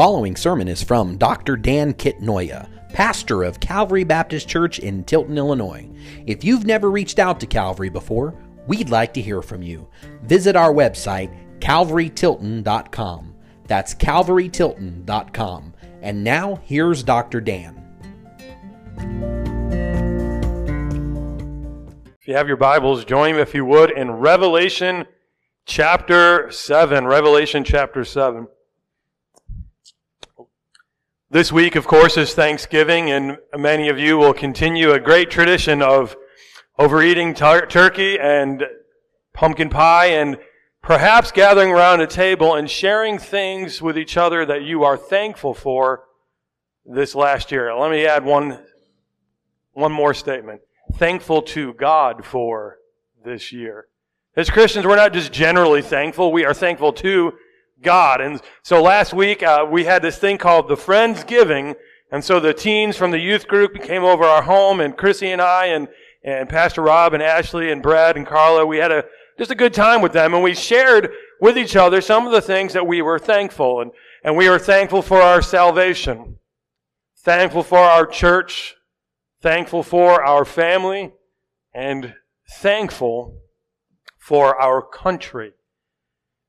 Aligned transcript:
following 0.00 0.34
sermon 0.34 0.66
is 0.66 0.82
from 0.82 1.18
Dr. 1.18 1.58
Dan 1.58 1.92
Kitnoya, 1.92 2.66
pastor 2.94 3.42
of 3.42 3.60
Calvary 3.60 4.02
Baptist 4.02 4.48
Church 4.48 4.78
in 4.78 5.04
Tilton, 5.04 5.36
Illinois. 5.36 5.86
If 6.26 6.42
you've 6.42 6.64
never 6.64 6.90
reached 6.90 7.18
out 7.18 7.38
to 7.40 7.46
Calvary 7.46 7.90
before, 7.90 8.34
we'd 8.66 8.88
like 8.88 9.12
to 9.12 9.20
hear 9.20 9.42
from 9.42 9.60
you. 9.60 9.86
Visit 10.22 10.56
our 10.56 10.72
website, 10.72 11.30
calvarytilton.com. 11.58 13.34
That's 13.66 13.94
calvarytilton.com. 13.94 15.74
And 16.00 16.24
now, 16.24 16.62
here's 16.64 17.02
Dr. 17.02 17.42
Dan. 17.42 17.76
If 22.22 22.26
you 22.26 22.34
have 22.36 22.48
your 22.48 22.56
Bibles, 22.56 23.04
join 23.04 23.34
me 23.34 23.42
if 23.42 23.54
you 23.54 23.66
would 23.66 23.90
in 23.90 24.12
Revelation 24.12 25.04
chapter 25.66 26.50
7. 26.50 27.06
Revelation 27.06 27.64
chapter 27.64 28.02
7. 28.02 28.48
This 31.32 31.52
week, 31.52 31.76
of 31.76 31.86
course, 31.86 32.16
is 32.16 32.34
Thanksgiving, 32.34 33.12
and 33.12 33.38
many 33.56 33.88
of 33.88 34.00
you 34.00 34.18
will 34.18 34.34
continue 34.34 34.90
a 34.90 34.98
great 34.98 35.30
tradition 35.30 35.80
of 35.80 36.16
overeating 36.76 37.34
tur- 37.34 37.66
turkey 37.66 38.18
and 38.18 38.64
pumpkin 39.32 39.68
pie 39.70 40.06
and 40.06 40.38
perhaps 40.82 41.30
gathering 41.30 41.70
around 41.70 42.00
a 42.00 42.08
table 42.08 42.56
and 42.56 42.68
sharing 42.68 43.16
things 43.16 43.80
with 43.80 43.96
each 43.96 44.16
other 44.16 44.44
that 44.44 44.64
you 44.64 44.82
are 44.82 44.96
thankful 44.96 45.54
for 45.54 46.02
this 46.84 47.14
last 47.14 47.52
year. 47.52 47.72
Let 47.76 47.92
me 47.92 48.06
add 48.06 48.24
one, 48.24 48.58
one 49.72 49.92
more 49.92 50.14
statement. 50.14 50.62
Thankful 50.94 51.42
to 51.42 51.74
God 51.74 52.24
for 52.24 52.78
this 53.24 53.52
year. 53.52 53.86
As 54.34 54.50
Christians, 54.50 54.84
we're 54.84 54.96
not 54.96 55.12
just 55.12 55.30
generally 55.30 55.82
thankful, 55.82 56.32
we 56.32 56.44
are 56.44 56.54
thankful 56.54 56.92
to 56.94 57.34
God. 57.82 58.20
And 58.20 58.40
so 58.62 58.82
last 58.82 59.12
week, 59.12 59.42
uh, 59.42 59.66
we 59.68 59.84
had 59.84 60.02
this 60.02 60.18
thing 60.18 60.38
called 60.38 60.68
the 60.68 60.76
Friends 60.76 61.24
Giving, 61.24 61.74
And 62.12 62.24
so 62.24 62.40
the 62.40 62.52
teens 62.52 62.96
from 62.96 63.10
the 63.10 63.18
youth 63.18 63.46
group 63.46 63.80
came 63.82 64.04
over 64.04 64.24
our 64.24 64.42
home 64.42 64.80
and 64.80 64.96
Chrissy 64.96 65.30
and 65.30 65.40
I 65.40 65.66
and, 65.66 65.88
and 66.24 66.48
Pastor 66.48 66.82
Rob 66.82 67.14
and 67.14 67.22
Ashley 67.22 67.70
and 67.70 67.82
Brad 67.82 68.16
and 68.16 68.26
Carla, 68.26 68.66
we 68.66 68.78
had 68.78 68.92
a, 68.92 69.04
just 69.38 69.50
a 69.50 69.54
good 69.54 69.72
time 69.72 70.02
with 70.02 70.12
them 70.12 70.34
and 70.34 70.42
we 70.42 70.54
shared 70.54 71.10
with 71.40 71.56
each 71.56 71.76
other 71.76 72.00
some 72.00 72.26
of 72.26 72.32
the 72.32 72.42
things 72.42 72.72
that 72.72 72.86
we 72.86 73.00
were 73.00 73.18
thankful 73.18 73.80
and, 73.80 73.92
and 74.22 74.36
we 74.36 74.48
were 74.48 74.58
thankful 74.58 75.02
for 75.02 75.22
our 75.22 75.40
salvation, 75.40 76.36
thankful 77.16 77.62
for 77.62 77.78
our 77.78 78.06
church, 78.06 78.74
thankful 79.40 79.82
for 79.82 80.22
our 80.22 80.44
family, 80.44 81.12
and 81.72 82.14
thankful 82.58 83.38
for 84.18 84.60
our 84.60 84.82
country. 84.82 85.52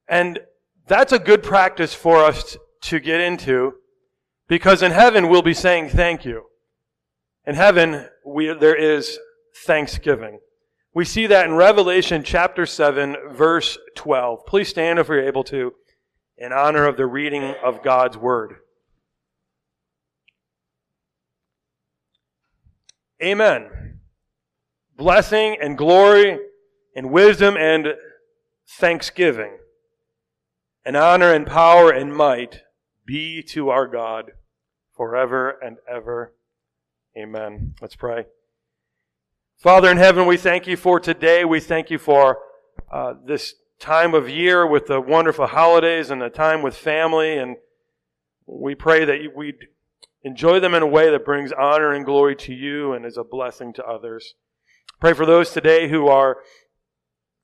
And 0.07 0.39
that's 0.91 1.13
a 1.13 1.19
good 1.19 1.41
practice 1.41 1.93
for 1.93 2.25
us 2.25 2.57
to 2.81 2.99
get 2.99 3.21
into 3.21 3.75
because 4.49 4.83
in 4.83 4.91
heaven 4.91 5.29
we'll 5.29 5.41
be 5.41 5.53
saying 5.53 5.87
thank 5.87 6.25
you. 6.25 6.43
In 7.47 7.55
heaven, 7.55 8.09
we, 8.25 8.53
there 8.53 8.75
is 8.75 9.17
thanksgiving. 9.63 10.41
We 10.93 11.05
see 11.05 11.27
that 11.27 11.45
in 11.45 11.53
Revelation 11.53 12.23
chapter 12.23 12.65
7, 12.65 13.15
verse 13.31 13.77
12. 13.95 14.45
Please 14.45 14.67
stand 14.67 14.99
if 14.99 15.07
you're 15.07 15.25
able 15.25 15.45
to 15.45 15.71
in 16.37 16.51
honor 16.51 16.85
of 16.85 16.97
the 16.97 17.05
reading 17.05 17.55
of 17.63 17.81
God's 17.81 18.17
word. 18.17 18.55
Amen. 23.23 23.99
Blessing 24.97 25.55
and 25.61 25.77
glory 25.77 26.37
and 26.97 27.11
wisdom 27.11 27.55
and 27.55 27.93
thanksgiving 28.67 29.57
and 30.85 30.97
honor 30.97 31.33
and 31.33 31.45
power 31.45 31.91
and 31.91 32.15
might 32.15 32.61
be 33.05 33.43
to 33.43 33.69
our 33.69 33.87
God 33.87 34.31
forever 34.95 35.57
and 35.63 35.77
ever. 35.89 36.33
Amen. 37.17 37.75
Let's 37.81 37.95
pray. 37.95 38.25
Father 39.57 39.91
in 39.91 39.97
heaven, 39.97 40.25
we 40.25 40.37
thank 40.37 40.65
you 40.65 40.77
for 40.77 40.99
today. 40.99 41.45
We 41.45 41.59
thank 41.59 41.91
you 41.91 41.97
for 41.97 42.39
uh, 42.91 43.13
this 43.25 43.55
time 43.79 44.13
of 44.13 44.29
year 44.29 44.65
with 44.65 44.87
the 44.87 45.01
wonderful 45.01 45.47
holidays 45.47 46.09
and 46.09 46.21
the 46.21 46.29
time 46.29 46.61
with 46.61 46.75
family. 46.75 47.37
And 47.37 47.57
we 48.45 48.75
pray 48.75 49.05
that 49.05 49.35
we'd 49.35 49.67
enjoy 50.23 50.59
them 50.59 50.73
in 50.73 50.83
a 50.83 50.87
way 50.87 51.11
that 51.11 51.25
brings 51.25 51.51
honor 51.51 51.93
and 51.93 52.05
glory 52.05 52.35
to 52.37 52.53
you 52.53 52.93
and 52.93 53.05
is 53.05 53.17
a 53.17 53.23
blessing 53.23 53.73
to 53.73 53.85
others. 53.85 54.35
Pray 54.99 55.13
for 55.13 55.25
those 55.25 55.51
today 55.51 55.89
who 55.89 56.07
are 56.07 56.37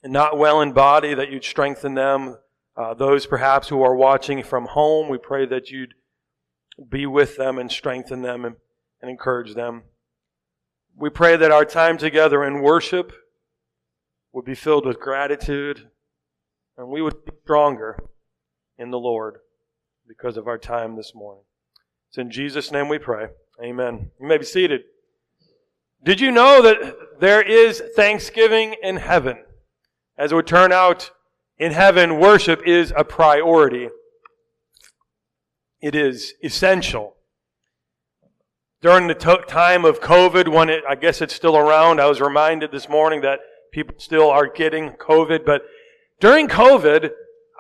not 0.03 0.37
well 0.37 0.61
in 0.61 0.73
body, 0.73 1.13
that 1.13 1.31
you'd 1.31 1.43
strengthen 1.43 1.95
them 1.95 2.37
uh, 2.77 2.93
those 2.93 3.25
perhaps 3.25 3.69
who 3.69 3.81
are 3.81 3.95
watching 3.95 4.43
from 4.43 4.65
home, 4.65 5.09
we 5.09 5.17
pray 5.17 5.47
that 5.47 5.71
you'd 5.71 5.95
be 6.89 7.07
with 7.07 7.35
them 7.35 7.57
and 7.57 7.71
strengthen 7.71 8.21
them 8.21 8.45
and, 8.45 8.55
and 9.01 9.09
encourage 9.09 9.55
them. 9.55 9.83
We 10.95 11.09
pray 11.09 11.35
that 11.37 11.51
our 11.51 11.65
time 11.65 11.97
together 11.97 12.43
in 12.43 12.61
worship 12.61 13.11
would 14.31 14.45
be 14.45 14.55
filled 14.55 14.85
with 14.85 14.99
gratitude 14.99 15.89
and 16.77 16.89
we 16.89 17.01
would 17.01 17.25
be 17.25 17.31
stronger 17.43 17.97
in 18.77 18.91
the 18.91 18.99
Lord 18.99 19.37
because 20.07 20.37
of 20.37 20.47
our 20.47 20.59
time 20.59 20.95
this 20.95 21.13
morning. 21.15 21.43
It's 22.09 22.19
in 22.19 22.29
Jesus' 22.29 22.71
name 22.71 22.89
we 22.89 22.99
pray. 22.99 23.27
Amen. 23.61 24.11
You 24.19 24.27
may 24.27 24.37
be 24.37 24.45
seated. 24.45 24.81
Did 26.03 26.21
you 26.21 26.29
know 26.29 26.61
that 26.61 27.19
there 27.19 27.41
is 27.41 27.81
thanksgiving 27.95 28.75
in 28.83 28.97
heaven? 28.97 29.43
As 30.15 30.31
it 30.31 30.35
would 30.35 30.45
turn 30.45 30.71
out, 30.71 31.11
in 31.59 31.71
heaven, 31.71 32.19
worship 32.19 32.61
is 32.65 32.93
a 32.95 33.03
priority. 33.03 33.89
It 35.81 35.95
is 35.95 36.33
essential. 36.43 37.15
During 38.81 39.07
the 39.07 39.15
to- 39.15 39.43
time 39.47 39.85
of 39.85 39.99
COVID, 39.99 40.47
when 40.47 40.69
it, 40.69 40.83
I 40.87 40.95
guess 40.95 41.21
it's 41.21 41.33
still 41.33 41.57
around, 41.57 41.99
I 41.99 42.05
was 42.05 42.21
reminded 42.21 42.71
this 42.71 42.87
morning 42.87 43.21
that 43.21 43.39
people 43.71 43.95
still 43.97 44.29
are 44.29 44.47
getting 44.47 44.91
COVID, 44.91 45.45
but 45.45 45.63
during 46.19 46.47
COVID, 46.47 47.11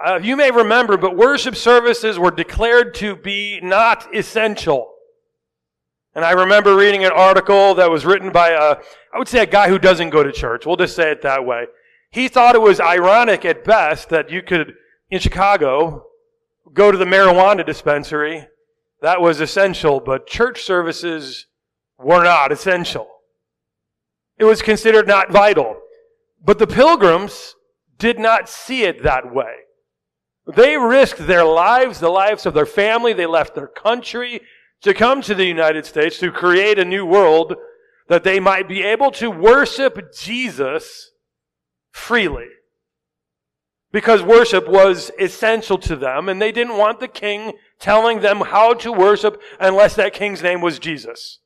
uh, 0.03 0.19
you 0.21 0.35
may 0.35 0.51
remember, 0.51 0.95
but 0.95 1.17
worship 1.17 1.55
services 1.55 2.19
were 2.19 2.31
declared 2.31 2.93
to 2.95 3.15
be 3.15 3.59
not 3.61 4.13
essential. 4.15 4.93
And 6.13 6.23
I 6.25 6.31
remember 6.31 6.75
reading 6.75 7.03
an 7.03 7.11
article 7.11 7.75
that 7.75 7.89
was 7.89 8.05
written 8.05 8.31
by 8.31 8.49
a, 8.49 8.77
I 9.13 9.17
would 9.17 9.27
say 9.27 9.41
a 9.41 9.45
guy 9.45 9.69
who 9.69 9.77
doesn't 9.79 10.09
go 10.09 10.23
to 10.23 10.31
church. 10.31 10.65
We'll 10.65 10.75
just 10.75 10.95
say 10.95 11.11
it 11.11 11.21
that 11.23 11.45
way. 11.45 11.65
He 12.09 12.27
thought 12.27 12.55
it 12.55 12.61
was 12.61 12.79
ironic 12.79 13.45
at 13.45 13.63
best 13.63 14.09
that 14.09 14.29
you 14.29 14.41
could, 14.41 14.75
in 15.09 15.19
Chicago, 15.19 16.05
go 16.73 16.91
to 16.91 16.97
the 16.97 17.05
marijuana 17.05 17.65
dispensary. 17.65 18.47
That 19.01 19.21
was 19.21 19.39
essential, 19.39 19.99
but 19.99 20.27
church 20.27 20.63
services 20.63 21.47
were 21.99 22.23
not 22.23 22.51
essential. 22.51 23.07
It 24.37 24.45
was 24.45 24.61
considered 24.61 25.07
not 25.07 25.31
vital. 25.31 25.77
But 26.43 26.59
the 26.59 26.67
pilgrims 26.67 27.55
did 27.97 28.19
not 28.19 28.47
see 28.47 28.83
it 28.83 29.03
that 29.03 29.33
way. 29.33 29.53
They 30.55 30.77
risked 30.77 31.27
their 31.27 31.43
lives, 31.43 31.99
the 31.99 32.09
lives 32.09 32.45
of 32.45 32.53
their 32.53 32.65
family. 32.65 33.13
They 33.13 33.25
left 33.25 33.55
their 33.55 33.67
country 33.67 34.41
to 34.81 34.93
come 34.93 35.21
to 35.23 35.35
the 35.35 35.45
United 35.45 35.85
States 35.85 36.19
to 36.19 36.31
create 36.31 36.79
a 36.79 36.85
new 36.85 37.05
world 37.05 37.55
that 38.07 38.23
they 38.23 38.39
might 38.39 38.69
be 38.69 38.83
able 38.83 39.11
to 39.11 39.29
worship 39.29 40.13
Jesus 40.15 41.11
freely. 41.97 42.47
Because 43.91 44.21
worship 44.21 44.67
was 44.67 45.11
essential 45.19 45.77
to 45.79 45.95
them, 45.95 46.29
and 46.29 46.41
they 46.41 46.51
didn't 46.51 46.77
want 46.77 46.99
the 46.99 47.07
king 47.07 47.53
telling 47.79 48.19
them 48.19 48.41
how 48.41 48.73
to 48.75 48.91
worship 48.91 49.41
unless 49.59 49.95
that 49.95 50.13
king's 50.13 50.43
name 50.43 50.61
was 50.61 50.77
Jesus. 50.77 51.39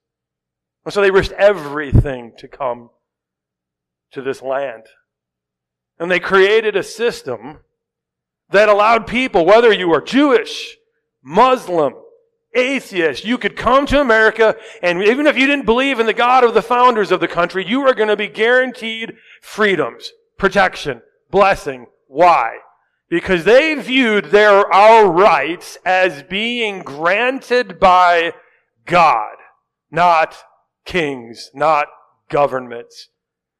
And 0.84 0.94
so 0.94 1.02
they 1.02 1.12
risked 1.12 1.34
everything 1.34 2.34
to 2.38 2.48
come 2.48 2.90
to 4.12 4.22
this 4.22 4.42
land. 4.42 4.84
And 6.00 6.12
they 6.12 6.20
created 6.20 6.76
a 6.76 6.84
system 6.84 7.60
that 8.50 8.70
allowed 8.70 9.08
people, 9.08 9.46
whether 9.46 9.72
you 9.72 9.94
are 9.94 10.02
Jewish, 10.02 10.78
Muslim, 11.24 11.94
atheist, 12.54 13.24
you 13.24 13.38
could 13.38 13.56
come 13.56 13.86
to 13.86 14.02
America, 14.02 14.56
and 14.82 15.02
even 15.04 15.28
if 15.28 15.38
you 15.38 15.48
didn't 15.48 15.66
believe 15.66 16.00
in 16.00 16.08
the 16.08 16.14
God 16.14 16.44
of 16.44 16.54
the 16.54 16.62
founders 16.62 17.12
of 17.12 17.20
the 17.22 17.28
country, 17.28 17.66
you 17.66 17.82
are 17.88 17.94
going 17.94 18.10
to 18.10 18.18
be 18.18 18.28
guaranteed 18.28 19.14
freedoms 19.42 20.12
protection, 20.42 21.04
blessing. 21.30 21.86
Why? 22.08 22.58
Because 23.12 23.44
they 23.44 23.76
viewed 23.76 24.26
their, 24.26 24.66
our 24.74 25.08
rights 25.08 25.78
as 25.86 26.24
being 26.24 26.80
granted 26.80 27.80
by 27.80 28.34
God, 28.88 29.36
not 29.92 30.36
kings, 30.84 31.52
not 31.54 31.86
governments. 32.28 33.10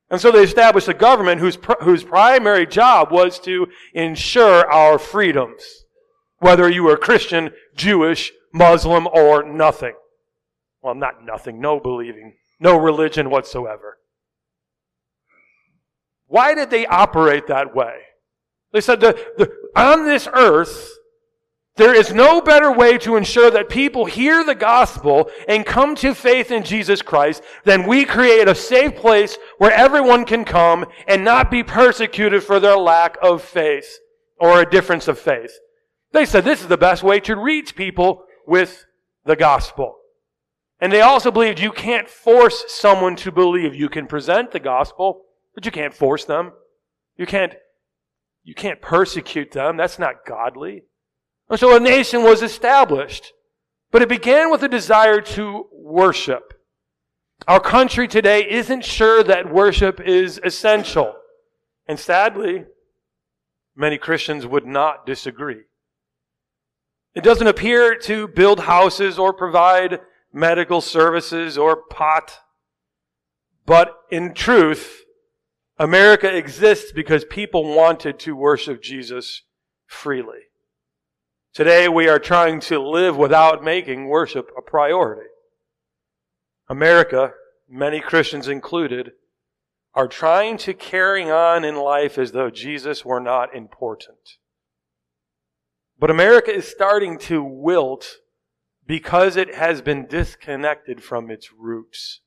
And 0.10 0.20
so 0.20 0.32
they 0.32 0.44
established 0.44 0.88
a 0.88 0.96
government 0.96 1.40
whose, 1.40 1.60
whose 1.82 2.04
primary 2.04 2.66
job 2.66 3.12
was 3.12 3.40
to 3.42 3.68
ensure 3.94 4.66
our 4.72 4.98
freedoms, 4.98 5.86
whether 6.40 6.68
you 6.68 6.84
were 6.84 6.98
Christian, 6.98 7.52
Jewish, 7.76 8.32
Muslim, 8.56 9.06
or 9.06 9.44
nothing. 9.44 9.94
Well, 10.82 10.96
not 10.96 11.24
nothing, 11.24 11.62
no 11.62 11.80
believing, 11.80 12.34
no 12.60 12.76
religion 12.76 13.30
whatsoever. 13.30 14.00
Why 16.32 16.56
did 16.56 16.70
they 16.70 16.86
operate 16.88 17.48
that 17.48 17.76
way? 17.76 17.96
They 18.72 18.80
said, 18.80 19.02
the, 19.02 19.12
the, 19.38 19.52
on 19.76 20.06
this 20.06 20.30
earth, 20.34 20.90
There 21.78 21.96
is 21.96 22.14
no 22.14 22.42
better 22.42 22.72
way 22.72 22.98
to 23.00 23.16
ensure 23.16 23.50
that 23.50 23.70
people 23.70 24.06
hear 24.06 24.44
the 24.44 24.56
gospel 24.56 25.30
and 25.48 25.66
come 25.66 25.96
to 25.96 26.14
faith 26.14 26.52
in 26.52 26.64
Jesus 26.64 27.02
Christ 27.02 27.42
than 27.64 27.88
we 27.88 28.04
create 28.04 28.48
a 28.48 28.56
safe 28.56 28.96
place 28.98 29.38
where 29.58 29.72
everyone 29.72 30.26
can 30.26 30.44
come 30.44 30.86
and 31.08 31.24
not 31.24 31.50
be 31.50 31.64
persecuted 31.64 32.44
for 32.44 32.60
their 32.60 32.78
lack 32.78 33.18
of 33.22 33.42
faith 33.42 34.00
or 34.38 34.62
a 34.62 34.70
difference 34.70 35.08
of 35.08 35.18
faith. 35.18 35.58
They 36.12 36.26
said 36.26 36.44
this 36.44 36.62
is 36.62 36.68
the 36.68 36.78
best 36.78 37.04
way 37.04 37.22
to 37.22 37.38
reach 37.38 37.76
people 37.76 38.26
with 38.46 38.86
the 39.26 39.38
gospel. 39.38 39.96
And 40.82 40.92
they 40.92 41.02
also 41.02 41.32
believed 41.32 41.60
you 41.60 41.72
can't 41.72 42.10
force 42.10 42.66
someone 42.68 43.16
to 43.18 43.32
believe. 43.32 43.74
You 43.74 43.88
can 43.88 44.08
present 44.08 44.52
the 44.52 44.60
gospel, 44.60 45.22
but 45.54 45.66
you 45.66 45.72
can't 45.72 45.94
force 45.94 46.26
them. 46.26 46.54
You 47.18 47.26
can't, 47.26 47.54
you 48.44 48.56
can't 48.56 48.82
persecute 48.82 49.52
them. 49.52 49.78
That's 49.78 50.00
not 50.00 50.26
godly. 50.26 50.84
And 51.50 51.60
so 51.60 51.76
a 51.76 51.80
nation 51.80 52.24
was 52.24 52.42
established. 52.42 53.34
But 53.92 54.02
it 54.02 54.10
began 54.10 54.50
with 54.50 54.64
a 54.64 54.70
desire 54.70 55.20
to 55.22 55.68
worship. 55.74 56.54
Our 57.48 57.60
country 57.60 58.08
today 58.08 58.50
isn't 58.50 58.86
sure 58.86 59.24
that 59.24 59.52
worship 59.52 60.00
is 60.00 60.40
essential. 60.44 61.16
And 61.88 62.00
sadly, 62.00 62.66
many 63.76 63.98
Christians 63.98 64.46
would 64.46 64.66
not 64.66 65.06
disagree. 65.06 65.64
It 67.14 67.24
doesn't 67.24 67.48
appear 67.48 67.96
to 67.96 68.28
build 68.30 68.62
houses 68.62 69.20
or 69.20 69.34
provide 69.34 70.00
medical 70.32 70.80
services 70.80 71.58
or 71.58 71.76
pot. 71.76 72.40
But 73.66 73.94
in 74.10 74.34
truth, 74.34 75.04
America 75.82 76.32
exists 76.32 76.92
because 76.92 77.26
people 77.26 77.74
wanted 77.74 78.20
to 78.20 78.36
worship 78.36 78.84
Jesus 78.84 79.42
freely. 79.88 80.42
Today 81.56 81.90
we 81.90 82.08
are 82.08 82.20
trying 82.20 82.60
to 82.60 82.78
live 82.78 83.18
without 83.18 83.64
making 83.64 84.08
worship 84.08 84.52
a 84.56 84.62
priority. 84.62 85.28
America, 86.70 87.32
many 87.68 88.00
Christians 88.00 88.48
included, 88.48 89.14
are 89.96 90.08
trying 90.08 90.58
to 90.58 90.76
carry 90.76 91.32
on 91.32 91.66
in 91.66 91.76
life 91.76 92.20
as 92.20 92.32
though 92.32 92.52
Jesus 92.52 93.04
were 93.04 93.20
not 93.20 93.56
important. 93.56 94.38
But 95.98 96.12
America 96.12 96.54
is 96.54 96.68
starting 96.68 97.18
to 97.22 97.44
wilt 97.44 98.18
because 98.86 99.36
it 99.36 99.56
has 99.56 99.82
been 99.82 100.06
disconnected 100.06 101.04
from 101.04 101.32
its 101.32 101.52
roots. 101.52 102.22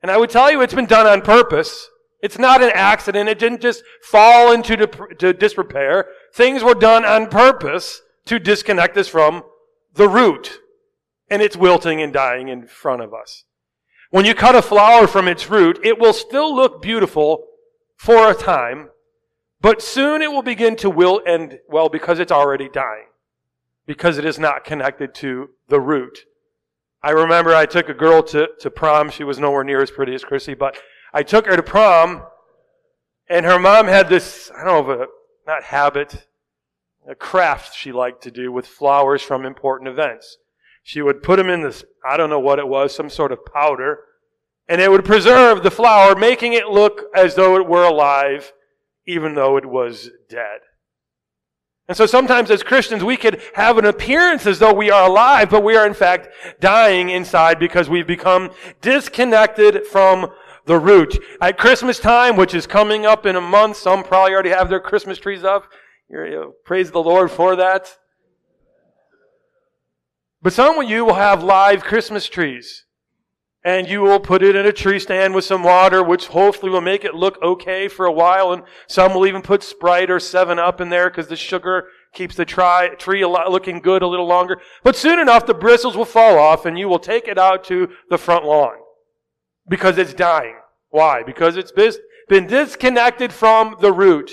And 0.00 0.10
I 0.10 0.16
would 0.16 0.30
tell 0.30 0.50
you 0.50 0.62
it's 0.62 0.72
been 0.72 0.86
done 0.86 1.06
on 1.06 1.20
purpose. 1.20 1.90
It's 2.22 2.38
not 2.38 2.62
an 2.62 2.70
accident. 2.72 3.28
It 3.28 3.40
didn't 3.40 3.60
just 3.60 3.82
fall 4.02 4.52
into 4.52 4.76
to 5.18 5.32
disrepair. 5.32 6.06
Things 6.32 6.62
were 6.62 6.74
done 6.74 7.04
on 7.04 7.28
purpose 7.28 8.00
to 8.26 8.38
disconnect 8.38 8.96
us 8.96 9.08
from 9.08 9.42
the 9.94 10.08
root. 10.08 10.60
And 11.28 11.42
it's 11.42 11.56
wilting 11.56 12.00
and 12.00 12.12
dying 12.12 12.48
in 12.48 12.66
front 12.66 13.02
of 13.02 13.12
us. 13.12 13.44
When 14.10 14.24
you 14.24 14.34
cut 14.34 14.54
a 14.54 14.62
flower 14.62 15.06
from 15.06 15.26
its 15.26 15.50
root, 15.50 15.80
it 15.82 15.98
will 15.98 16.12
still 16.12 16.54
look 16.54 16.80
beautiful 16.80 17.44
for 17.96 18.30
a 18.30 18.34
time, 18.34 18.90
but 19.60 19.80
soon 19.80 20.22
it 20.22 20.30
will 20.30 20.42
begin 20.42 20.76
to 20.76 20.90
wilt 20.90 21.22
and, 21.26 21.58
well, 21.68 21.88
because 21.88 22.18
it's 22.18 22.32
already 22.32 22.68
dying. 22.68 23.06
Because 23.86 24.18
it 24.18 24.24
is 24.24 24.38
not 24.38 24.64
connected 24.64 25.14
to 25.16 25.50
the 25.68 25.80
root. 25.80 26.26
I 27.02 27.10
remember 27.10 27.54
I 27.54 27.66
took 27.66 27.88
a 27.88 27.94
girl 27.94 28.22
to, 28.24 28.48
to 28.60 28.70
prom. 28.70 29.10
She 29.10 29.24
was 29.24 29.38
nowhere 29.38 29.64
near 29.64 29.82
as 29.82 29.90
pretty 29.90 30.14
as 30.14 30.24
Chrissy, 30.24 30.54
but 30.54 30.76
I 31.12 31.22
took 31.22 31.46
her 31.46 31.56
to 31.56 31.62
prom, 31.62 32.22
and 33.28 33.44
her 33.44 33.58
mom 33.58 33.86
had 33.86 34.08
this, 34.08 34.50
I 34.56 34.64
don't 34.64 34.86
know, 34.86 35.06
not 35.46 35.64
habit, 35.64 36.26
a 37.08 37.14
craft 37.14 37.76
she 37.76 37.92
liked 37.92 38.22
to 38.22 38.30
do 38.30 38.52
with 38.52 38.66
flowers 38.66 39.22
from 39.22 39.44
important 39.44 39.88
events. 39.88 40.38
She 40.82 41.02
would 41.02 41.22
put 41.22 41.36
them 41.36 41.48
in 41.48 41.62
this, 41.62 41.84
I 42.04 42.16
don't 42.16 42.30
know 42.30 42.40
what 42.40 42.58
it 42.58 42.68
was, 42.68 42.94
some 42.94 43.10
sort 43.10 43.32
of 43.32 43.44
powder, 43.44 44.00
and 44.68 44.80
it 44.80 44.90
would 44.90 45.04
preserve 45.04 45.62
the 45.62 45.70
flower, 45.70 46.14
making 46.14 46.52
it 46.54 46.68
look 46.68 47.02
as 47.14 47.34
though 47.34 47.56
it 47.56 47.66
were 47.66 47.84
alive 47.84 48.52
even 49.06 49.34
though 49.34 49.56
it 49.56 49.66
was 49.66 50.10
dead. 50.28 50.60
And 51.88 51.96
so 51.96 52.06
sometimes 52.06 52.50
as 52.50 52.62
Christians, 52.62 53.02
we 53.02 53.16
could 53.16 53.42
have 53.54 53.76
an 53.76 53.84
appearance 53.84 54.46
as 54.46 54.60
though 54.60 54.72
we 54.72 54.90
are 54.90 55.08
alive, 55.08 55.50
but 55.50 55.64
we 55.64 55.76
are 55.76 55.86
in 55.86 55.94
fact 55.94 56.28
dying 56.60 57.10
inside 57.10 57.58
because 57.58 57.90
we've 57.90 58.06
become 58.06 58.50
disconnected 58.80 59.84
from 59.86 60.30
the 60.66 60.78
root. 60.78 61.18
At 61.40 61.58
Christmas 61.58 61.98
time, 61.98 62.36
which 62.36 62.54
is 62.54 62.66
coming 62.66 63.04
up 63.06 63.26
in 63.26 63.36
a 63.36 63.40
month, 63.40 63.76
some 63.76 64.04
probably 64.04 64.32
already 64.32 64.50
have 64.50 64.68
their 64.68 64.80
Christmas 64.80 65.18
trees 65.18 65.44
up. 65.44 65.70
praise 66.64 66.90
the 66.90 67.02
Lord 67.02 67.30
for 67.30 67.56
that. 67.56 67.96
But 70.40 70.52
some 70.52 70.78
of 70.78 70.90
you 70.90 71.04
will 71.04 71.14
have 71.14 71.42
live 71.42 71.84
Christmas 71.84 72.28
trees 72.28 72.84
and 73.64 73.88
you 73.88 74.00
will 74.00 74.18
put 74.18 74.42
it 74.42 74.56
in 74.56 74.66
a 74.66 74.72
tree 74.72 74.98
stand 74.98 75.34
with 75.34 75.44
some 75.44 75.62
water, 75.62 76.02
which 76.02 76.26
hopefully 76.26 76.72
will 76.72 76.80
make 76.80 77.04
it 77.04 77.14
look 77.14 77.40
okay 77.42 77.86
for 77.86 78.06
a 78.06 78.12
while. 78.12 78.52
And 78.52 78.64
some 78.88 79.14
will 79.14 79.24
even 79.24 79.40
put 79.40 79.62
Sprite 79.62 80.10
or 80.10 80.18
7 80.18 80.58
Up 80.58 80.80
in 80.80 80.88
there 80.88 81.08
because 81.08 81.28
the 81.28 81.36
sugar 81.36 81.86
keeps 82.12 82.34
the 82.34 82.44
tri- 82.44 82.88
tree 82.98 83.24
looking 83.24 83.78
good 83.78 84.02
a 84.02 84.08
little 84.08 84.26
longer. 84.26 84.60
But 84.82 84.96
soon 84.96 85.20
enough, 85.20 85.46
the 85.46 85.54
bristles 85.54 85.96
will 85.96 86.04
fall 86.04 86.38
off 86.38 86.66
and 86.66 86.76
you 86.76 86.88
will 86.88 86.98
take 86.98 87.28
it 87.28 87.38
out 87.38 87.62
to 87.64 87.90
the 88.10 88.18
front 88.18 88.44
lawn 88.44 88.81
because 89.68 89.98
it's 89.98 90.14
dying. 90.14 90.56
Why? 90.90 91.22
Because 91.22 91.56
it's 91.56 91.72
been 92.28 92.46
disconnected 92.46 93.32
from 93.32 93.76
the 93.80 93.92
root. 93.92 94.32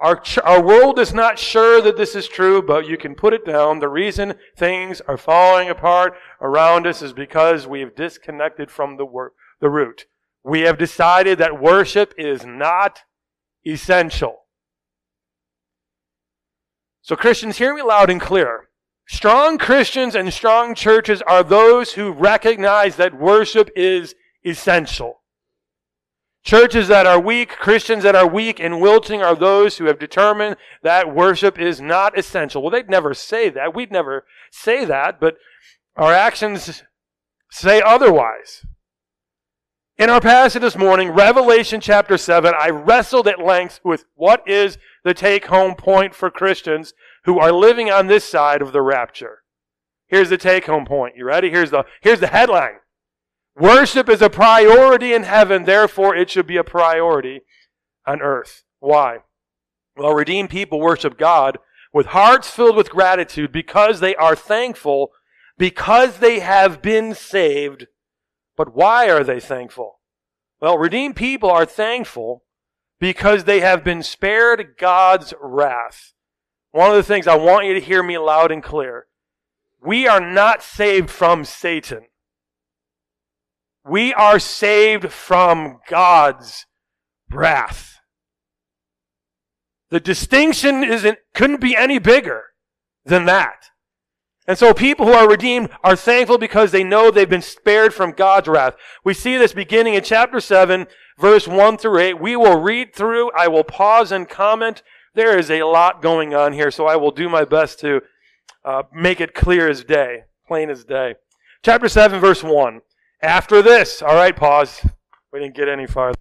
Our, 0.00 0.22
our 0.44 0.62
world 0.62 0.98
is 1.00 1.12
not 1.12 1.38
sure 1.38 1.82
that 1.82 1.96
this 1.96 2.14
is 2.14 2.28
true, 2.28 2.62
but 2.62 2.86
you 2.86 2.96
can 2.96 3.16
put 3.16 3.34
it 3.34 3.44
down. 3.44 3.80
The 3.80 3.88
reason 3.88 4.34
things 4.56 5.00
are 5.02 5.16
falling 5.16 5.68
apart 5.68 6.14
around 6.40 6.86
us 6.86 7.02
is 7.02 7.12
because 7.12 7.66
we 7.66 7.80
have 7.80 7.96
disconnected 7.96 8.70
from 8.70 8.96
the, 8.96 9.04
wor- 9.04 9.32
the 9.60 9.70
root. 9.70 10.06
We 10.44 10.60
have 10.60 10.78
decided 10.78 11.38
that 11.38 11.60
worship 11.60 12.14
is 12.16 12.46
not 12.46 13.00
essential. 13.66 14.44
So 17.02 17.16
Christians, 17.16 17.58
hear 17.58 17.74
me 17.74 17.82
loud 17.82 18.08
and 18.08 18.20
clear. 18.20 18.67
Strong 19.08 19.56
Christians 19.56 20.14
and 20.14 20.32
strong 20.32 20.74
churches 20.74 21.22
are 21.22 21.42
those 21.42 21.94
who 21.94 22.12
recognize 22.12 22.96
that 22.96 23.18
worship 23.18 23.70
is 23.74 24.14
essential. 24.44 25.22
Churches 26.44 26.88
that 26.88 27.06
are 27.06 27.18
weak, 27.18 27.48
Christians 27.48 28.04
that 28.04 28.14
are 28.14 28.28
weak 28.28 28.60
and 28.60 28.82
wilting 28.82 29.22
are 29.22 29.34
those 29.34 29.78
who 29.78 29.86
have 29.86 29.98
determined 29.98 30.56
that 30.82 31.14
worship 31.14 31.58
is 31.58 31.80
not 31.80 32.18
essential. 32.18 32.60
Well, 32.60 32.70
they'd 32.70 32.90
never 32.90 33.14
say 33.14 33.48
that. 33.48 33.74
We'd 33.74 33.90
never 33.90 34.26
say 34.50 34.84
that, 34.84 35.18
but 35.18 35.38
our 35.96 36.12
actions 36.12 36.82
say 37.50 37.80
otherwise. 37.80 38.66
In 39.96 40.10
our 40.10 40.20
passage 40.20 40.60
this 40.60 40.76
morning, 40.76 41.10
Revelation 41.10 41.80
chapter 41.80 42.18
7, 42.18 42.52
I 42.60 42.68
wrestled 42.68 43.26
at 43.26 43.40
length 43.40 43.80
with 43.82 44.04
what 44.14 44.46
is 44.46 44.76
the 45.02 45.14
take 45.14 45.46
home 45.46 45.74
point 45.74 46.14
for 46.14 46.30
Christians 46.30 46.92
who 47.28 47.38
are 47.38 47.52
living 47.52 47.90
on 47.90 48.06
this 48.06 48.24
side 48.24 48.62
of 48.62 48.72
the 48.72 48.80
rapture. 48.80 49.40
Here's 50.06 50.30
the 50.30 50.38
take 50.38 50.64
home 50.64 50.86
point. 50.86 51.14
You 51.14 51.26
ready? 51.26 51.50
Here's 51.50 51.70
the, 51.70 51.84
here's 52.00 52.20
the 52.20 52.28
headline. 52.28 52.78
Worship 53.54 54.08
is 54.08 54.22
a 54.22 54.30
priority 54.30 55.12
in 55.12 55.24
heaven, 55.24 55.64
therefore 55.64 56.16
it 56.16 56.30
should 56.30 56.46
be 56.46 56.56
a 56.56 56.64
priority 56.64 57.42
on 58.06 58.22
earth. 58.22 58.62
Why? 58.78 59.18
Well, 59.94 60.14
redeemed 60.14 60.48
people 60.48 60.80
worship 60.80 61.18
God 61.18 61.58
with 61.92 62.06
hearts 62.06 62.48
filled 62.48 62.76
with 62.76 62.88
gratitude 62.88 63.52
because 63.52 64.00
they 64.00 64.16
are 64.16 64.34
thankful, 64.34 65.10
because 65.58 66.20
they 66.20 66.38
have 66.38 66.80
been 66.80 67.14
saved. 67.14 67.88
But 68.56 68.74
why 68.74 69.10
are 69.10 69.22
they 69.22 69.38
thankful? 69.38 70.00
Well, 70.62 70.78
redeemed 70.78 71.16
people 71.16 71.50
are 71.50 71.66
thankful 71.66 72.44
because 72.98 73.44
they 73.44 73.60
have 73.60 73.84
been 73.84 74.02
spared 74.02 74.76
God's 74.78 75.34
wrath. 75.42 76.14
One 76.78 76.90
of 76.90 76.96
the 76.96 77.02
things 77.02 77.26
I 77.26 77.34
want 77.34 77.66
you 77.66 77.74
to 77.74 77.80
hear 77.80 78.04
me 78.04 78.18
loud 78.18 78.52
and 78.52 78.62
clear. 78.62 79.06
We 79.82 80.06
are 80.06 80.20
not 80.20 80.62
saved 80.62 81.10
from 81.10 81.44
Satan. 81.44 82.02
We 83.84 84.14
are 84.14 84.38
saved 84.38 85.10
from 85.10 85.80
God's 85.88 86.66
wrath. 87.32 87.98
The 89.90 89.98
distinction 89.98 90.84
isn't, 90.84 91.18
couldn't 91.34 91.60
be 91.60 91.74
any 91.74 91.98
bigger 91.98 92.44
than 93.04 93.24
that. 93.24 93.70
And 94.46 94.56
so 94.56 94.72
people 94.72 95.06
who 95.06 95.14
are 95.14 95.28
redeemed 95.28 95.70
are 95.82 95.96
thankful 95.96 96.38
because 96.38 96.70
they 96.70 96.84
know 96.84 97.10
they've 97.10 97.28
been 97.28 97.42
spared 97.42 97.92
from 97.92 98.12
God's 98.12 98.46
wrath. 98.46 98.76
We 99.02 99.14
see 99.14 99.36
this 99.36 99.52
beginning 99.52 99.94
in 99.94 100.04
chapter 100.04 100.38
7, 100.38 100.86
verse 101.18 101.48
1 101.48 101.78
through 101.78 101.98
8. 101.98 102.20
We 102.20 102.36
will 102.36 102.60
read 102.60 102.94
through. 102.94 103.32
I 103.32 103.48
will 103.48 103.64
pause 103.64 104.12
and 104.12 104.28
comment. 104.28 104.84
There 105.14 105.38
is 105.38 105.50
a 105.50 105.62
lot 105.62 106.02
going 106.02 106.34
on 106.34 106.52
here, 106.52 106.70
so 106.70 106.86
I 106.86 106.96
will 106.96 107.10
do 107.10 107.28
my 107.28 107.44
best 107.44 107.80
to 107.80 108.02
uh, 108.64 108.82
make 108.92 109.20
it 109.20 109.34
clear 109.34 109.68
as 109.68 109.84
day, 109.84 110.24
plain 110.46 110.70
as 110.70 110.84
day. 110.84 111.14
Chapter 111.64 111.88
7, 111.88 112.20
verse 112.20 112.42
1. 112.42 112.80
After 113.22 113.62
this, 113.62 114.02
all 114.02 114.14
right, 114.14 114.36
pause. 114.36 114.86
We 115.32 115.40
didn't 115.40 115.56
get 115.56 115.68
any 115.68 115.86
farther. 115.86 116.18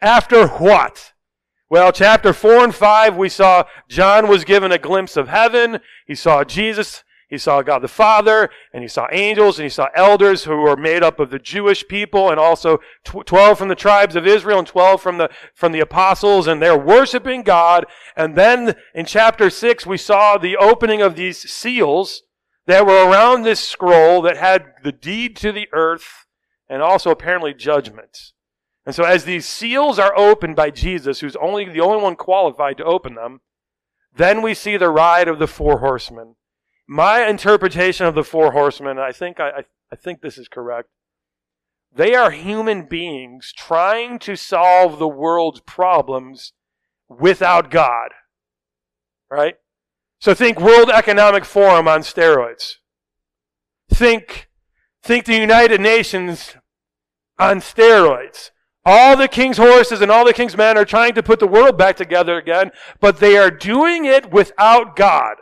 After 0.00 0.46
what? 0.46 1.12
Well, 1.68 1.90
chapter 1.90 2.32
4 2.32 2.64
and 2.64 2.74
5, 2.74 3.16
we 3.16 3.28
saw 3.28 3.64
John 3.88 4.28
was 4.28 4.44
given 4.44 4.70
a 4.70 4.78
glimpse 4.78 5.16
of 5.16 5.28
heaven. 5.28 5.80
He 6.06 6.14
saw 6.14 6.44
Jesus 6.44 7.02
he 7.28 7.38
saw 7.38 7.60
God 7.62 7.80
the 7.80 7.88
Father, 7.88 8.50
and 8.72 8.84
he 8.84 8.88
saw 8.88 9.08
angels, 9.10 9.58
and 9.58 9.64
he 9.64 9.70
saw 9.70 9.88
elders 9.94 10.44
who 10.44 10.56
were 10.58 10.76
made 10.76 11.02
up 11.02 11.18
of 11.18 11.30
the 11.30 11.40
Jewish 11.40 11.86
people, 11.88 12.30
and 12.30 12.38
also 12.38 12.78
tw- 13.04 13.26
12 13.26 13.58
from 13.58 13.68
the 13.68 13.74
tribes 13.74 14.14
of 14.14 14.26
Israel, 14.26 14.60
and 14.60 14.66
12 14.66 15.02
from 15.02 15.18
the, 15.18 15.28
from 15.52 15.72
the 15.72 15.80
apostles, 15.80 16.46
and 16.46 16.62
they're 16.62 16.78
worshiping 16.78 17.42
God. 17.42 17.84
And 18.16 18.36
then 18.36 18.76
in 18.94 19.06
chapter 19.06 19.50
6, 19.50 19.84
we 19.84 19.96
saw 19.96 20.38
the 20.38 20.56
opening 20.56 21.02
of 21.02 21.16
these 21.16 21.38
seals 21.50 22.22
that 22.66 22.86
were 22.86 23.08
around 23.08 23.42
this 23.42 23.60
scroll 23.60 24.22
that 24.22 24.36
had 24.36 24.74
the 24.84 24.92
deed 24.92 25.34
to 25.36 25.50
the 25.50 25.68
earth, 25.72 26.26
and 26.68 26.80
also 26.80 27.10
apparently 27.10 27.54
judgments. 27.54 28.34
And 28.84 28.94
so 28.94 29.02
as 29.02 29.24
these 29.24 29.46
seals 29.46 29.98
are 29.98 30.16
opened 30.16 30.54
by 30.54 30.70
Jesus, 30.70 31.18
who's 31.18 31.34
only 31.36 31.68
the 31.68 31.80
only 31.80 32.00
one 32.00 32.14
qualified 32.14 32.76
to 32.76 32.84
open 32.84 33.16
them, 33.16 33.40
then 34.14 34.42
we 34.42 34.54
see 34.54 34.76
the 34.76 34.90
ride 34.90 35.26
of 35.26 35.40
the 35.40 35.48
four 35.48 35.80
horsemen 35.80 36.36
my 36.86 37.26
interpretation 37.26 38.06
of 38.06 38.14
the 38.14 38.24
four 38.24 38.52
horsemen, 38.52 38.98
I 38.98 39.12
think 39.12 39.40
I, 39.40 39.64
I 39.92 39.96
think 39.96 40.20
this 40.20 40.38
is 40.38 40.48
correct. 40.48 40.88
They 41.92 42.14
are 42.14 42.30
human 42.30 42.86
beings 42.86 43.52
trying 43.56 44.18
to 44.20 44.36
solve 44.36 44.98
the 44.98 45.08
world's 45.08 45.60
problems 45.60 46.52
without 47.08 47.70
God. 47.70 48.10
Right? 49.30 49.56
So 50.20 50.34
think 50.34 50.60
World 50.60 50.90
Economic 50.90 51.44
Forum 51.44 51.88
on 51.88 52.00
steroids. 52.00 52.76
Think, 53.90 54.48
think 55.02 55.24
the 55.24 55.36
United 55.36 55.80
Nations 55.80 56.56
on 57.38 57.60
steroids. 57.60 58.50
All 58.84 59.16
the 59.16 59.28
king's 59.28 59.56
horses 59.56 60.00
and 60.00 60.10
all 60.10 60.24
the 60.24 60.32
king's 60.32 60.56
men 60.56 60.78
are 60.78 60.84
trying 60.84 61.14
to 61.14 61.22
put 61.22 61.40
the 61.40 61.46
world 61.46 61.76
back 61.76 61.96
together 61.96 62.36
again, 62.36 62.70
but 63.00 63.18
they 63.18 63.36
are 63.36 63.50
doing 63.50 64.04
it 64.04 64.30
without 64.30 64.94
God. 64.94 65.36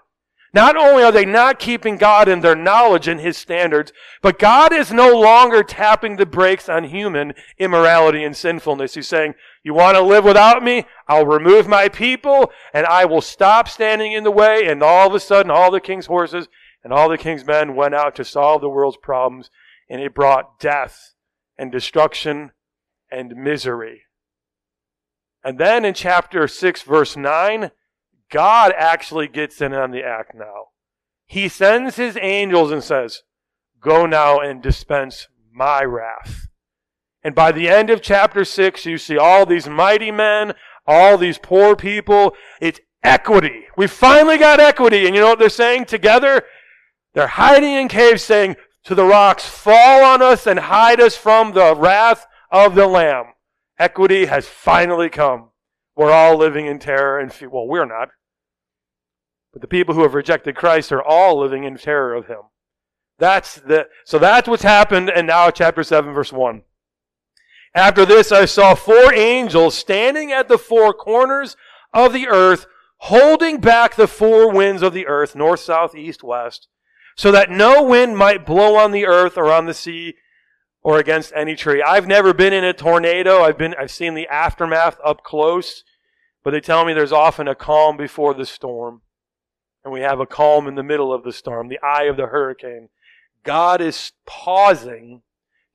Not 0.54 0.76
only 0.76 1.02
are 1.02 1.11
they 1.11 1.25
not 1.25 1.58
keeping 1.58 1.96
God 1.96 2.28
in 2.28 2.40
their 2.40 2.54
knowledge 2.54 3.08
and 3.08 3.20
His 3.20 3.37
standards, 3.37 3.92
but 4.23 4.38
God 4.38 4.73
is 4.73 4.92
no 4.92 5.12
longer 5.18 5.64
tapping 5.64 6.14
the 6.14 6.26
brakes 6.26 6.68
on 6.68 6.84
human 6.84 7.34
immorality 7.58 8.23
and 8.23 8.37
sinfulness. 8.37 8.94
He's 8.94 9.08
saying, 9.08 9.34
you 9.64 9.75
want 9.75 9.96
to 9.96 10.02
live 10.02 10.25
without 10.25 10.62
me? 10.62 10.87
I'll 11.08 11.26
remove 11.26 11.66
my 11.66 11.88
people 11.88 12.52
and 12.73 12.87
I 12.87 13.04
will 13.04 13.20
stop 13.20 13.68
standing 13.68 14.12
in 14.12 14.23
the 14.23 14.30
way. 14.30 14.64
And 14.66 14.80
all 14.80 15.08
of 15.08 15.14
a 15.14 15.20
sudden, 15.20 15.50
all 15.50 15.73
the 15.73 15.80
king's 15.80 16.06
horses 16.06 16.46
and 16.84 16.92
all 16.92 17.08
the 17.08 17.18
king's 17.18 17.44
men 17.44 17.75
went 17.75 17.96
out 17.96 18.14
to 18.14 18.25
solve 18.25 18.61
the 18.61 18.68
world's 18.68 18.96
problems 18.96 19.50
and 19.90 20.00
it 20.00 20.14
brought 20.14 20.61
death 20.61 21.14
and 21.58 21.73
destruction 21.73 22.52
and 23.11 23.34
misery. 23.34 24.02
And 25.42 25.58
then 25.58 25.84
in 25.84 25.94
chapter 25.94 26.46
6 26.46 26.82
verse 26.82 27.16
9, 27.16 27.73
God 28.31 28.73
actually 28.76 29.28
gets 29.28 29.61
in 29.61 29.73
on 29.73 29.90
the 29.90 30.02
act 30.02 30.35
now. 30.35 30.69
He 31.26 31.49
sends 31.49 31.97
his 31.97 32.19
angels 32.21 32.71
and 32.71 32.83
says, 32.83 33.23
Go 33.81 34.07
now 34.07 34.38
and 34.38 34.62
dispense 34.62 35.28
my 35.52 35.83
wrath. 35.83 36.49
And 37.23 37.35
by 37.35 37.52
the 37.52 37.69
end 37.69 37.90
of 37.90 38.02
chapter 38.02 38.45
6, 38.45 38.85
you 38.87 38.99
see 38.99 39.16
all 39.16 39.47
these 39.47 39.69
mighty 39.69 40.11
men, 40.11 40.54
all 40.87 41.16
these 41.16 41.38
poor 41.38 41.75
people. 41.75 42.35
It's 42.61 42.81
equity. 43.02 43.64
We 43.76 43.87
finally 43.87 44.38
got 44.38 44.61
equity. 44.61 45.07
And 45.07 45.14
you 45.14 45.23
know 45.23 45.28
what 45.28 45.38
they're 45.38 45.49
saying 45.49 45.87
together? 45.87 46.43
They're 47.14 47.26
hiding 47.26 47.73
in 47.73 47.88
caves 47.88 48.23
saying 48.23 48.57
to 48.85 48.95
the 48.95 49.04
rocks, 49.04 49.47
fall 49.47 50.04
on 50.04 50.21
us 50.21 50.47
and 50.47 50.59
hide 50.59 51.00
us 51.00 51.16
from 51.16 51.52
the 51.52 51.75
wrath 51.75 52.26
of 52.50 52.75
the 52.75 52.87
Lamb. 52.87 53.26
Equity 53.78 54.26
has 54.26 54.47
finally 54.47 55.09
come. 55.09 55.50
We're 55.96 56.12
all 56.12 56.36
living 56.36 56.66
in 56.66 56.78
terror 56.78 57.18
and 57.18 57.32
fear. 57.32 57.48
Well, 57.48 57.66
we're 57.66 57.84
not. 57.84 58.08
But 59.52 59.62
the 59.62 59.68
people 59.68 59.94
who 59.94 60.02
have 60.02 60.14
rejected 60.14 60.56
Christ 60.56 60.90
are 60.92 61.02
all 61.02 61.38
living 61.38 61.64
in 61.64 61.76
terror 61.76 62.14
of 62.14 62.26
him. 62.26 62.42
That's 63.18 63.54
the, 63.56 63.86
so 64.04 64.18
that's 64.18 64.48
what's 64.48 64.64
happened 64.64 65.08
and 65.08 65.28
now 65.28 65.50
chapter 65.50 65.84
7 65.84 66.12
verse 66.12 66.32
1. 66.32 66.62
After 67.74 68.04
this 68.04 68.32
I 68.32 68.44
saw 68.44 68.74
four 68.74 69.14
angels 69.14 69.76
standing 69.76 70.32
at 70.32 70.48
the 70.48 70.58
four 70.58 70.92
corners 70.92 71.56
of 71.92 72.12
the 72.12 72.26
earth, 72.26 72.66
holding 72.98 73.60
back 73.60 73.94
the 73.94 74.08
four 74.08 74.50
winds 74.50 74.82
of 74.82 74.92
the 74.92 75.06
earth, 75.06 75.36
north, 75.36 75.60
south, 75.60 75.94
east, 75.94 76.24
west, 76.24 76.66
so 77.16 77.30
that 77.30 77.50
no 77.50 77.82
wind 77.82 78.18
might 78.18 78.44
blow 78.44 78.76
on 78.76 78.90
the 78.90 79.06
earth 79.06 79.38
or 79.38 79.52
on 79.52 79.66
the 79.66 79.74
sea 79.74 80.14
or 80.85 80.99
against 80.99 81.33
any 81.35 81.57
tree. 81.57 81.83
I've 81.83 82.07
never 82.07 82.33
been 82.33 82.53
in 82.53 82.62
a 82.62 82.73
tornado. 82.73 83.43
I've 83.43 83.59
been, 83.59 83.75
I've 83.76 83.91
seen 83.91 84.14
the 84.14 84.29
aftermath 84.29 84.99
up 85.05 85.25
close, 85.25 85.83
but 86.45 86.53
they 86.53 86.61
tell 86.61 86.85
me 86.85 86.93
there's 86.93 87.11
often 87.11 87.49
a 87.49 87.57
calm 87.57 87.97
before 87.97 88.35
the 88.35 88.47
storm 88.47 89.00
and 89.85 89.93
we 89.93 90.00
have 90.00 90.19
a 90.19 90.26
calm 90.26 90.67
in 90.67 90.75
the 90.75 90.83
middle 90.83 91.12
of 91.12 91.23
the 91.23 91.33
storm, 91.33 91.69
the 91.69 91.79
eye 91.83 92.05
of 92.05 92.17
the 92.17 92.26
hurricane. 92.26 92.88
God 93.45 93.83
is 93.83 94.12
pausing, 94.26 95.23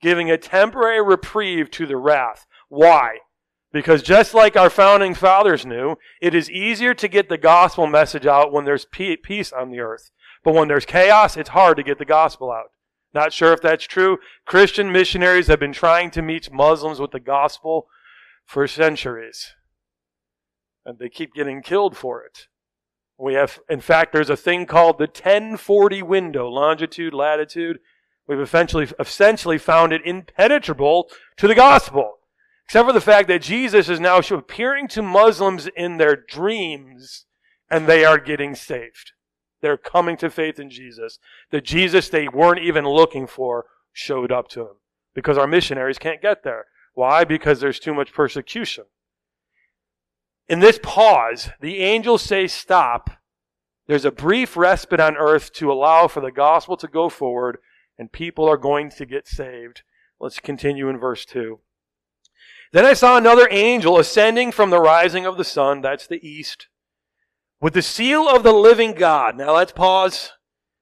giving 0.02 0.30
a 0.30 0.36
temporary 0.36 1.00
reprieve 1.00 1.70
to 1.72 1.86
the 1.86 1.96
wrath. 1.96 2.46
Why? 2.68 3.18
Because 3.72 4.02
just 4.02 4.34
like 4.34 4.56
our 4.56 4.68
founding 4.68 5.14
fathers 5.14 5.64
knew, 5.64 5.94
it 6.20 6.34
is 6.34 6.50
easier 6.50 6.92
to 6.94 7.06
get 7.06 7.28
the 7.28 7.38
gospel 7.38 7.86
message 7.86 8.26
out 8.26 8.52
when 8.52 8.64
there's 8.64 8.84
peace 8.84 9.52
on 9.52 9.70
the 9.70 9.78
earth. 9.78 10.10
But 10.42 10.54
when 10.54 10.66
there's 10.66 10.86
chaos, 10.86 11.36
it's 11.36 11.50
hard 11.50 11.76
to 11.76 11.84
get 11.84 11.98
the 11.98 12.04
gospel 12.04 12.50
out. 12.50 12.72
Not 13.12 13.32
sure 13.32 13.52
if 13.52 13.60
that's 13.60 13.86
true. 13.86 14.18
Christian 14.46 14.92
missionaries 14.92 15.48
have 15.48 15.58
been 15.58 15.72
trying 15.72 16.10
to 16.12 16.22
meet 16.22 16.52
Muslims 16.52 17.00
with 17.00 17.10
the 17.10 17.20
gospel 17.20 17.88
for 18.44 18.66
centuries. 18.66 19.54
And 20.84 20.98
they 20.98 21.08
keep 21.08 21.34
getting 21.34 21.62
killed 21.62 21.96
for 21.96 22.22
it. 22.22 22.46
We 23.18 23.34
have, 23.34 23.60
in 23.68 23.80
fact, 23.80 24.12
there's 24.12 24.30
a 24.30 24.36
thing 24.36 24.64
called 24.64 24.98
the 24.98 25.04
1040 25.04 26.02
window, 26.02 26.48
longitude, 26.48 27.12
latitude. 27.12 27.80
We've 28.26 28.40
essentially, 28.40 28.88
essentially 28.98 29.58
found 29.58 29.92
it 29.92 30.02
impenetrable 30.04 31.10
to 31.36 31.46
the 31.46 31.54
gospel. 31.54 32.14
Except 32.64 32.86
for 32.86 32.92
the 32.92 33.00
fact 33.00 33.26
that 33.28 33.42
Jesus 33.42 33.88
is 33.88 33.98
now 33.98 34.18
appearing 34.18 34.86
to 34.88 35.02
Muslims 35.02 35.68
in 35.76 35.96
their 35.96 36.16
dreams 36.16 37.26
and 37.68 37.86
they 37.86 38.04
are 38.04 38.18
getting 38.18 38.54
saved. 38.54 39.12
They're 39.60 39.76
coming 39.76 40.16
to 40.18 40.30
faith 40.30 40.58
in 40.58 40.70
Jesus. 40.70 41.18
The 41.50 41.60
Jesus 41.60 42.08
they 42.08 42.28
weren't 42.28 42.62
even 42.62 42.84
looking 42.84 43.26
for 43.26 43.66
showed 43.92 44.32
up 44.32 44.48
to 44.48 44.60
them 44.60 44.76
because 45.14 45.36
our 45.36 45.46
missionaries 45.46 45.98
can't 45.98 46.22
get 46.22 46.42
there. 46.44 46.66
Why? 46.94 47.24
Because 47.24 47.60
there's 47.60 47.78
too 47.78 47.94
much 47.94 48.12
persecution. 48.12 48.84
In 50.48 50.60
this 50.60 50.80
pause, 50.82 51.50
the 51.60 51.78
angels 51.78 52.22
say 52.22 52.46
stop. 52.46 53.10
There's 53.86 54.04
a 54.04 54.10
brief 54.10 54.56
respite 54.56 55.00
on 55.00 55.16
earth 55.16 55.52
to 55.54 55.70
allow 55.70 56.08
for 56.08 56.20
the 56.20 56.32
gospel 56.32 56.76
to 56.78 56.88
go 56.88 57.08
forward, 57.08 57.58
and 57.98 58.10
people 58.10 58.48
are 58.48 58.56
going 58.56 58.90
to 58.90 59.06
get 59.06 59.28
saved. 59.28 59.82
Let's 60.18 60.38
continue 60.38 60.88
in 60.88 60.98
verse 60.98 61.24
2. 61.24 61.60
Then 62.72 62.84
I 62.84 62.92
saw 62.92 63.16
another 63.16 63.48
angel 63.50 63.98
ascending 63.98 64.52
from 64.52 64.70
the 64.70 64.80
rising 64.80 65.26
of 65.26 65.36
the 65.36 65.44
sun, 65.44 65.80
that's 65.80 66.06
the 66.06 66.24
east, 66.26 66.68
with 67.60 67.74
the 67.74 67.82
seal 67.82 68.28
of 68.28 68.42
the 68.42 68.52
living 68.52 68.92
God. 68.92 69.36
Now 69.36 69.54
let's 69.54 69.72
pause. 69.72 70.32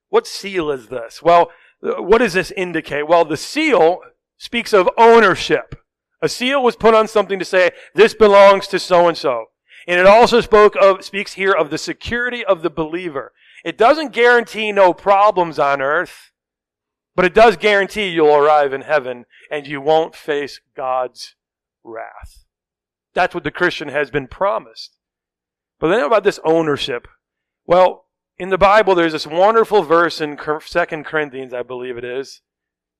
What 0.09 0.25
seal 0.25 0.71
is 0.71 0.87
this? 0.87 1.21
Well, 1.21 1.51
uh, 1.83 2.01
what 2.01 2.19
does 2.19 2.33
this 2.33 2.51
indicate? 2.51 3.07
Well, 3.07 3.25
the 3.25 3.37
seal 3.37 3.99
speaks 4.37 4.73
of 4.73 4.89
ownership. 4.97 5.75
A 6.21 6.29
seal 6.29 6.63
was 6.63 6.75
put 6.75 6.95
on 6.95 7.07
something 7.07 7.39
to 7.39 7.45
say, 7.45 7.71
this 7.93 8.13
belongs 8.13 8.67
to 8.67 8.79
so 8.79 9.07
and 9.07 9.17
so. 9.17 9.45
And 9.87 9.99
it 9.99 10.05
also 10.05 10.41
spoke 10.41 10.75
of, 10.75 11.03
speaks 11.03 11.33
here 11.33 11.51
of 11.51 11.69
the 11.69 11.77
security 11.77 12.43
of 12.43 12.61
the 12.61 12.69
believer. 12.69 13.33
It 13.63 13.77
doesn't 13.77 14.13
guarantee 14.13 14.71
no 14.71 14.93
problems 14.93 15.59
on 15.59 15.81
earth, 15.81 16.31
but 17.15 17.25
it 17.25 17.33
does 17.33 17.57
guarantee 17.57 18.09
you'll 18.09 18.35
arrive 18.35 18.73
in 18.73 18.81
heaven 18.81 19.25
and 19.51 19.67
you 19.67 19.81
won't 19.81 20.15
face 20.15 20.59
God's 20.75 21.35
wrath. 21.83 22.45
That's 23.13 23.33
what 23.33 23.43
the 23.43 23.51
Christian 23.51 23.89
has 23.89 24.11
been 24.11 24.27
promised. 24.27 24.98
But 25.79 25.89
then 25.89 26.01
about 26.01 26.23
this 26.23 26.39
ownership. 26.43 27.07
Well, 27.65 28.05
in 28.37 28.49
the 28.49 28.57
Bible, 28.57 28.95
there's 28.95 29.13
this 29.13 29.27
wonderful 29.27 29.83
verse 29.83 30.21
in 30.21 30.37
2 30.37 31.03
Corinthians, 31.03 31.53
I 31.53 31.63
believe 31.63 31.97
it 31.97 32.05
is. 32.05 32.41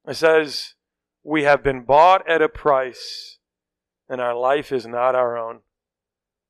It 0.08 0.16
says, 0.16 0.76
We 1.24 1.44
have 1.44 1.64
been 1.64 1.84
bought 1.84 2.28
at 2.30 2.42
a 2.42 2.50
price, 2.50 3.40
and 4.08 4.20
our 4.22 4.36
life 4.36 4.72
is 4.72 4.86
not 4.86 5.16
our 5.16 5.38
own. 5.38 5.60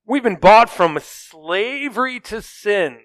We've 0.05 0.23
been 0.23 0.37
bought 0.37 0.69
from 0.69 0.97
slavery 1.01 2.19
to 2.21 2.41
sin, 2.41 3.01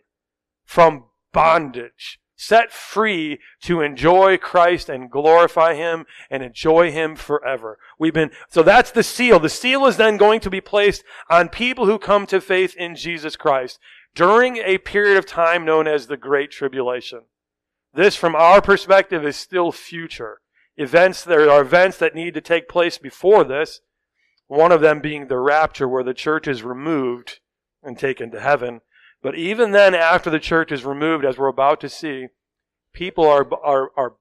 from 0.65 1.05
bondage, 1.33 2.19
set 2.47 2.73
free 2.73 3.39
to 3.63 3.81
enjoy 3.81 4.37
Christ 4.37 4.89
and 4.89 5.11
glorify 5.11 5.75
Him 5.75 6.07
and 6.31 6.43
enjoy 6.43 6.91
Him 6.93 7.17
forever. 7.17 7.79
We've 7.99 8.15
been, 8.15 8.31
so 8.49 8.63
that's 8.63 8.91
the 8.91 9.03
seal. 9.03 9.39
The 9.41 9.49
seal 9.49 9.87
is 9.87 9.97
then 9.97 10.17
going 10.17 10.41
to 10.41 10.51
be 10.51 10.61
placed 10.61 11.05
on 11.31 11.49
people 11.49 11.87
who 11.87 11.99
come 11.99 12.27
to 12.27 12.41
faith 12.41 12.77
in 12.77 12.97
Jesus 12.97 13.37
Christ 13.37 13.79
during 14.15 14.59
a 14.59 14.79
period 14.79 15.17
of 15.17 15.27
time 15.27 15.65
known 15.65 15.89
as 15.89 16.07
the 16.07 16.17
Great 16.17 16.51
Tribulation. 16.51 17.23
This, 17.93 18.17
from 18.17 18.35
our 18.35 18.61
perspective, 18.61 19.25
is 19.25 19.37
still 19.37 19.73
future. 19.73 20.41
Events, 20.77 21.23
there 21.23 21.49
are 21.49 21.63
events 21.63 21.99
that 21.99 22.15
need 22.15 22.35
to 22.35 22.41
take 22.41 22.69
place 22.69 22.99
before 22.99 23.45
this, 23.45 23.81
One 24.47 24.73
of 24.73 24.81
them 24.81 25.01
being 25.01 25.29
the 25.29 25.39
rapture, 25.39 25.89
where 25.89 26.05
the 26.05 26.15
church 26.15 26.47
is 26.47 26.63
removed 26.63 27.41
and 27.83 27.99
taken 27.99 28.31
to 28.33 28.41
heaven. 28.41 28.83
But 29.25 29.37
even 29.37 29.71
then, 29.71 29.95
after 29.95 30.29
the 30.29 30.39
church 30.39 30.71
is 30.71 30.85
removed, 30.85 31.25
as 31.25 31.39
we're 31.39 31.49
about 31.49 31.81
to 31.81 31.89
see, 31.89 32.27
people 32.93 33.27
are, 33.27 33.49
are, 33.65 33.91
are 33.97 34.17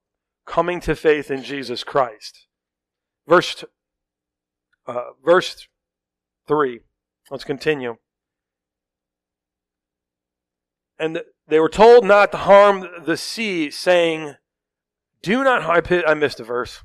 coming 0.45 0.79
to 0.79 0.95
faith 0.95 1.29
in 1.29 1.43
Jesus 1.43 1.83
Christ. 1.83 2.47
Verse, 3.27 3.65
uh, 4.87 5.09
verse 5.23 5.67
3. 6.47 6.79
Let's 7.29 7.43
continue. 7.43 7.97
And 10.97 11.21
they 11.49 11.59
were 11.59 11.67
told 11.67 12.05
not 12.05 12.31
to 12.31 12.37
harm 12.37 12.87
the 13.05 13.17
sea, 13.17 13.69
saying, 13.71 14.35
Do 15.21 15.43
not, 15.43 15.63
I 15.91 16.13
missed 16.13 16.39
a 16.39 16.45
verse. 16.45 16.81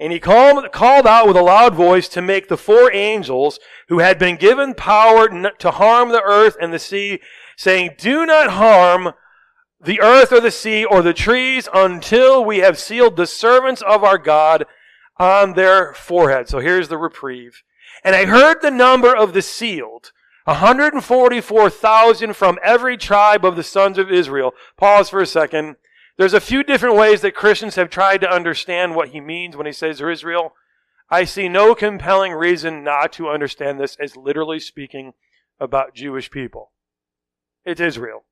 And 0.00 0.12
he 0.12 0.20
called, 0.20 0.70
called 0.70 1.06
out 1.06 1.26
with 1.26 1.36
a 1.36 1.42
loud 1.42 1.74
voice 1.74 2.08
to 2.10 2.22
make 2.22 2.48
the 2.48 2.56
four 2.56 2.92
angels 2.92 3.58
who 3.88 3.98
had 3.98 4.18
been 4.18 4.36
given 4.36 4.74
power 4.74 5.28
to 5.28 5.70
harm 5.72 6.10
the 6.10 6.22
earth 6.22 6.56
and 6.60 6.72
the 6.72 6.78
sea, 6.78 7.20
saying, 7.56 7.96
Do 7.98 8.24
not 8.24 8.50
harm 8.50 9.14
the 9.80 10.00
earth 10.00 10.32
or 10.32 10.40
the 10.40 10.50
sea 10.50 10.84
or 10.84 11.02
the 11.02 11.14
trees 11.14 11.68
until 11.74 12.44
we 12.44 12.58
have 12.58 12.78
sealed 12.78 13.16
the 13.16 13.26
servants 13.26 13.82
of 13.82 14.04
our 14.04 14.18
God 14.18 14.66
on 15.18 15.54
their 15.54 15.94
forehead. 15.94 16.48
So 16.48 16.60
here's 16.60 16.88
the 16.88 16.98
reprieve. 16.98 17.62
And 18.04 18.14
I 18.14 18.26
heard 18.26 18.62
the 18.62 18.70
number 18.70 19.14
of 19.14 19.32
the 19.32 19.42
sealed, 19.42 20.12
144,000 20.44 22.34
from 22.34 22.58
every 22.62 22.96
tribe 22.96 23.44
of 23.44 23.56
the 23.56 23.64
sons 23.64 23.98
of 23.98 24.10
Israel. 24.10 24.54
Pause 24.76 25.10
for 25.10 25.20
a 25.20 25.26
second. 25.26 25.76
There's 26.18 26.34
a 26.34 26.40
few 26.40 26.64
different 26.64 26.96
ways 26.96 27.20
that 27.20 27.36
Christians 27.36 27.76
have 27.76 27.90
tried 27.90 28.20
to 28.22 28.30
understand 28.30 28.96
what 28.96 29.10
he 29.10 29.20
means 29.20 29.56
when 29.56 29.66
he 29.66 29.72
says 29.72 30.00
Israel. 30.00 30.52
I 31.08 31.22
see 31.22 31.48
no 31.48 31.76
compelling 31.76 32.32
reason 32.32 32.82
not 32.82 33.12
to 33.14 33.28
understand 33.28 33.78
this 33.78 33.96
as 34.00 34.16
literally 34.16 34.58
speaking 34.58 35.14
about 35.60 35.94
Jewish 35.94 36.28
people. 36.28 36.72
It's 37.64 37.80
Israel. 37.80 38.24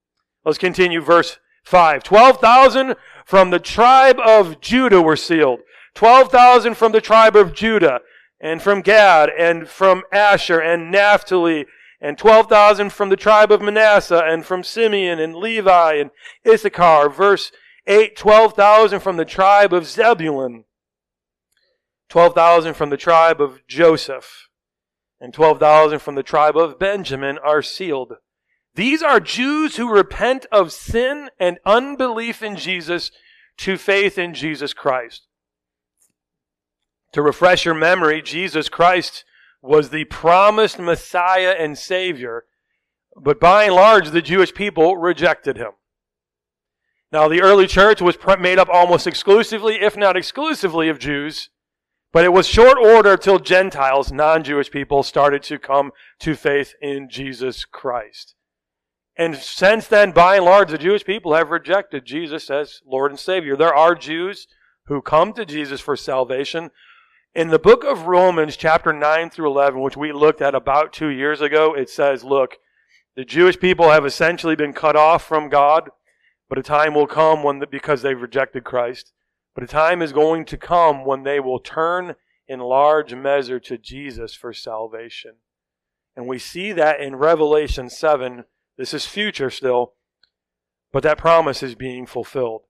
Let's 0.45 0.59
continue 0.59 1.01
verse 1.01 1.39
5. 1.63 2.03
12,000 2.03 2.97
from 3.25 3.51
the 3.51 3.61
tribe 3.61 4.19
of 4.19 4.61
Judah 4.61 5.01
were 5.01 5.17
sealed. 5.17 5.61
12,000 5.95 6.75
from 6.75 6.91
the 6.91 7.01
tribe 7.01 7.37
of 7.37 7.55
Judah 7.55 8.01
and 8.41 8.61
from 8.61 8.81
Gad 8.81 9.31
and 9.31 9.69
from 9.69 10.03
Asher 10.11 10.61
and 10.61 10.91
Naphtali 10.91 11.67
and 12.01 12.19
12,000 12.19 12.91
from 12.91 13.11
the 13.11 13.17
tribe 13.17 13.53
of 13.53 13.63
Manasseh 13.63 14.25
and 14.27 14.45
from 14.45 14.65
Simeon 14.65 15.21
and 15.21 15.37
Levi 15.37 15.95
and 15.95 16.11
Issachar. 16.47 17.09
Verse 17.09 17.53
8, 17.87 18.17
12,000 18.17 19.01
from 19.01 19.17
the 19.17 19.25
tribe 19.25 19.73
of 19.73 19.87
Zebulun, 19.87 20.65
12,000 22.09 22.75
from 22.75 22.91
the 22.91 22.97
tribe 22.97 23.41
of 23.41 23.67
Joseph, 23.67 24.49
and 25.21 25.33
12,000 25.33 26.01
from 26.01 26.15
the 26.15 26.23
tribe 26.23 26.57
of 26.57 26.79
Benjamin 26.79 27.39
are 27.39 27.63
sealed. 27.63 28.15
These 28.75 29.03
are 29.03 29.21
Jews 29.21 29.77
who 29.77 29.91
repent 29.91 30.47
of 30.53 30.73
sin 30.73 31.31
and 31.41 31.59
unbelief 31.65 32.43
in 32.43 32.57
Jesus 32.57 33.11
to 33.59 33.79
faith 33.79 34.19
in 34.19 34.35
Jesus 34.35 34.75
Christ. 34.75 35.27
To 37.13 37.23
refresh 37.23 37.65
your 37.65 37.75
memory, 37.75 38.21
Jesus 38.21 38.69
Christ 38.69 39.25
was 39.63 39.89
the 39.89 40.05
promised 40.05 40.79
Messiah 40.79 41.55
and 41.59 41.79
Savior, 41.79 42.45
but 43.17 43.41
by 43.41 43.65
and 43.65 43.75
large, 43.75 44.11
the 44.11 44.21
Jewish 44.21 44.53
people 44.53 44.97
rejected 44.97 45.57
him. 45.57 45.73
Now, 47.13 47.29
the 47.29 47.43
early 47.43 47.67
church 47.67 48.03
was 48.03 48.19
made 48.39 48.59
up 48.59 48.69
almost 48.69 49.07
exclusively, 49.07 49.77
if 49.77 49.97
not 49.97 50.17
exclusively, 50.17 50.89
of 50.89 50.99
Jews, 50.99 51.51
but 52.13 52.25
it 52.25 52.33
was 52.33 52.47
short 52.47 52.79
order 52.79 53.17
till 53.17 53.39
Gentiles, 53.39 54.11
non 54.11 54.43
Jewish 54.43 54.71
people, 54.71 55.03
started 55.03 55.43
to 55.45 55.59
come 55.59 55.93
to 56.21 56.35
faith 56.35 56.75
in 56.81 57.09
Jesus 57.09 57.65
Christ. 57.65 58.35
And 59.17 59.37
since 59.37 59.87
then, 59.87 60.11
by 60.11 60.37
and 60.37 60.45
large, 60.45 60.71
the 60.71 60.79
Jewish 60.79 61.05
people 61.05 61.35
have 61.35 61.51
rejected 61.51 62.05
Jesus 62.05 62.51
as 62.51 62.81
Lord 62.85 63.13
and 63.13 63.21
Savior. 63.21 63.57
There 63.57 63.75
are 63.75 63.95
Jews 63.95 64.47
who 64.87 65.01
come 65.01 65.33
to 65.35 65.47
Jesus 65.47 65.81
for 65.81 65.97
salvation. 65.97 66.71
In 67.35 67.49
the 67.49 67.59
book 67.59 67.85
of 67.85 68.07
Romans, 68.07 68.57
chapter 68.57 68.93
9 68.93 69.31
through 69.31 69.49
11, 69.51 69.81
which 69.81 69.97
we 69.97 70.13
looked 70.13 70.43
at 70.43 70.55
about 70.55 70.93
two 70.93 71.09
years 71.09 71.41
ago, 71.41 71.75
it 71.75 71.89
says, 71.89 72.25
look, 72.25 72.57
the 73.15 73.25
Jewish 73.25 73.59
people 73.59 73.91
have 73.91 74.05
essentially 74.05 74.57
been 74.57 74.73
cut 74.73 74.97
off 74.97 75.27
from 75.27 75.49
God 75.49 75.91
but 76.49 76.59
a 76.59 76.63
time 76.63 76.95
will 76.95 77.07
come 77.07 77.43
when, 77.43 77.59
the, 77.59 77.67
because 77.67 78.03
they've 78.03 78.21
rejected 78.21 78.65
Christ, 78.65 79.13
but 79.55 79.65
a 79.65 79.67
time 79.67 80.03
is 80.03 80.13
going 80.13 80.45
to 80.47 80.57
come 80.57 81.05
when 81.05 81.23
they 81.23 81.41
will 81.41 81.59
turn 81.59 82.15
in 82.47 82.61
large 82.61 83.15
measure 83.15 83.59
to 83.61 83.79
Jesus 83.79 84.35
for 84.35 84.53
salvation. 84.53 85.37
And 86.15 86.27
we 86.27 86.39
see 86.39 86.73
that 86.73 87.01
in 87.01 87.17
Revelation 87.17 87.91
7. 87.91 88.45
This 88.79 88.95
is 88.95 89.07
future 89.07 89.51
still, 89.51 89.95
but 90.93 91.03
that 91.03 91.19
promise 91.19 91.63
is 91.63 91.75
being 91.75 92.07
fulfilled. 92.07 92.63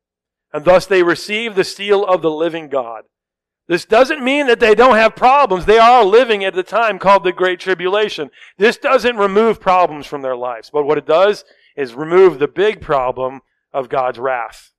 And 0.52 0.64
thus 0.64 0.86
they 0.86 1.02
receive 1.02 1.54
the 1.54 1.64
seal 1.64 2.04
of 2.04 2.22
the 2.22 2.30
living 2.30 2.68
God. 2.68 3.04
This 3.68 3.84
doesn't 3.84 4.22
mean 4.22 4.46
that 4.46 4.60
they 4.60 4.76
don't 4.76 4.94
have 4.94 5.16
problems. 5.16 5.64
They 5.64 5.78
are 5.78 6.04
living 6.04 6.44
at 6.44 6.54
the 6.54 6.62
time 6.62 6.98
called 6.98 7.24
the 7.24 7.32
Great 7.32 7.58
Tribulation. 7.58 8.30
This 8.58 8.76
doesn't 8.76 9.16
remove 9.16 9.60
problems 9.60 10.06
from 10.06 10.22
their 10.22 10.36
lives. 10.36 10.70
But 10.72 10.84
what 10.84 10.98
it 10.98 11.06
does 11.06 11.44
is 11.76 11.94
remove 11.94 12.38
the 12.38 12.48
big 12.48 12.80
problem 12.80 13.40
of 13.76 13.90
God's 13.90 14.18
wrath. 14.18 14.72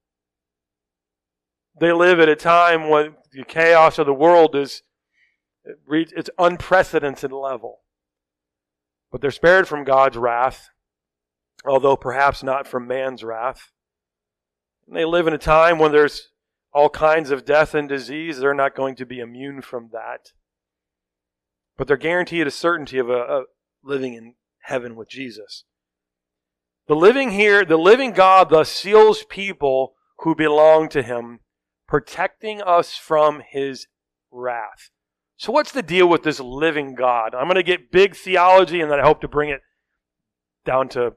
They 1.79 1.93
live 1.93 2.19
at 2.19 2.27
a 2.27 2.35
time 2.35 2.89
when 2.89 3.13
the 3.31 3.43
chaos 3.43 3.99
of 3.99 4.07
the 4.07 4.13
world 4.13 4.55
is 4.55 4.81
it's 5.87 6.31
unprecedented 6.39 7.31
level. 7.31 7.81
But 9.11 9.21
they're 9.21 9.29
spared 9.29 9.67
from 9.67 9.83
God's 9.83 10.17
wrath, 10.17 10.69
although 11.63 11.95
perhaps 11.95 12.41
not 12.41 12.65
from 12.65 12.87
man's 12.87 13.23
wrath. 13.23 13.71
And 14.87 14.97
they 14.97 15.05
live 15.05 15.27
in 15.27 15.33
a 15.33 15.37
time 15.37 15.77
when 15.77 15.91
there's 15.91 16.29
all 16.73 16.89
kinds 16.89 17.29
of 17.29 17.45
death 17.45 17.75
and 17.75 17.87
disease. 17.87 18.39
They're 18.39 18.55
not 18.55 18.75
going 18.75 18.95
to 18.95 19.05
be 19.05 19.19
immune 19.19 19.61
from 19.61 19.89
that. 19.93 20.31
But 21.77 21.87
they're 21.87 21.97
guaranteed 21.97 22.47
a 22.47 22.51
certainty 22.51 22.97
of 22.97 23.11
uh, 23.11 23.13
a, 23.13 23.41
a 23.41 23.43
living 23.83 24.15
in 24.15 24.33
heaven 24.61 24.95
with 24.95 25.07
Jesus. 25.07 25.65
The 26.87 26.95
living 26.95 27.31
here, 27.31 27.65
the 27.65 27.77
living 27.77 28.11
God 28.11 28.49
thus 28.49 28.69
seals 28.69 29.23
people 29.23 29.93
who 30.19 30.35
belong 30.35 30.87
to 30.89 31.03
him, 31.03 31.41
protecting 31.87 32.61
us 32.61 32.95
from 32.95 33.41
his 33.47 33.87
wrath. 34.31 34.89
So 35.35 35.51
what's 35.51 35.71
the 35.71 35.83
deal 35.83 36.07
with 36.07 36.23
this 36.23 36.39
living 36.39 36.95
God? 36.95 37.35
I'm 37.35 37.45
going 37.45 37.55
to 37.55 37.63
get 37.63 37.91
big 37.91 38.15
theology 38.15 38.81
and 38.81 38.89
then 38.89 38.99
I 38.99 39.05
hope 39.05 39.21
to 39.21 39.27
bring 39.27 39.49
it 39.49 39.61
down 40.65 40.89
to 40.89 41.13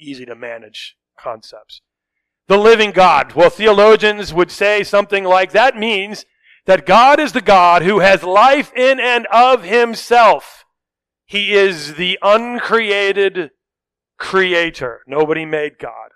easy 0.00 0.24
to 0.24 0.34
manage 0.34 0.96
concepts. 1.18 1.82
The 2.48 2.56
living 2.56 2.92
God. 2.92 3.32
Well, 3.32 3.50
theologians 3.50 4.32
would 4.32 4.50
say 4.50 4.84
something 4.84 5.24
like 5.24 5.52
that 5.52 5.76
means 5.76 6.24
that 6.66 6.86
God 6.86 7.18
is 7.18 7.32
the 7.32 7.40
God 7.40 7.82
who 7.82 7.98
has 8.00 8.22
life 8.22 8.72
in 8.74 9.00
and 9.00 9.26
of 9.32 9.64
himself. 9.64 10.64
He 11.24 11.54
is 11.54 11.94
the 11.94 12.18
uncreated 12.22 13.50
creator. 14.18 15.02
Nobody 15.06 15.44
made 15.44 15.78
God. 15.78 16.10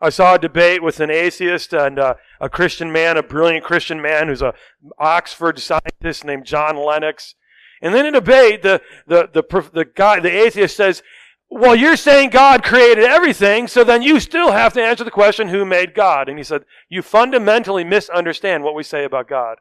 I 0.00 0.10
saw 0.10 0.34
a 0.34 0.38
debate 0.38 0.82
with 0.82 1.00
an 1.00 1.10
atheist 1.10 1.72
and 1.72 1.98
uh, 1.98 2.14
a 2.40 2.48
Christian 2.48 2.92
man, 2.92 3.16
a 3.16 3.22
brilliant 3.22 3.64
Christian 3.64 4.00
man 4.00 4.28
who's 4.28 4.42
a 4.42 4.54
Oxford 4.98 5.58
scientist 5.58 6.24
named 6.24 6.44
John 6.44 6.76
Lennox. 6.76 7.34
And 7.82 7.94
then 7.94 8.06
in 8.06 8.14
a 8.14 8.20
debate, 8.20 8.62
the, 8.62 8.80
the, 9.06 9.28
the, 9.32 9.70
the 9.72 9.84
guy, 9.84 10.20
the 10.20 10.30
atheist 10.30 10.76
says, 10.76 11.02
well, 11.50 11.74
you're 11.74 11.96
saying 11.96 12.30
God 12.30 12.62
created 12.62 13.04
everything, 13.04 13.68
so 13.68 13.82
then 13.82 14.02
you 14.02 14.20
still 14.20 14.52
have 14.52 14.74
to 14.74 14.82
answer 14.82 15.02
the 15.02 15.10
question, 15.10 15.48
who 15.48 15.64
made 15.64 15.94
God? 15.94 16.28
And 16.28 16.38
he 16.38 16.44
said, 16.44 16.64
you 16.88 17.02
fundamentally 17.02 17.84
misunderstand 17.84 18.62
what 18.62 18.74
we 18.74 18.82
say 18.82 19.04
about 19.04 19.28
God. 19.28 19.58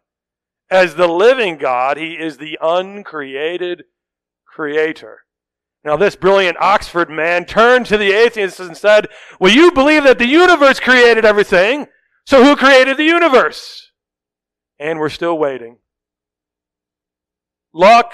As 0.70 0.96
the 0.96 1.08
living 1.08 1.58
God, 1.58 1.98
he 1.98 2.14
is 2.14 2.38
the 2.38 2.60
uncreated 2.62 3.86
creator. 4.46 5.22
Now, 5.84 5.96
this 5.96 6.16
brilliant 6.16 6.58
Oxford 6.60 7.10
man 7.10 7.46
turned 7.46 7.86
to 7.88 7.98
the 7.98 8.12
atheists 8.12 8.60
and 8.60 8.76
said, 8.76 9.08
Well, 9.40 9.54
you 9.54 9.72
believe 9.72 10.04
that 10.04 10.18
the 10.18 10.28
universe 10.28 10.80
created 10.80 11.24
everything, 11.24 11.88
so 12.26 12.44
who 12.44 12.56
created 12.56 12.98
the 12.98 13.06
universe? 13.06 13.92
And 14.80 15.00
we're 15.00 15.10
still 15.10 15.38
waiting. 15.38 15.78
Luck 17.74 18.14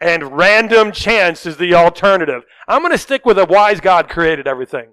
and 0.00 0.36
random 0.36 0.92
chance 0.92 1.46
is 1.46 1.56
the 1.56 1.74
alternative. 1.74 2.44
I'm 2.68 2.80
going 2.80 2.92
to 2.92 2.98
stick 2.98 3.24
with 3.24 3.38
a 3.38 3.44
wise 3.44 3.80
God 3.80 4.08
created 4.08 4.46
everything. 4.46 4.92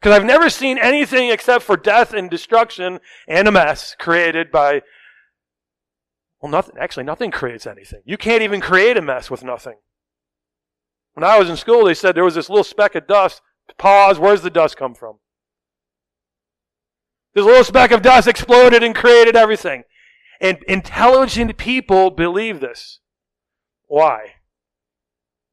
Because 0.00 0.16
I've 0.16 0.26
never 0.26 0.50
seen 0.50 0.76
anything 0.78 1.30
except 1.30 1.64
for 1.64 1.76
death 1.76 2.12
and 2.12 2.28
destruction 2.28 3.00
and 3.26 3.48
a 3.48 3.52
mess 3.52 3.96
created 3.98 4.50
by, 4.50 4.82
well, 6.40 6.52
nothing. 6.52 6.74
Actually, 6.78 7.04
nothing 7.04 7.30
creates 7.30 7.66
anything. 7.66 8.02
You 8.04 8.18
can't 8.18 8.42
even 8.42 8.60
create 8.60 8.96
a 8.96 9.02
mess 9.02 9.30
with 9.30 9.42
nothing. 9.42 9.76
When 11.14 11.24
I 11.24 11.38
was 11.38 11.48
in 11.48 11.56
school, 11.56 11.84
they 11.84 11.94
said 11.94 12.14
there 12.14 12.24
was 12.24 12.34
this 12.34 12.48
little 12.48 12.64
speck 12.64 12.94
of 12.94 13.06
dust. 13.06 13.40
Pause, 13.78 14.18
where's 14.18 14.42
the 14.42 14.50
dust 14.50 14.76
come 14.76 14.94
from? 14.94 15.18
This 17.34 17.44
little 17.44 17.64
speck 17.64 17.90
of 17.90 18.02
dust 18.02 18.28
exploded 18.28 18.82
and 18.82 18.94
created 18.94 19.36
everything. 19.36 19.84
And 20.40 20.58
intelligent 20.68 21.56
people 21.56 22.10
believe 22.10 22.60
this. 22.60 23.00
Why? 23.86 24.34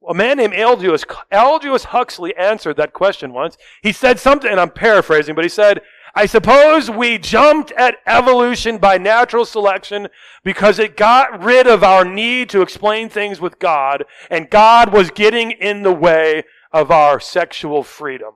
A 0.07 0.13
man 0.13 0.37
named 0.37 0.55
Aldous, 0.55 1.05
Aldous 1.31 1.85
Huxley 1.85 2.35
answered 2.35 2.77
that 2.77 2.93
question 2.93 3.33
once. 3.33 3.55
He 3.83 3.91
said 3.91 4.19
something, 4.19 4.49
and 4.49 4.59
I'm 4.59 4.71
paraphrasing, 4.71 5.35
but 5.35 5.45
he 5.45 5.49
said, 5.49 5.81
I 6.13 6.25
suppose 6.25 6.89
we 6.89 7.17
jumped 7.17 7.71
at 7.73 7.97
evolution 8.05 8.77
by 8.77 8.97
natural 8.97 9.45
selection 9.45 10.09
because 10.43 10.77
it 10.77 10.97
got 10.97 11.43
rid 11.43 11.67
of 11.67 11.83
our 11.83 12.03
need 12.03 12.49
to 12.49 12.61
explain 12.61 13.07
things 13.07 13.39
with 13.39 13.59
God, 13.59 14.03
and 14.29 14.49
God 14.49 14.91
was 14.91 15.09
getting 15.11 15.51
in 15.51 15.83
the 15.83 15.93
way 15.93 16.43
of 16.73 16.91
our 16.91 17.19
sexual 17.19 17.83
freedom. 17.83 18.33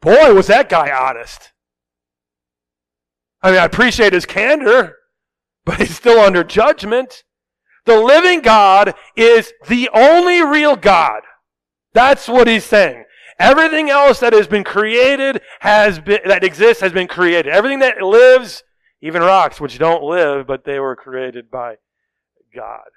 Boy, 0.00 0.34
was 0.34 0.46
that 0.48 0.68
guy 0.68 0.90
honest. 0.90 1.52
I 3.42 3.50
mean, 3.50 3.60
I 3.60 3.64
appreciate 3.64 4.12
his 4.12 4.26
candor, 4.26 4.96
but 5.64 5.78
he's 5.78 5.96
still 5.96 6.20
under 6.20 6.44
judgment. 6.44 7.24
The 7.84 7.98
living 8.00 8.40
God 8.40 8.94
is 9.16 9.52
the 9.68 9.90
only 9.92 10.42
real 10.42 10.76
God. 10.76 11.22
That's 11.92 12.28
what 12.28 12.48
he's 12.48 12.64
saying. 12.64 13.04
Everything 13.38 13.90
else 13.90 14.20
that 14.20 14.32
has 14.32 14.46
been 14.46 14.64
created 14.64 15.40
has 15.60 15.98
been, 15.98 16.20
that 16.26 16.44
exists 16.44 16.80
has 16.80 16.92
been 16.92 17.08
created. 17.08 17.52
Everything 17.52 17.80
that 17.80 18.00
lives, 18.00 18.62
even 19.00 19.22
rocks, 19.22 19.60
which 19.60 19.78
don't 19.78 20.02
live, 20.02 20.46
but 20.46 20.64
they 20.64 20.78
were 20.78 20.96
created 20.96 21.50
by 21.50 21.76
God. 22.54 22.88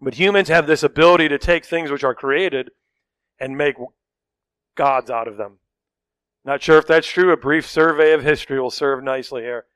But 0.00 0.14
humans 0.14 0.48
have 0.48 0.66
this 0.66 0.82
ability 0.82 1.28
to 1.28 1.38
take 1.38 1.64
things 1.64 1.90
which 1.90 2.04
are 2.04 2.14
created 2.14 2.70
and 3.38 3.56
make 3.56 3.76
gods 4.76 5.10
out 5.10 5.28
of 5.28 5.36
them. 5.36 5.58
Not 6.44 6.62
sure 6.62 6.78
if 6.78 6.86
that's 6.86 7.06
true. 7.06 7.32
A 7.32 7.36
brief 7.36 7.66
survey 7.66 8.12
of 8.12 8.22
history 8.22 8.60
will 8.60 8.70
serve 8.70 9.04
nicely 9.04 9.42
here. 9.42 9.66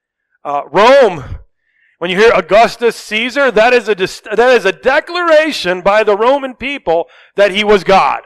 Uh, 0.44 0.62
Rome 0.70 1.38
when 2.04 2.10
you 2.10 2.18
hear 2.18 2.32
Augustus 2.34 2.96
Caesar, 2.96 3.50
that 3.50 3.72
is, 3.72 3.88
a, 3.88 3.94
that 3.94 4.50
is 4.52 4.64
a 4.64 4.72
declaration 4.72 5.80
by 5.80 6.02
the 6.04 6.16
Roman 6.16 6.54
people 6.54 7.06
that 7.36 7.52
he 7.52 7.64
was 7.64 7.84
God. 7.84 8.20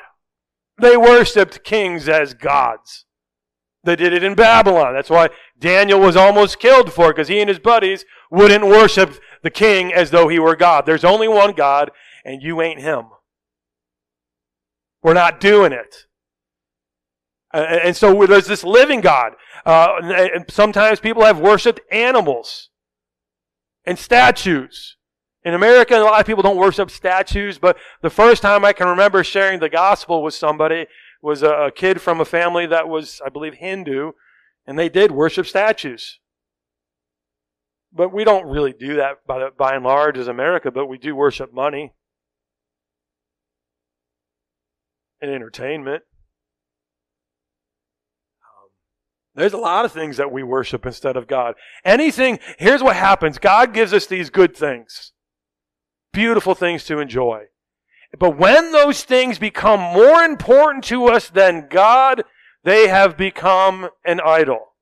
They 0.80 0.96
worshiped 0.96 1.64
kings 1.64 2.08
as 2.08 2.34
gods. 2.34 3.04
They 3.84 3.96
did 3.96 4.12
it 4.12 4.24
in 4.24 4.34
Babylon. 4.34 4.94
That's 4.94 5.10
why 5.10 5.30
Daniel 5.58 6.00
was 6.00 6.16
almost 6.16 6.58
killed 6.58 6.92
for 6.92 7.06
it, 7.06 7.16
because 7.16 7.28
he 7.28 7.40
and 7.40 7.48
his 7.48 7.58
buddies 7.58 8.04
wouldn't 8.30 8.66
worship 8.66 9.18
the 9.42 9.50
king 9.50 9.92
as 9.92 10.10
though 10.10 10.28
he 10.28 10.38
were 10.38 10.56
God. 10.56 10.84
There's 10.84 11.04
only 11.04 11.28
one 11.28 11.52
God, 11.52 11.90
and 12.24 12.42
you 12.42 12.60
ain't 12.60 12.80
him. 12.80 13.06
We're 15.02 15.14
not 15.14 15.40
doing 15.40 15.72
it. 15.72 16.06
And 17.54 17.96
so 17.96 18.26
there's 18.26 18.46
this 18.46 18.62
living 18.62 19.00
God. 19.00 19.32
Uh, 19.64 20.00
and 20.02 20.44
sometimes 20.50 21.00
people 21.00 21.24
have 21.24 21.40
worshipped 21.40 21.80
animals 21.90 22.68
and 23.86 23.98
statues. 23.98 24.97
In 25.44 25.54
America, 25.54 25.96
a 25.96 26.02
lot 26.02 26.20
of 26.20 26.26
people 26.26 26.42
don't 26.42 26.56
worship 26.56 26.90
statues, 26.90 27.58
but 27.58 27.76
the 28.02 28.10
first 28.10 28.42
time 28.42 28.64
I 28.64 28.72
can 28.72 28.88
remember 28.88 29.22
sharing 29.22 29.60
the 29.60 29.68
gospel 29.68 30.22
with 30.22 30.34
somebody 30.34 30.86
was 31.22 31.42
a, 31.42 31.50
a 31.50 31.70
kid 31.70 32.00
from 32.00 32.20
a 32.20 32.24
family 32.24 32.66
that 32.66 32.88
was, 32.88 33.20
I 33.24 33.28
believe, 33.28 33.54
Hindu, 33.54 34.12
and 34.66 34.78
they 34.78 34.88
did 34.88 35.10
worship 35.10 35.46
statues. 35.46 36.18
But 37.92 38.12
we 38.12 38.24
don't 38.24 38.46
really 38.46 38.72
do 38.72 38.96
that 38.96 39.26
by, 39.26 39.48
by 39.56 39.74
and 39.74 39.84
large 39.84 40.18
as 40.18 40.28
America, 40.28 40.70
but 40.70 40.86
we 40.86 40.98
do 40.98 41.16
worship 41.16 41.54
money 41.54 41.94
and 45.20 45.30
entertainment. 45.30 46.02
Um, 48.42 48.70
there's 49.34 49.52
a 49.52 49.58
lot 49.58 49.84
of 49.84 49.92
things 49.92 50.16
that 50.18 50.30
we 50.30 50.42
worship 50.42 50.84
instead 50.84 51.16
of 51.16 51.26
God. 51.26 51.54
Anything, 51.84 52.38
here's 52.58 52.82
what 52.82 52.96
happens 52.96 53.38
God 53.38 53.72
gives 53.72 53.92
us 53.92 54.06
these 54.06 54.30
good 54.30 54.56
things, 54.56 55.12
beautiful 56.12 56.54
things 56.54 56.84
to 56.84 56.98
enjoy. 56.98 57.46
But 58.18 58.38
when 58.38 58.72
those 58.72 59.04
things 59.04 59.38
become 59.38 59.80
more 59.80 60.22
important 60.22 60.84
to 60.84 61.06
us 61.06 61.28
than 61.28 61.68
God, 61.68 62.24
they 62.64 62.88
have 62.88 63.16
become 63.16 63.90
an 64.04 64.20
idol. 64.20 64.72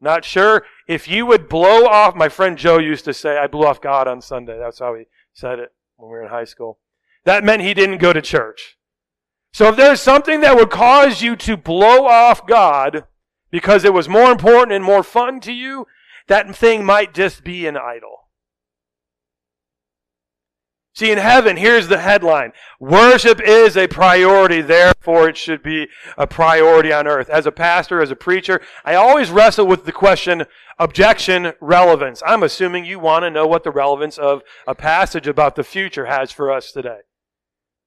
Not 0.00 0.24
sure 0.24 0.64
if 0.86 1.08
you 1.08 1.26
would 1.26 1.48
blow 1.48 1.86
off, 1.86 2.14
my 2.14 2.28
friend 2.28 2.58
Joe 2.58 2.78
used 2.78 3.04
to 3.06 3.14
say, 3.14 3.38
I 3.38 3.46
blew 3.46 3.66
off 3.66 3.80
God 3.80 4.08
on 4.08 4.20
Sunday. 4.20 4.58
That's 4.58 4.78
how 4.78 4.94
he 4.94 5.04
said 5.32 5.58
it 5.58 5.72
when 5.96 6.10
we 6.10 6.16
were 6.16 6.22
in 6.24 6.30
high 6.30 6.44
school. 6.44 6.78
That 7.24 7.44
meant 7.44 7.62
he 7.62 7.74
didn't 7.74 7.98
go 7.98 8.12
to 8.12 8.20
church. 8.20 8.78
So 9.52 9.68
if 9.68 9.76
there's 9.76 10.00
something 10.00 10.40
that 10.40 10.56
would 10.56 10.70
cause 10.70 11.22
you 11.22 11.36
to 11.36 11.56
blow 11.56 12.06
off 12.06 12.46
God, 12.46 13.04
because 13.50 13.84
it 13.84 13.94
was 13.94 14.08
more 14.08 14.32
important 14.32 14.72
and 14.72 14.84
more 14.84 15.02
fun 15.02 15.40
to 15.40 15.52
you, 15.52 15.86
that 16.26 16.54
thing 16.56 16.84
might 16.84 17.14
just 17.14 17.44
be 17.44 17.66
an 17.66 17.76
idol. 17.76 18.23
See, 20.94 21.10
in 21.10 21.18
heaven, 21.18 21.56
here's 21.56 21.88
the 21.88 21.98
headline. 21.98 22.52
Worship 22.78 23.40
is 23.40 23.76
a 23.76 23.88
priority, 23.88 24.60
therefore 24.60 25.28
it 25.28 25.36
should 25.36 25.60
be 25.60 25.88
a 26.16 26.28
priority 26.28 26.92
on 26.92 27.08
earth. 27.08 27.28
As 27.28 27.46
a 27.46 27.52
pastor, 27.52 28.00
as 28.00 28.12
a 28.12 28.16
preacher, 28.16 28.60
I 28.84 28.94
always 28.94 29.30
wrestle 29.30 29.66
with 29.66 29.86
the 29.86 29.92
question, 29.92 30.44
objection, 30.78 31.54
relevance. 31.60 32.22
I'm 32.24 32.44
assuming 32.44 32.84
you 32.84 33.00
want 33.00 33.24
to 33.24 33.30
know 33.30 33.44
what 33.44 33.64
the 33.64 33.72
relevance 33.72 34.18
of 34.18 34.42
a 34.68 34.76
passage 34.76 35.26
about 35.26 35.56
the 35.56 35.64
future 35.64 36.06
has 36.06 36.30
for 36.30 36.52
us 36.52 36.70
today. 36.70 37.00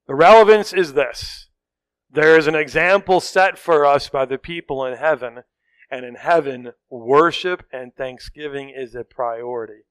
The 0.08 0.15
relevance 0.15 0.74
is 0.74 0.91
this. 0.91 1.48
There 2.12 2.38
is 2.38 2.46
an 2.46 2.56
example 2.56 3.22
set 3.22 3.58
for 3.58 3.86
us 3.86 4.10
by 4.10 4.26
the 4.26 4.38
people 4.38 4.86
in 4.86 4.98
heaven 4.98 5.43
and 5.89 6.06
in 6.06 6.15
heaven, 6.15 6.74
worship 6.89 7.63
and 7.72 7.96
thanksgiving 7.96 8.70
is 8.70 8.96
a 8.96 9.06
priority. 9.06 9.84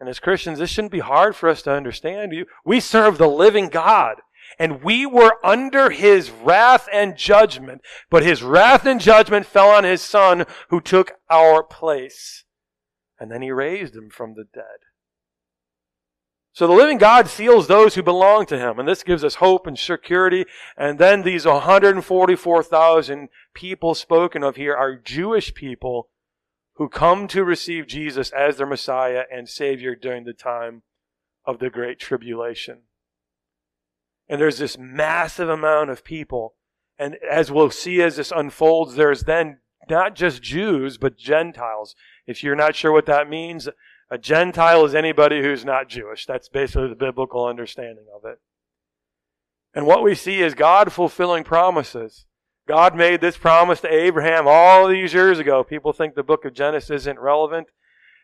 And 0.00 0.08
as 0.08 0.18
Christians, 0.18 0.58
this 0.58 0.70
shouldn't 0.70 0.92
be 0.92 1.00
hard 1.00 1.36
for 1.36 1.48
us 1.48 1.60
to 1.62 1.72
understand. 1.72 2.32
We 2.64 2.80
serve 2.80 3.18
the 3.18 3.28
living 3.28 3.68
God. 3.68 4.16
And 4.58 4.82
we 4.82 5.06
were 5.06 5.38
under 5.44 5.90
his 5.90 6.30
wrath 6.30 6.88
and 6.92 7.16
judgment, 7.16 7.82
but 8.10 8.24
his 8.24 8.42
wrath 8.42 8.84
and 8.84 9.00
judgment 9.00 9.46
fell 9.46 9.68
on 9.68 9.84
his 9.84 10.02
son 10.02 10.44
who 10.70 10.80
took 10.80 11.12
our 11.30 11.62
place. 11.62 12.44
And 13.18 13.30
then 13.30 13.42
he 13.42 13.52
raised 13.52 13.94
him 13.94 14.10
from 14.10 14.34
the 14.34 14.46
dead. 14.52 14.64
So 16.52 16.66
the 16.66 16.72
living 16.72 16.98
God 16.98 17.28
seals 17.28 17.68
those 17.68 17.94
who 17.94 18.02
belong 18.02 18.44
to 18.46 18.58
him, 18.58 18.80
and 18.80 18.88
this 18.88 19.04
gives 19.04 19.22
us 19.22 19.36
hope 19.36 19.68
and 19.68 19.78
security. 19.78 20.46
And 20.76 20.98
then 20.98 21.22
these 21.22 21.46
144,000 21.46 23.28
people 23.54 23.94
spoken 23.94 24.42
of 24.42 24.56
here 24.56 24.74
are 24.74 24.96
Jewish 24.96 25.54
people 25.54 26.08
who 26.80 26.88
come 26.88 27.28
to 27.28 27.44
receive 27.44 27.86
Jesus 27.86 28.30
as 28.30 28.56
their 28.56 28.66
Messiah 28.66 29.24
and 29.30 29.46
Savior 29.46 29.94
during 29.94 30.24
the 30.24 30.32
time 30.32 30.80
of 31.44 31.58
the 31.58 31.68
Great 31.68 31.98
Tribulation. 31.98 32.84
And 34.30 34.40
there's 34.40 34.56
this 34.56 34.78
massive 34.78 35.50
amount 35.50 35.90
of 35.90 36.02
people. 36.02 36.54
And 36.98 37.16
as 37.16 37.52
we'll 37.52 37.70
see 37.70 38.00
as 38.00 38.16
this 38.16 38.32
unfolds, 38.34 38.94
there's 38.94 39.24
then 39.24 39.58
not 39.90 40.14
just 40.14 40.42
Jews, 40.42 40.96
but 40.96 41.18
Gentiles. 41.18 41.94
If 42.26 42.42
you're 42.42 42.56
not 42.56 42.74
sure 42.74 42.92
what 42.92 43.04
that 43.04 43.28
means, 43.28 43.68
a 44.10 44.16
Gentile 44.16 44.82
is 44.86 44.94
anybody 44.94 45.42
who's 45.42 45.66
not 45.66 45.86
Jewish. 45.86 46.24
That's 46.24 46.48
basically 46.48 46.88
the 46.88 46.94
biblical 46.94 47.44
understanding 47.44 48.06
of 48.16 48.24
it. 48.24 48.38
And 49.74 49.84
what 49.84 50.02
we 50.02 50.14
see 50.14 50.40
is 50.40 50.54
God 50.54 50.94
fulfilling 50.94 51.44
promises. 51.44 52.24
God 52.70 52.94
made 52.94 53.20
this 53.20 53.36
promise 53.36 53.80
to 53.80 53.92
Abraham 53.92 54.44
all 54.46 54.86
these 54.86 55.12
years 55.12 55.40
ago. 55.40 55.64
People 55.64 55.92
think 55.92 56.14
the 56.14 56.22
book 56.22 56.44
of 56.44 56.54
Genesis 56.54 57.02
isn't 57.02 57.18
relevant. 57.18 57.66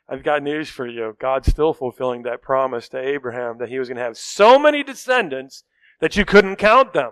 I've 0.08 0.22
got 0.22 0.40
news 0.40 0.68
for 0.68 0.86
you. 0.86 1.16
God's 1.20 1.48
still 1.48 1.74
fulfilling 1.74 2.22
that 2.22 2.42
promise 2.42 2.88
to 2.90 2.96
Abraham 2.96 3.58
that 3.58 3.70
he 3.70 3.80
was 3.80 3.88
going 3.88 3.96
to 3.96 4.04
have 4.04 4.16
so 4.16 4.56
many 4.56 4.84
descendants 4.84 5.64
that 6.00 6.16
you 6.16 6.24
couldn't 6.24 6.56
count 6.56 6.92
them. 6.92 7.10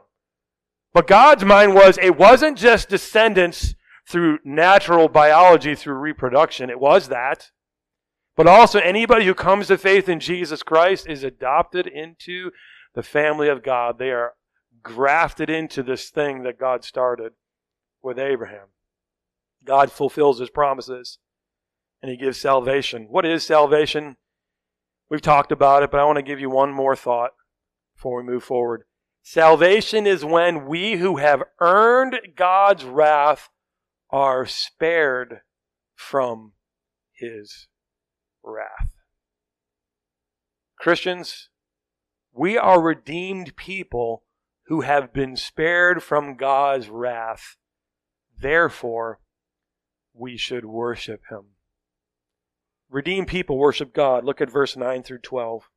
But 0.93 1.09
God's 1.09 1.45
mind 1.45 1.75
was 1.75 1.99
it 1.99 2.17
wasn't 2.17 2.57
just 2.57 2.89
descendants 2.89 3.75
through 4.09 4.39
natural 4.45 5.09
biology, 5.09 5.75
through 5.75 5.95
reproduction. 5.95 6.71
It 6.71 6.79
was 6.79 7.09
that. 7.09 7.51
But 8.37 8.47
also, 8.47 8.79
anybody 8.79 9.27
who 9.27 9.35
comes 9.35 9.67
to 9.67 9.77
faith 9.77 10.09
in 10.09 10.21
Jesus 10.21 10.63
Christ 10.63 11.09
is 11.09 11.25
adopted 11.25 11.89
into 11.89 12.53
the 12.95 13.03
family 13.03 13.49
of 13.49 13.65
God. 13.65 13.99
They 13.99 14.13
are 14.13 14.35
grafted 14.85 15.51
into 15.51 15.83
this 15.83 16.11
thing 16.11 16.45
that 16.45 16.61
God 16.61 16.85
started 16.85 17.33
with 18.03 18.19
Abraham. 18.19 18.69
God 19.65 19.91
fulfills 19.91 20.39
his 20.39 20.51
promises 20.51 21.19
and 22.03 22.11
he 22.11 22.17
gives 22.17 22.39
salvation. 22.39 23.07
What 23.09 23.25
is 23.25 23.43
salvation? 23.45 24.17
We've 25.11 25.23
talked 25.23 25.51
about 25.51 25.83
it, 25.83 25.91
but 25.91 26.01
I 26.01 26.05
want 26.05 26.17
to 26.17 26.23
give 26.23 26.39
you 26.39 26.51
one 26.51 26.71
more 26.71 26.95
thought 26.95 27.31
before 27.97 28.19
we 28.19 28.31
move 28.31 28.45
forward. 28.45 28.85
Salvation 29.23 30.07
is 30.07 30.23
when 30.23 30.67
we 30.67 30.97
who 30.97 31.17
have 31.17 31.43
earned 31.61 32.21
God's 32.37 32.85
wrath 32.85 33.49
are 34.11 34.45
spared 34.45 35.41
from 35.95 36.53
his 37.11 37.69
wrath. 38.43 38.93
Christians, 40.79 41.49
we 42.35 42.59
are 42.59 42.83
redeemed 42.83 43.57
people 43.57 44.24
who 44.67 44.81
have 44.81 45.13
been 45.13 45.37
spared 45.37 46.03
from 46.03 46.37
God's 46.37 46.89
wrath. 46.89 47.57
Therefore, 48.39 49.21
we 50.13 50.37
should 50.37 50.65
worship 50.65 51.23
him. 51.31 51.51
redeemed 52.89 53.27
people 53.27 53.59
worship 53.59 53.93
God. 53.93 54.25
Look 54.25 54.41
at 54.41 54.51
verse 54.51 54.77
9 54.77 55.03
through 55.03 55.19
12. 55.19 55.69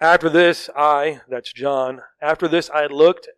After 0.00 0.28
this, 0.28 0.70
I, 0.76 1.20
that's 1.28 1.52
John, 1.52 2.02
after 2.20 2.46
this 2.46 2.70
I 2.70 2.86
looked, 2.86 3.28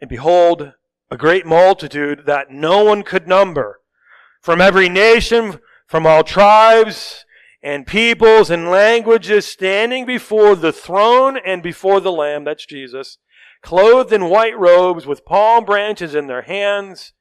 and 0.00 0.08
behold, 0.08 0.72
a 1.10 1.16
great 1.16 1.46
multitude 1.46 2.24
that 2.26 2.50
no 2.50 2.84
one 2.84 3.02
could 3.02 3.26
number, 3.26 3.80
from 4.40 4.60
every 4.60 4.88
nation, 4.88 5.60
from 5.86 6.06
all 6.06 6.22
tribes 6.22 7.24
and 7.62 7.86
peoples 7.86 8.50
and 8.50 8.70
languages, 8.70 9.46
standing 9.46 10.06
before 10.06 10.56
the 10.56 10.72
throne 10.72 11.36
and 11.36 11.62
before 11.62 12.00
the 12.00 12.12
Lamb, 12.12 12.44
that's 12.44 12.66
Jesus, 12.66 13.18
clothed 13.62 14.12
in 14.12 14.30
white 14.30 14.58
robes 14.58 15.06
with 15.06 15.24
palm 15.24 15.64
branches 15.64 16.14
in 16.14 16.26
their 16.26 16.42
hands, 16.42 17.12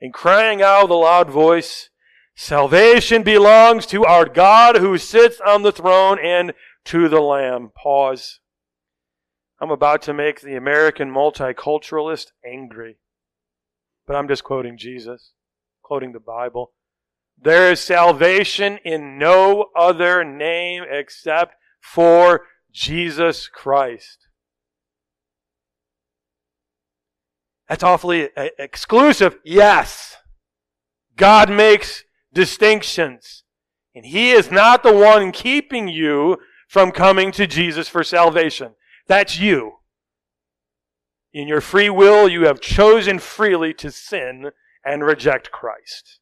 and 0.00 0.14
crying 0.14 0.62
out 0.62 0.84
with 0.84 0.92
a 0.92 0.94
loud 0.94 1.30
voice, 1.30 1.90
Salvation 2.40 3.24
belongs 3.24 3.84
to 3.86 4.04
our 4.04 4.24
God 4.24 4.76
who 4.76 4.96
sits 4.96 5.40
on 5.40 5.62
the 5.62 5.72
throne 5.72 6.20
and 6.24 6.54
to 6.84 7.08
the 7.08 7.20
Lamb. 7.20 7.72
Pause. 7.74 8.38
I'm 9.60 9.72
about 9.72 10.02
to 10.02 10.14
make 10.14 10.40
the 10.40 10.54
American 10.54 11.10
multiculturalist 11.10 12.26
angry. 12.46 12.98
But 14.06 14.14
I'm 14.14 14.28
just 14.28 14.44
quoting 14.44 14.78
Jesus, 14.78 15.32
quoting 15.82 16.12
the 16.12 16.20
Bible. 16.20 16.70
There 17.40 17.70
is 17.70 17.80
salvation 17.80 18.78
in 18.84 19.18
no 19.18 19.66
other 19.76 20.24
name 20.24 20.84
except 20.88 21.54
for 21.80 22.46
Jesus 22.72 23.48
Christ. 23.48 24.26
That's 27.68 27.82
awfully 27.82 28.30
uh, 28.36 28.48
exclusive. 28.58 29.38
Yes. 29.44 30.16
God 31.16 31.50
makes 31.50 32.04
distinctions. 32.32 33.44
And 33.94 34.06
He 34.06 34.30
is 34.30 34.50
not 34.50 34.82
the 34.82 34.94
one 34.94 35.32
keeping 35.32 35.88
you 35.88 36.38
from 36.68 36.92
coming 36.92 37.30
to 37.32 37.46
Jesus 37.46 37.88
for 37.88 38.02
salvation. 38.02 38.74
That's 39.06 39.38
you. 39.38 39.74
In 41.32 41.46
your 41.46 41.60
free 41.60 41.90
will, 41.90 42.28
you 42.28 42.46
have 42.46 42.60
chosen 42.60 43.18
freely 43.18 43.74
to 43.74 43.90
sin 43.90 44.50
and 44.84 45.04
reject 45.04 45.50
Christ. 45.50 46.20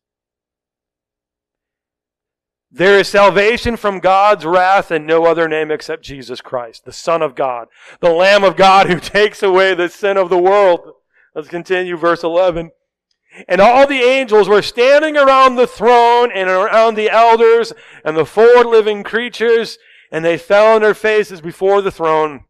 There 2.76 2.98
is 2.98 3.08
salvation 3.08 3.78
from 3.78 4.00
God's 4.00 4.44
wrath 4.44 4.90
and 4.90 5.06
no 5.06 5.24
other 5.24 5.48
name 5.48 5.70
except 5.70 6.02
Jesus 6.02 6.42
Christ, 6.42 6.84
the 6.84 6.92
Son 6.92 7.22
of 7.22 7.34
God, 7.34 7.68
the 8.00 8.12
Lamb 8.12 8.44
of 8.44 8.54
God 8.54 8.86
who 8.86 9.00
takes 9.00 9.42
away 9.42 9.72
the 9.72 9.88
sin 9.88 10.18
of 10.18 10.28
the 10.28 10.36
world. 10.36 10.80
Let's 11.34 11.48
continue 11.48 11.96
verse 11.96 12.22
11. 12.22 12.72
And 13.48 13.62
all 13.62 13.86
the 13.86 14.02
angels 14.02 14.46
were 14.46 14.60
standing 14.60 15.16
around 15.16 15.56
the 15.56 15.66
throne 15.66 16.30
and 16.30 16.50
around 16.50 16.96
the 16.96 17.08
elders 17.08 17.72
and 18.04 18.14
the 18.14 18.26
four 18.26 18.62
living 18.62 19.02
creatures, 19.02 19.78
and 20.12 20.22
they 20.22 20.36
fell 20.36 20.74
on 20.74 20.82
their 20.82 20.92
faces 20.92 21.40
before 21.40 21.80
the 21.80 21.90
throne 21.90 22.44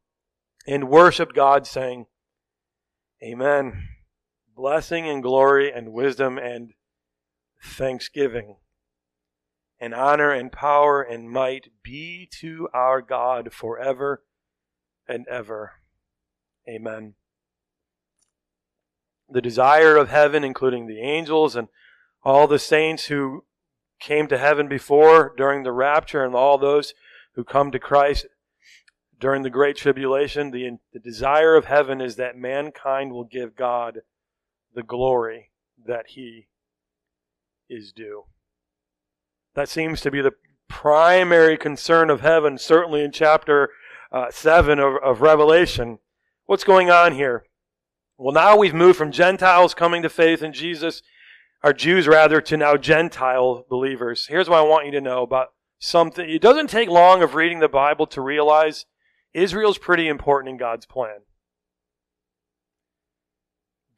and 0.67 0.89
worshiped 0.89 1.37
God, 1.37 1.69
saying, 1.69 2.07
Amen. 3.23 3.91
Blessing 4.57 5.09
and 5.09 5.23
glory 5.23 5.71
and 5.71 5.93
wisdom 5.93 6.37
and 6.37 6.73
thanksgiving 7.63 8.57
and 9.81 9.95
honor 9.95 10.31
and 10.33 10.53
power 10.53 11.03
and 11.03 11.31
might 11.31 11.69
be 11.83 12.29
to 12.41 12.69
our 12.73 13.03
God 13.03 13.53
forever 13.53 14.23
and 15.09 15.27
ever. 15.29 15.73
Amen 16.69 17.15
the 19.29 19.41
desire 19.41 19.97
of 19.97 20.09
heaven, 20.09 20.45
including 20.45 20.87
the 20.87 21.01
angels 21.01 21.57
and 21.57 21.69
all 22.25 22.47
the 22.47 22.59
saints 22.59 23.07
who 23.07 23.45
came 23.99 24.27
to 24.29 24.39
heaven 24.39 24.69
before 24.69 25.33
during 25.37 25.63
the 25.63 25.73
rapture 25.73 26.25
and 26.25 26.35
all 26.35 26.59
those 26.59 26.95
who 27.35 27.45
come 27.45 27.71
to 27.71 27.79
Christ 27.79 28.27
during 29.19 29.43
the 29.43 29.51
great 29.51 29.77
tribulation, 29.77 30.51
the, 30.51 30.79
the 30.93 30.99
desire 30.99 31.55
of 31.55 31.65
heaven 31.65 32.01
is 32.01 32.17
that 32.17 32.37
mankind 32.37 33.13
will 33.13 33.25
give 33.25 33.57
God 33.57 34.01
the 34.75 34.83
glory 34.83 35.51
that 35.87 36.09
he 36.09 36.49
is 37.69 37.93
due. 37.93 38.25
That 39.57 39.71
seems 39.71 40.03
to 40.03 40.11
be 40.11 40.21
the 40.21 40.35
primary 40.69 41.57
concern 41.57 42.11
of 42.11 42.21
heaven, 42.21 42.59
certainly 42.59 43.03
in 43.03 43.11
chapter 43.11 43.71
uh, 44.13 44.27
7 44.31 44.79
of, 44.79 44.97
of 45.03 45.23
Revelation. 45.23 45.99
What's 46.45 46.63
going 46.63 46.91
on 46.91 47.15
here? 47.15 47.47
Well, 48.19 48.35
now 48.35 48.59
we've 48.59 48.75
moved 48.75 48.99
from 48.99 49.11
Gentiles 49.11 49.73
coming 49.73 50.03
to 50.03 50.11
faith 50.11 50.43
in 50.43 50.53
Jesus, 50.53 51.01
or 51.65 51.73
Jews 51.73 52.07
rather, 52.07 52.43
to 52.43 52.57
now 52.59 52.77
Gentile 52.77 53.65
believers. 53.71 54.27
Here's 54.27 54.49
what 54.51 54.59
I 54.59 54.63
want 54.63 54.85
you 54.85 54.93
to 54.93 55.01
know 55.01 55.23
about 55.23 55.55
something. 55.79 56.29
It 56.29 56.43
doesn't 56.43 56.69
take 56.69 56.91
long 56.91 57.23
of 57.23 57.35
reading 57.35 57.61
the 57.61 57.69
Bible 57.69 58.07
to 58.09 58.21
realize 58.21 58.85
Israel's 59.33 59.79
pretty 59.79 60.07
important 60.07 60.51
in 60.51 60.59
God's 60.59 60.85
plan. 60.85 61.21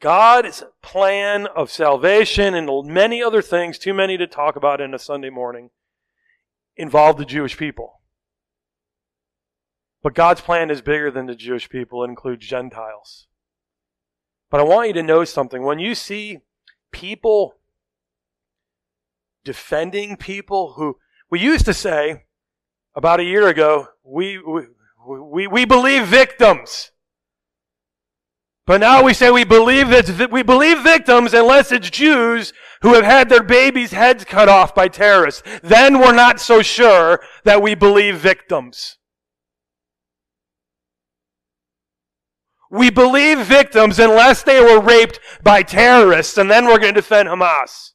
God's 0.00 0.62
plan 0.80 1.46
of 1.46 1.70
salvation 1.70 2.54
and 2.54 2.68
many 2.86 3.22
other 3.22 3.42
things, 3.42 3.78
too 3.78 3.92
many 3.92 4.16
to 4.16 4.26
talk 4.26 4.54
about 4.54 4.80
in 4.80 4.94
a 4.94 4.98
Sunday 4.98 5.30
morning, 5.30 5.70
involved 6.76 7.18
the 7.18 7.24
Jewish 7.24 7.56
people. 7.56 8.00
But 10.02 10.14
God's 10.14 10.40
plan 10.40 10.70
is 10.70 10.80
bigger 10.80 11.10
than 11.10 11.26
the 11.26 11.34
Jewish 11.34 11.68
people. 11.68 12.04
It 12.04 12.10
includes 12.10 12.46
Gentiles. 12.46 13.26
But 14.50 14.60
I 14.60 14.64
want 14.64 14.88
you 14.88 14.94
to 14.94 15.02
know 15.02 15.24
something. 15.24 15.62
When 15.62 15.80
you 15.80 15.94
see 15.94 16.38
people 16.92 17.56
defending 19.44 20.16
people 20.16 20.74
who, 20.74 20.98
we 21.30 21.40
used 21.40 21.64
to 21.64 21.74
say 21.74 22.24
about 22.94 23.20
a 23.20 23.24
year 23.24 23.48
ago, 23.48 23.88
we, 24.04 24.38
we, 24.38 24.62
we, 25.08 25.46
we 25.46 25.64
believe 25.64 26.06
victims. 26.06 26.92
But 28.68 28.82
now 28.82 29.02
we 29.02 29.14
say 29.14 29.30
we 29.30 29.44
believe 29.44 29.88
that 29.88 30.30
we 30.30 30.42
believe 30.42 30.82
victims 30.82 31.32
unless 31.32 31.72
it's 31.72 31.88
Jews 31.88 32.52
who 32.82 32.92
have 32.92 33.02
had 33.02 33.30
their 33.30 33.42
babies' 33.42 33.92
heads 33.92 34.26
cut 34.26 34.50
off 34.50 34.74
by 34.74 34.88
terrorists. 34.88 35.42
Then 35.62 35.98
we're 35.98 36.14
not 36.14 36.38
so 36.38 36.60
sure 36.60 37.18
that 37.44 37.62
we 37.62 37.74
believe 37.74 38.18
victims. 38.18 38.98
We 42.70 42.90
believe 42.90 43.38
victims 43.38 43.98
unless 43.98 44.42
they 44.42 44.60
were 44.60 44.82
raped 44.82 45.18
by 45.42 45.62
terrorists, 45.62 46.36
and 46.36 46.50
then 46.50 46.66
we're 46.66 46.78
going 46.78 46.92
to 46.92 47.00
defend 47.00 47.30
Hamas. 47.30 47.92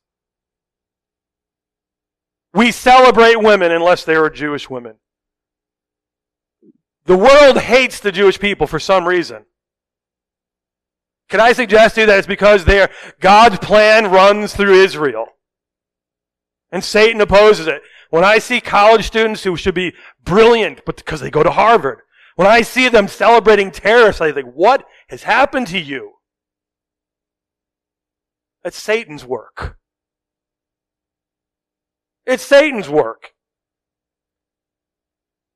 We 2.52 2.72
celebrate 2.72 3.40
women 3.40 3.72
unless 3.72 4.04
they 4.06 4.16
are 4.16 4.28
Jewish 4.28 4.72
women. 4.72 4.96
The 7.06 7.18
world 7.18 7.60
hates 7.60 8.00
the 8.00 8.12
Jewish 8.12 8.40
people 8.40 8.66
for 8.66 8.80
some 8.80 9.08
reason. 9.08 9.46
Can 11.30 11.40
I 11.40 11.54
suggest 11.54 11.96
to 11.96 12.02
you 12.02 12.08
that 12.08 12.20
it's 12.20 12.28
because 12.28 12.66
their 12.66 12.90
God's 13.20 13.60
plan 13.60 14.12
runs 14.12 14.54
through 14.54 14.84
Israel? 14.84 15.28
And 16.72 16.84
Satan 16.84 17.22
opposes 17.22 17.68
it. 17.68 17.82
When 18.10 18.24
I 18.24 18.40
see 18.40 18.62
college 18.62 19.06
students 19.06 19.44
who 19.44 19.56
should 19.56 19.76
be 19.76 19.94
brilliant, 20.24 20.82
but 20.86 20.98
because 20.98 21.22
they 21.22 21.32
go 21.32 21.44
to 21.44 21.52
Harvard, 21.52 22.00
when 22.36 22.48
I 22.48 22.62
see 22.62 22.90
them 22.90 23.08
celebrating 23.08 23.72
terrorists, 23.72 24.22
I 24.22 24.32
think, 24.32 24.54
what 24.54 24.86
has 25.10 25.24
happened 25.24 25.68
to 25.68 25.80
you? 25.80 26.14
That's 28.64 28.78
Satan's 28.78 29.26
work. 29.26 29.78
It's 32.26 32.44
Satan's 32.44 32.90
work. 32.90 33.34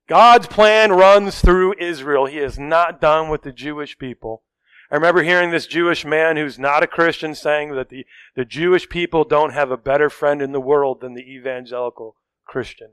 God's 0.07 0.47
plan 0.47 0.91
runs 0.91 1.41
through 1.41 1.75
Israel. 1.79 2.25
He 2.25 2.37
is 2.37 2.57
not 2.59 3.01
done 3.01 3.29
with 3.29 3.41
the 3.41 3.51
Jewish 3.51 3.97
people. 3.97 4.43
I 4.89 4.95
remember 4.95 5.21
hearing 5.21 5.51
this 5.51 5.67
Jewish 5.67 6.05
man 6.05 6.37
who's 6.37 6.57
not 6.57 6.81
a 6.81 6.87
Christian 6.87 7.35
saying 7.35 7.75
that 7.75 7.89
the, 7.89 8.05
the 8.35 8.45
Jewish 8.45 8.87
people 8.87 9.25
don't 9.25 9.53
have 9.53 9.69
a 9.69 9.77
better 9.77 10.09
friend 10.09 10.41
in 10.41 10.53
the 10.53 10.61
world 10.61 11.01
than 11.01 11.13
the 11.13 11.29
evangelical 11.29 12.15
Christian. 12.45 12.91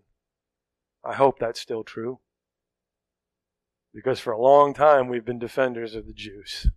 I 1.05 1.15
hope 1.15 1.39
that's 1.39 1.61
still 1.61 1.85
true. 1.85 2.19
Because 3.95 4.19
for 4.19 4.33
a 4.33 4.41
long 4.41 4.75
time 4.75 5.09
we've 5.09 5.25
been 5.25 5.39
defenders 5.39 5.95
of 5.95 6.07
the 6.07 6.13
Jews. 6.13 6.69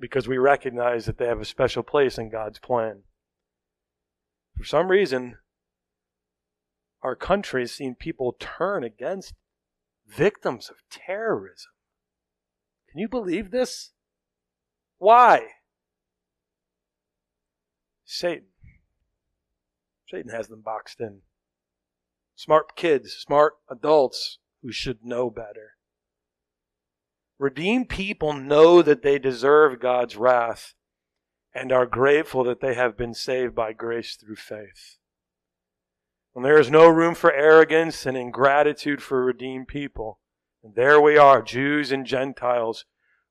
Because 0.00 0.26
we 0.26 0.38
recognize 0.38 1.04
that 1.04 1.18
they 1.18 1.26
have 1.26 1.40
a 1.40 1.44
special 1.44 1.82
place 1.82 2.16
in 2.16 2.30
God's 2.30 2.58
plan. 2.58 3.02
For 4.56 4.64
some 4.64 4.88
reason, 4.88 5.36
our 7.02 7.14
country 7.14 7.62
has 7.62 7.72
seen 7.72 7.94
people 7.94 8.36
turn 8.38 8.84
against 8.84 9.34
victims 10.06 10.70
of 10.70 10.76
terrorism. 10.90 11.72
Can 12.96 13.02
you 13.02 13.08
believe 13.10 13.50
this? 13.50 13.90
Why? 14.96 15.48
Satan. 18.06 18.46
Satan 20.08 20.30
has 20.30 20.48
them 20.48 20.62
boxed 20.62 20.98
in. 20.98 21.20
Smart 22.36 22.74
kids, 22.74 23.12
smart 23.12 23.52
adults 23.70 24.38
who 24.62 24.72
should 24.72 25.04
know 25.04 25.28
better. 25.28 25.72
Redeemed 27.38 27.90
people 27.90 28.32
know 28.32 28.80
that 28.80 29.02
they 29.02 29.18
deserve 29.18 29.78
God's 29.78 30.16
wrath 30.16 30.72
and 31.54 31.70
are 31.70 31.84
grateful 31.84 32.44
that 32.44 32.62
they 32.62 32.72
have 32.72 32.96
been 32.96 33.12
saved 33.12 33.54
by 33.54 33.74
grace 33.74 34.16
through 34.16 34.36
faith. 34.36 34.96
when 36.32 36.44
there 36.44 36.58
is 36.58 36.70
no 36.70 36.88
room 36.88 37.14
for 37.14 37.30
arrogance 37.30 38.06
and 38.06 38.16
ingratitude 38.16 39.02
for 39.02 39.22
redeemed 39.22 39.68
people. 39.68 40.18
And 40.66 40.74
there 40.74 41.00
we 41.00 41.16
are, 41.16 41.42
Jews 41.42 41.92
and 41.92 42.04
Gentiles 42.04 42.86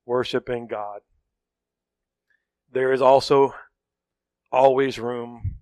worshiping 0.06 0.68
God. 0.68 1.02
There 2.72 2.94
is 2.94 3.02
also 3.02 3.54
always 4.54 5.00
room 5.00 5.56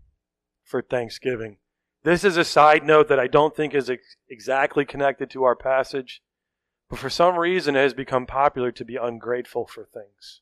for 0.64 0.84
thanksgiving. 0.84 1.58
This 2.04 2.24
is 2.24 2.38
a 2.38 2.44
side 2.44 2.84
note 2.84 3.08
that 3.08 3.20
I 3.20 3.26
don't 3.26 3.56
think 3.56 3.74
is 3.74 3.90
ex- 3.90 4.18
exactly 4.30 4.86
connected 4.86 5.32
to 5.32 5.46
our 5.46 5.56
passage, 5.56 6.22
but 6.92 7.00
for 7.00 7.10
some 7.10 7.38
reason 7.38 7.76
it 7.76 7.82
has 7.82 7.96
become 7.96 8.28
popular 8.28 8.72
to 8.72 8.86
be 8.86 8.96
ungrateful 8.96 9.66
for 9.66 9.84
things. 9.84 10.42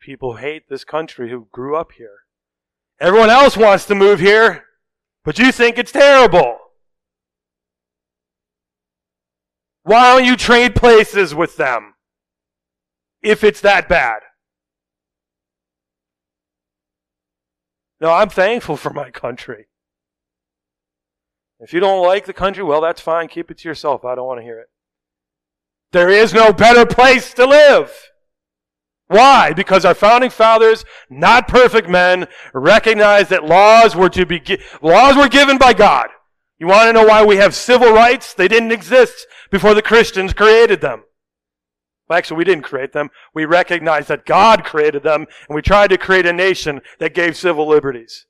People 0.00 0.36
hate 0.36 0.68
this 0.68 0.84
country 0.84 1.30
who 1.30 1.48
grew 1.50 1.76
up 1.76 1.92
here. 1.92 2.24
Everyone 3.00 3.30
else 3.30 3.56
wants 3.56 3.86
to 3.86 3.94
move 3.94 4.20
here, 4.20 4.64
but 5.24 5.38
you 5.38 5.50
think 5.50 5.78
it's 5.78 5.92
terrible. 5.92 6.59
Why 9.82 10.14
don't 10.14 10.26
you 10.26 10.36
trade 10.36 10.74
places 10.74 11.34
with 11.34 11.56
them 11.56 11.94
if 13.22 13.42
it's 13.42 13.60
that 13.62 13.88
bad? 13.88 14.20
No, 18.00 18.10
I'm 18.10 18.30
thankful 18.30 18.76
for 18.76 18.90
my 18.90 19.10
country. 19.10 19.66
If 21.60 21.74
you 21.74 21.80
don't 21.80 22.06
like 22.06 22.24
the 22.24 22.32
country, 22.32 22.62
well, 22.62 22.80
that's 22.80 23.00
fine. 23.00 23.28
Keep 23.28 23.50
it 23.50 23.58
to 23.58 23.68
yourself. 23.68 24.04
I 24.04 24.14
don't 24.14 24.26
want 24.26 24.40
to 24.40 24.44
hear 24.44 24.58
it. 24.58 24.68
There 25.92 26.08
is 26.08 26.32
no 26.32 26.52
better 26.52 26.86
place 26.86 27.34
to 27.34 27.46
live. 27.46 27.92
Why? 29.08 29.52
Because 29.52 29.84
our 29.84 29.94
founding 29.94 30.30
fathers, 30.30 30.84
not 31.10 31.48
perfect 31.48 31.88
men, 31.88 32.28
recognized 32.54 33.28
that 33.30 33.44
laws 33.44 33.96
were 33.96 34.08
to 34.10 34.24
be, 34.24 34.40
laws 34.80 35.16
were 35.16 35.28
given 35.28 35.58
by 35.58 35.72
God. 35.72 36.08
You 36.60 36.66
want 36.66 36.88
to 36.88 36.92
know 36.92 37.06
why 37.06 37.24
we 37.24 37.36
have 37.36 37.54
civil 37.54 37.90
rights? 37.90 38.34
They 38.34 38.46
didn't 38.46 38.70
exist 38.70 39.26
before 39.50 39.72
the 39.72 39.80
Christians 39.80 40.34
created 40.34 40.82
them. 40.82 41.04
Well, 42.06 42.18
actually, 42.18 42.36
we 42.36 42.44
didn't 42.44 42.64
create 42.64 42.92
them. 42.92 43.08
We 43.32 43.46
recognized 43.46 44.08
that 44.08 44.26
God 44.26 44.62
created 44.62 45.02
them, 45.02 45.26
and 45.48 45.54
we 45.54 45.62
tried 45.62 45.88
to 45.88 45.96
create 45.96 46.26
a 46.26 46.34
nation 46.34 46.82
that 46.98 47.14
gave 47.14 47.34
civil 47.34 47.66
liberties. 47.66 48.26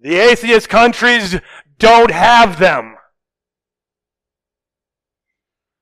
The 0.00 0.16
atheist 0.16 0.68
countries 0.68 1.40
don't 1.78 2.12
have 2.12 2.60
them. 2.60 2.96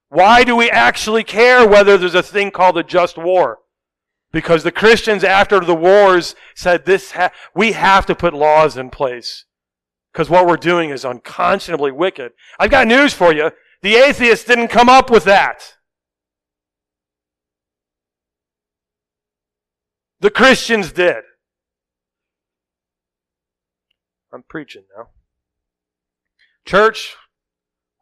Why 0.09 0.45
do 0.45 0.57
we 0.57 0.71
actually 0.71 1.25
care 1.25 1.67
whether 1.67 1.99
there's 1.99 2.15
a 2.15 2.23
thing 2.23 2.51
called 2.51 2.79
a 2.79 2.83
just 2.83 3.19
war? 3.19 3.59
Because 4.33 4.63
the 4.63 4.73
Christians 4.73 5.25
after 5.25 5.61
the 5.61 5.75
wars 5.75 6.35
said 6.55 6.87
this, 6.87 7.13
ha- 7.13 7.33
we 7.55 7.73
have 7.73 8.07
to 8.07 8.15
put 8.15 8.33
laws 8.33 8.77
in 8.77 8.91
place. 8.91 9.45
Because 10.13 10.31
what 10.31 10.47
we're 10.47 10.57
doing 10.57 10.91
is 10.91 11.05
unconscionably 11.05 11.93
wicked. 11.93 12.33
I've 12.59 12.71
got 12.71 12.87
news 12.87 13.13
for 13.13 13.33
you. 13.33 13.51
The 13.83 13.97
atheists 13.97 14.47
didn't 14.47 14.69
come 14.69 14.89
up 14.89 15.11
with 15.11 15.25
that. 15.25 15.77
The 20.21 20.31
Christians 20.31 20.93
did. 20.93 21.25
I'm 24.33 24.45
preaching 24.45 24.85
now. 24.97 25.09
Church, 26.65 27.17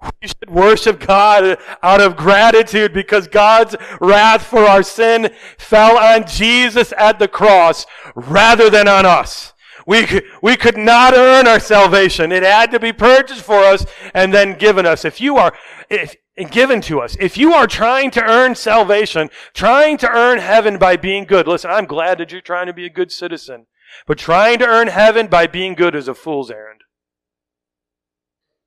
we 0.03 0.29
should 0.29 0.51
worship 0.51 1.01
God 1.01 1.59
out 1.83 2.01
of 2.01 2.17
gratitude 2.17 2.93
because 2.93 3.29
God's 3.29 3.77
wrath 4.01 4.45
for 4.45 4.61
our 4.61 4.83
sin 4.83 5.31
fell 5.59 5.99
on 5.99 6.27
Jesus 6.27 6.93
at 6.97 7.19
the 7.19 7.29
cross 7.29 7.87
rather 8.15 8.71
than 8.71 8.89
on 8.89 9.05
us. 9.05 9.53
We, 9.87 10.07
we 10.43 10.57
could 10.57 10.77
not 10.77 11.15
earn 11.15 11.47
our 11.47 11.61
salvation. 11.61 12.33
It 12.33 12.43
had 12.43 12.71
to 12.71 12.81
be 12.81 12.93
purchased 12.93 13.43
for 13.43 13.59
us 13.59 13.85
and 14.15 14.33
then 14.33 14.57
given 14.57 14.87
us. 14.87 15.05
If 15.05 15.21
you 15.21 15.37
are, 15.37 15.53
if, 15.89 16.15
given 16.45 16.81
to 16.83 17.01
us. 17.01 17.17
If 17.21 17.37
you 17.37 17.53
are 17.53 17.67
trying 17.67 18.11
to 18.13 18.25
earn 18.25 18.55
salvation, 18.55 19.29
trying 19.53 19.99
to 19.99 20.11
earn 20.11 20.39
heaven 20.39 20.79
by 20.79 20.97
being 20.97 21.25
good, 21.25 21.47
listen, 21.47 21.71
I'm 21.71 21.87
glad 21.87 22.19
that 22.19 22.33
you're 22.33 22.41
trying 22.41 22.67
to 22.67 22.73
be 22.73 22.87
a 22.87 22.91
good 22.91 23.13
citizen, 23.13 23.67
but 24.07 24.19
trying 24.19 24.59
to 24.61 24.67
earn 24.67 24.89
heaven 24.89 25.27
by 25.27 25.47
being 25.47 25.75
good 25.75 25.95
is 25.95 26.09
a 26.09 26.15
fool's 26.15 26.51
errand. 26.51 26.80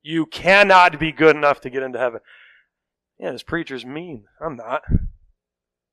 You 0.03 0.25
cannot 0.25 0.99
be 0.99 1.11
good 1.11 1.35
enough 1.35 1.61
to 1.61 1.69
get 1.69 1.81
into 1.81 1.97
heaven. 1.97 2.19
Yeah, 3.17 3.31
this 3.31 3.43
preacher's 3.43 3.85
mean. 3.85 4.25
I'm 4.41 4.57
not. 4.57 4.83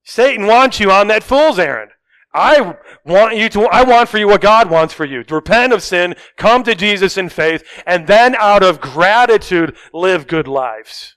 Satan 0.02 0.46
wants 0.46 0.80
you 0.80 0.90
on 0.90 1.08
that 1.08 1.22
fool's 1.22 1.58
errand. 1.58 1.92
I 2.32 2.76
want 3.04 3.36
you 3.36 3.48
to, 3.50 3.62
I 3.62 3.82
want 3.82 4.08
for 4.08 4.18
you 4.18 4.28
what 4.28 4.40
God 4.40 4.70
wants 4.70 4.94
for 4.94 5.04
you. 5.04 5.24
To 5.24 5.34
repent 5.34 5.72
of 5.72 5.82
sin, 5.82 6.14
come 6.36 6.62
to 6.64 6.74
Jesus 6.74 7.16
in 7.16 7.28
faith, 7.28 7.64
and 7.86 8.06
then 8.06 8.36
out 8.36 8.62
of 8.62 8.80
gratitude, 8.80 9.76
live 9.92 10.26
good 10.26 10.46
lives. 10.46 11.16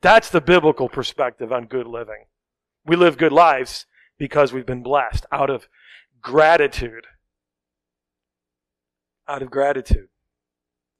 That's 0.00 0.28
the 0.28 0.40
biblical 0.40 0.88
perspective 0.88 1.52
on 1.52 1.66
good 1.66 1.86
living. 1.86 2.24
We 2.84 2.96
live 2.96 3.18
good 3.18 3.32
lives 3.32 3.86
because 4.18 4.52
we've 4.52 4.66
been 4.66 4.82
blessed 4.82 5.26
out 5.32 5.50
of 5.50 5.68
gratitude. 6.20 7.06
Out 9.28 9.42
of 9.42 9.50
gratitude. 9.50 10.08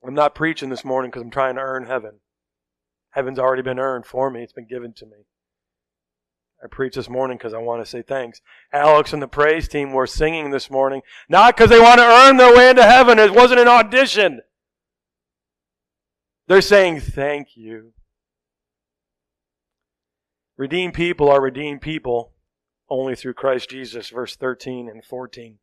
I'm 0.05 0.13
not 0.13 0.35
preaching 0.35 0.69
this 0.69 0.83
morning 0.83 1.09
because 1.09 1.21
I'm 1.21 1.31
trying 1.31 1.55
to 1.55 1.61
earn 1.61 1.85
heaven. 1.85 2.19
Heaven's 3.11 3.39
already 3.39 3.61
been 3.61 3.79
earned 3.79 4.05
for 4.05 4.29
me. 4.29 4.43
It's 4.43 4.53
been 4.53 4.67
given 4.67 4.93
to 4.93 5.05
me. 5.05 5.25
I 6.63 6.67
preach 6.67 6.95
this 6.95 7.09
morning 7.09 7.37
because 7.37 7.53
I 7.53 7.59
want 7.59 7.83
to 7.83 7.89
say 7.89 8.01
thanks. 8.01 8.41
Alex 8.71 9.13
and 9.13 9.21
the 9.21 9.27
praise 9.27 9.67
team 9.67 9.91
were 9.91 10.07
singing 10.07 10.51
this 10.51 10.69
morning, 10.69 11.01
not 11.29 11.55
because 11.55 11.69
they 11.69 11.79
want 11.79 11.99
to 11.99 12.05
earn 12.05 12.37
their 12.37 12.55
way 12.55 12.69
into 12.69 12.83
heaven. 12.83 13.19
It 13.19 13.33
wasn't 13.33 13.59
an 13.59 13.67
audition. 13.67 14.41
They're 16.47 16.61
saying 16.61 17.01
thank 17.01 17.55
you. 17.55 17.93
Redeemed 20.57 20.93
people 20.93 21.29
are 21.29 21.41
redeemed 21.41 21.81
people 21.81 22.33
only 22.89 23.15
through 23.15 23.33
Christ 23.33 23.69
Jesus, 23.69 24.09
verse 24.09 24.35
13 24.35 24.87
and 24.87 25.03
14. 25.03 25.57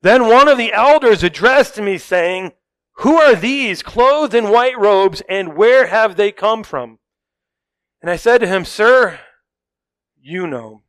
Then 0.00 0.28
one 0.28 0.48
of 0.48 0.58
the 0.58 0.72
elders 0.72 1.22
addressed 1.22 1.80
me, 1.80 1.98
saying, 1.98 2.52
Who 2.98 3.16
are 3.16 3.34
these 3.34 3.82
clothed 3.82 4.34
in 4.34 4.50
white 4.50 4.78
robes, 4.78 5.22
and 5.28 5.56
where 5.56 5.86
have 5.86 6.16
they 6.16 6.30
come 6.30 6.62
from? 6.62 6.98
And 8.00 8.10
I 8.10 8.16
said 8.16 8.38
to 8.38 8.46
him, 8.46 8.64
Sir, 8.64 9.20
you 10.20 10.46
know. 10.46 10.82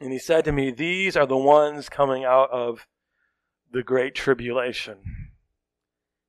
And 0.00 0.12
he 0.12 0.18
said 0.18 0.44
to 0.44 0.52
me, 0.52 0.70
These 0.70 1.16
are 1.16 1.26
the 1.26 1.36
ones 1.36 1.88
coming 1.88 2.24
out 2.24 2.50
of 2.50 2.86
the 3.72 3.82
great 3.82 4.14
tribulation. 4.14 4.98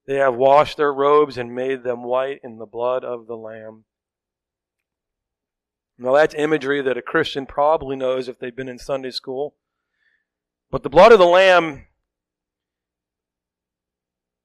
They 0.08 0.16
have 0.16 0.36
washed 0.36 0.78
their 0.78 0.94
robes 0.94 1.38
and 1.38 1.54
made 1.54 1.84
them 1.84 2.04
white 2.04 2.40
in 2.44 2.58
the 2.58 2.66
blood 2.66 3.04
of 3.04 3.28
the 3.28 3.38
Lamb. 3.38 3.86
Now, 6.00 6.14
that's 6.14 6.34
imagery 6.34 6.82
that 6.82 6.98
a 6.98 7.02
Christian 7.02 7.46
probably 7.46 7.96
knows 7.96 8.28
if 8.28 8.40
they've 8.40 8.56
been 8.56 8.70
in 8.70 8.80
Sunday 8.80 9.12
school. 9.12 9.56
But 10.72 10.84
the 10.84 10.90
blood 10.90 11.12
of 11.12 11.20
the 11.20 11.26
Lamb, 11.26 11.86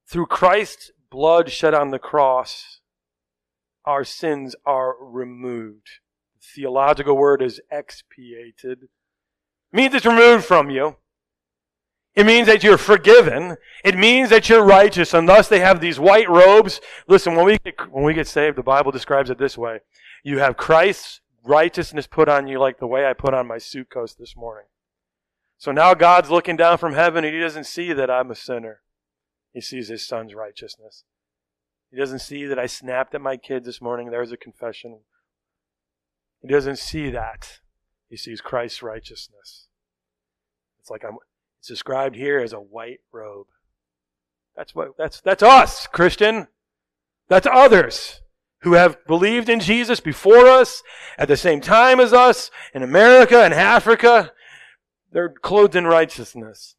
through 0.08 0.26
Christ's 0.26 0.90
blood 1.10 1.50
shed 1.50 1.74
on 1.74 1.90
the 1.90 1.98
cross, 1.98 2.80
our 3.84 4.04
sins 4.04 4.56
are 4.64 4.94
removed 5.00 6.00
The 6.40 6.46
theological 6.60 7.16
word 7.16 7.42
is 7.42 7.60
expiated. 7.70 8.84
It 8.84 8.88
means 9.72 9.94
it's 9.94 10.06
removed 10.06 10.44
from 10.44 10.70
you. 10.70 10.96
It 12.14 12.26
means 12.26 12.46
that 12.46 12.62
you're 12.62 12.78
forgiven. 12.78 13.56
It 13.84 13.96
means 13.96 14.30
that 14.30 14.48
you're 14.48 14.64
righteous, 14.64 15.14
and 15.14 15.28
thus 15.28 15.48
they 15.48 15.58
have 15.60 15.80
these 15.80 15.98
white 15.98 16.28
robes. 16.28 16.80
Listen, 17.08 17.34
when 17.34 17.44
we 17.44 17.58
get, 17.58 17.92
when 17.92 18.04
we 18.04 18.14
get 18.14 18.28
saved, 18.28 18.56
the 18.56 18.62
Bible 18.62 18.92
describes 18.92 19.30
it 19.30 19.38
this 19.38 19.58
way: 19.58 19.80
you 20.22 20.38
have 20.38 20.56
Christ's 20.56 21.20
righteousness 21.42 22.06
put 22.06 22.28
on 22.28 22.46
you, 22.46 22.60
like 22.60 22.78
the 22.78 22.86
way 22.86 23.04
I 23.04 23.14
put 23.14 23.34
on 23.34 23.48
my 23.48 23.58
suit 23.58 23.90
coat 23.90 24.14
this 24.18 24.36
morning. 24.36 24.66
So 25.58 25.72
now 25.72 25.94
God's 25.94 26.30
looking 26.30 26.56
down 26.56 26.78
from 26.78 26.94
heaven, 26.94 27.24
and 27.24 27.34
He 27.34 27.40
doesn't 27.40 27.64
see 27.64 27.92
that 27.92 28.10
I'm 28.10 28.30
a 28.30 28.36
sinner. 28.36 28.80
He 29.54 29.62
sees 29.62 29.88
His 29.88 30.06
Son's 30.06 30.34
righteousness. 30.34 31.04
He 31.90 31.96
doesn't 31.96 32.18
see 32.18 32.44
that 32.44 32.58
I 32.58 32.66
snapped 32.66 33.14
at 33.14 33.20
my 33.20 33.36
kid 33.36 33.64
this 33.64 33.80
morning. 33.80 34.10
There's 34.10 34.32
a 34.32 34.36
confession. 34.36 34.98
He 36.42 36.48
doesn't 36.48 36.78
see 36.78 37.08
that. 37.10 37.60
He 38.10 38.16
sees 38.16 38.40
Christ's 38.40 38.82
righteousness. 38.82 39.68
It's 40.80 40.90
like 40.90 41.04
I'm, 41.04 41.16
it's 41.60 41.68
described 41.68 42.16
here 42.16 42.40
as 42.40 42.52
a 42.52 42.58
white 42.58 42.98
robe. 43.12 43.46
That's 44.56 44.74
what, 44.74 44.96
that's, 44.98 45.20
that's 45.20 45.42
us, 45.42 45.86
Christian. 45.86 46.48
That's 47.28 47.46
others 47.50 48.20
who 48.62 48.72
have 48.72 48.98
believed 49.06 49.48
in 49.48 49.60
Jesus 49.60 50.00
before 50.00 50.46
us, 50.46 50.82
at 51.16 51.28
the 51.28 51.36
same 51.36 51.60
time 51.60 52.00
as 52.00 52.12
us, 52.12 52.50
in 52.74 52.82
America 52.82 53.42
and 53.42 53.54
Africa. 53.54 54.32
They're 55.12 55.28
clothed 55.30 55.76
in 55.76 55.86
righteousness. 55.86 56.74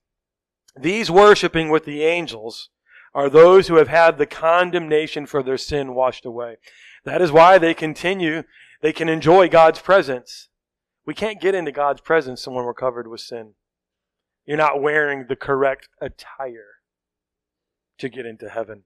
These 0.80 1.10
worshiping 1.10 1.70
with 1.70 1.86
the 1.86 2.04
angels 2.04 2.70
are 3.14 3.30
those 3.30 3.68
who 3.68 3.76
have 3.76 3.88
had 3.88 4.18
the 4.18 4.26
condemnation 4.26 5.26
for 5.26 5.42
their 5.42 5.58
sin 5.58 5.96
washed 5.96 6.26
away. 6.26 6.58
That 7.06 7.22
is 7.22 7.32
why 7.32 7.58
they 7.58 7.74
continue 7.74 8.44
they 8.82 8.92
can 8.94 9.10
enjoy 9.10 9.48
God's 9.48 9.80
presence. 9.80 10.50
We 11.06 11.14
can't 11.14 11.42
get 11.42 11.56
into 11.56 11.72
God's 11.72 12.02
presence 12.02 12.46
when 12.46 12.66
we're 12.66 12.74
covered 12.74 13.08
with 13.08 13.22
sin. 13.22 13.54
You're 14.46 14.58
not 14.58 14.82
wearing 14.82 15.26
the 15.28 15.36
correct 15.36 15.88
attire 16.02 16.76
to 17.98 18.10
get 18.10 18.26
into 18.26 18.50
heaven 18.50 18.84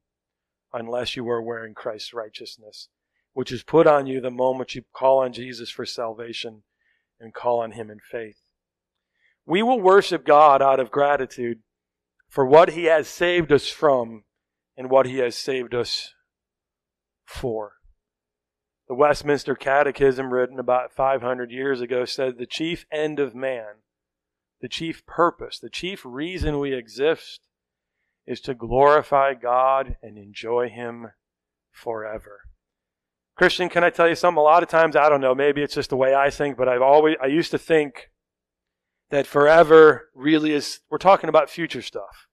unless 0.71 1.15
you 1.15 1.27
are 1.29 1.41
wearing 1.41 1.73
Christ's 1.73 2.13
righteousness, 2.13 2.89
which 3.33 3.51
is 3.51 3.63
put 3.63 3.87
on 3.87 4.05
you 4.05 4.21
the 4.21 4.31
moment 4.31 4.75
you 4.75 4.83
call 4.93 5.19
on 5.19 5.33
Jesus 5.33 5.69
for 5.69 5.85
salvation 5.85 6.63
and 7.19 7.33
call 7.33 7.59
on 7.59 7.71
Him 7.71 7.89
in 7.89 7.99
faith. 7.99 8.37
We 9.45 9.63
will 9.63 9.81
worship 9.81 10.25
God 10.25 10.61
out 10.61 10.79
of 10.79 10.91
gratitude 10.91 11.59
for 12.29 12.45
what 12.45 12.69
He 12.69 12.85
has 12.85 13.07
saved 13.07 13.51
us 13.51 13.67
from 13.67 14.23
and 14.77 14.89
what 14.89 15.07
He 15.07 15.17
has 15.17 15.35
saved 15.35 15.73
us 15.73 16.13
for. 17.25 17.73
The 18.87 18.95
Westminster 18.95 19.55
Catechism, 19.55 20.31
written 20.31 20.59
about 20.59 20.93
500 20.93 21.51
years 21.51 21.81
ago, 21.81 22.05
said 22.05 22.37
the 22.37 22.45
chief 22.45 22.85
end 22.91 23.19
of 23.19 23.35
man, 23.35 23.81
the 24.61 24.69
chief 24.69 25.05
purpose, 25.05 25.59
the 25.59 25.69
chief 25.69 26.01
reason 26.05 26.59
we 26.59 26.73
exist 26.73 27.41
is 28.25 28.41
to 28.41 28.53
glorify 28.53 29.33
God 29.33 29.97
and 30.01 30.17
enjoy 30.17 30.69
Him 30.69 31.07
forever. 31.71 32.41
Christian, 33.35 33.69
can 33.69 33.83
I 33.83 33.89
tell 33.89 34.09
you 34.09 34.15
something? 34.15 34.39
A 34.39 34.43
lot 34.43 34.63
of 34.63 34.69
times, 34.69 34.95
I 34.95 35.07
don't 35.07 35.21
know, 35.21 35.33
maybe 35.33 35.61
it's 35.61 35.75
just 35.75 35.91
the 35.91 35.95
way 35.95 36.13
I 36.13 36.29
think, 36.29 36.57
but 36.57 36.67
I've 36.67 36.81
always, 36.81 37.15
I 37.21 37.27
used 37.27 37.51
to 37.51 37.57
think 37.57 38.09
that 39.09 39.25
forever 39.25 40.09
really 40.13 40.51
is, 40.51 40.81
we're 40.89 40.97
talking 40.97 41.29
about 41.29 41.49
future 41.49 41.81
stuff. 41.81 42.27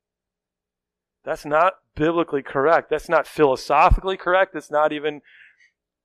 That's 1.24 1.45
not 1.45 1.74
biblically 1.95 2.43
correct. 2.43 2.91
That's 2.91 3.09
not 3.09 3.27
philosophically 3.27 4.16
correct. 4.16 4.55
It's 4.55 4.70
not 4.70 4.93
even, 4.93 5.22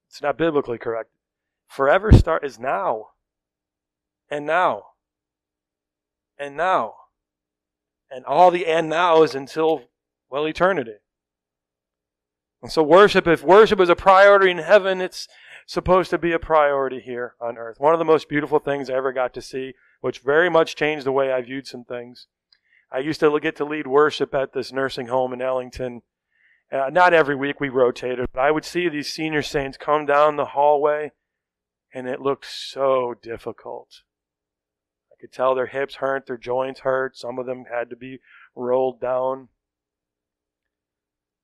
it's 0.10 0.22
not 0.22 0.38
biblically 0.38 0.78
correct. 0.78 1.10
Forever 1.68 2.12
start 2.12 2.44
is 2.44 2.58
now. 2.58 3.08
And 4.30 4.46
now. 4.46 4.84
And 6.40 6.58
now. 6.58 6.96
And 8.10 8.26
all 8.26 8.50
the 8.50 8.66
and 8.66 8.90
now 8.90 9.24
is 9.24 9.36
until, 9.36 9.84
well, 10.30 10.48
eternity. 10.48 10.96
And 12.62 12.72
so 12.72 12.84
worship, 12.84 13.28
if 13.28 13.44
worship 13.44 13.80
is 13.80 13.90
a 13.90 13.96
priority 13.96 14.52
in 14.52 14.60
heaven, 14.60 15.02
it's 15.02 15.28
supposed 15.66 16.10
to 16.12 16.18
be 16.18 16.32
a 16.32 16.40
priority 16.40 17.00
here 17.00 17.36
on 17.40 17.58
earth. 17.58 17.80
One 17.80 17.94
of 17.94 18.00
the 18.00 18.06
most 18.06 18.30
beautiful 18.30 18.60
things 18.60 18.90
I 18.90 18.96
ever 18.96 19.12
got 19.12 19.34
to 19.34 19.42
see, 19.42 19.74
which 20.02 20.20
very 20.20 20.50
much 20.50 20.76
changed 20.76 21.06
the 21.06 21.12
way 21.12 21.32
I 21.32 21.42
viewed 21.42 21.68
some 21.68 21.86
things. 21.86 22.28
I 22.92 23.00
used 23.00 23.22
to 23.22 23.40
get 23.40 23.56
to 23.56 23.66
lead 23.66 23.88
worship 23.88 24.36
at 24.36 24.52
this 24.52 24.74
nursing 24.74 25.08
home 25.08 25.32
in 25.32 25.42
Ellington. 25.42 26.02
Uh, 26.72 26.90
not 26.92 27.14
every 27.14 27.36
week 27.36 27.60
we 27.60 27.70
rotated, 27.70 28.28
but 28.34 28.42
I 28.42 28.52
would 28.52 28.66
see 28.66 28.90
these 28.90 29.12
senior 29.12 29.42
saints 29.42 29.78
come 29.78 30.06
down 30.06 30.36
the 30.36 30.46
hallway, 30.46 31.12
and 31.94 32.08
it 32.08 32.20
looked 32.20 32.46
so 32.46 33.14
difficult. 33.22 34.02
I 35.12 35.16
could 35.22 35.32
tell 35.32 35.56
their 35.56 35.68
hips 35.68 35.96
hurt, 35.96 36.26
their 36.26 36.38
joints 36.38 36.82
hurt. 36.82 37.16
Some 37.16 37.40
of 37.40 37.46
them 37.46 37.66
had 37.72 37.90
to 37.90 37.96
be 37.96 38.20
rolled 38.56 39.00
down. 39.00 39.50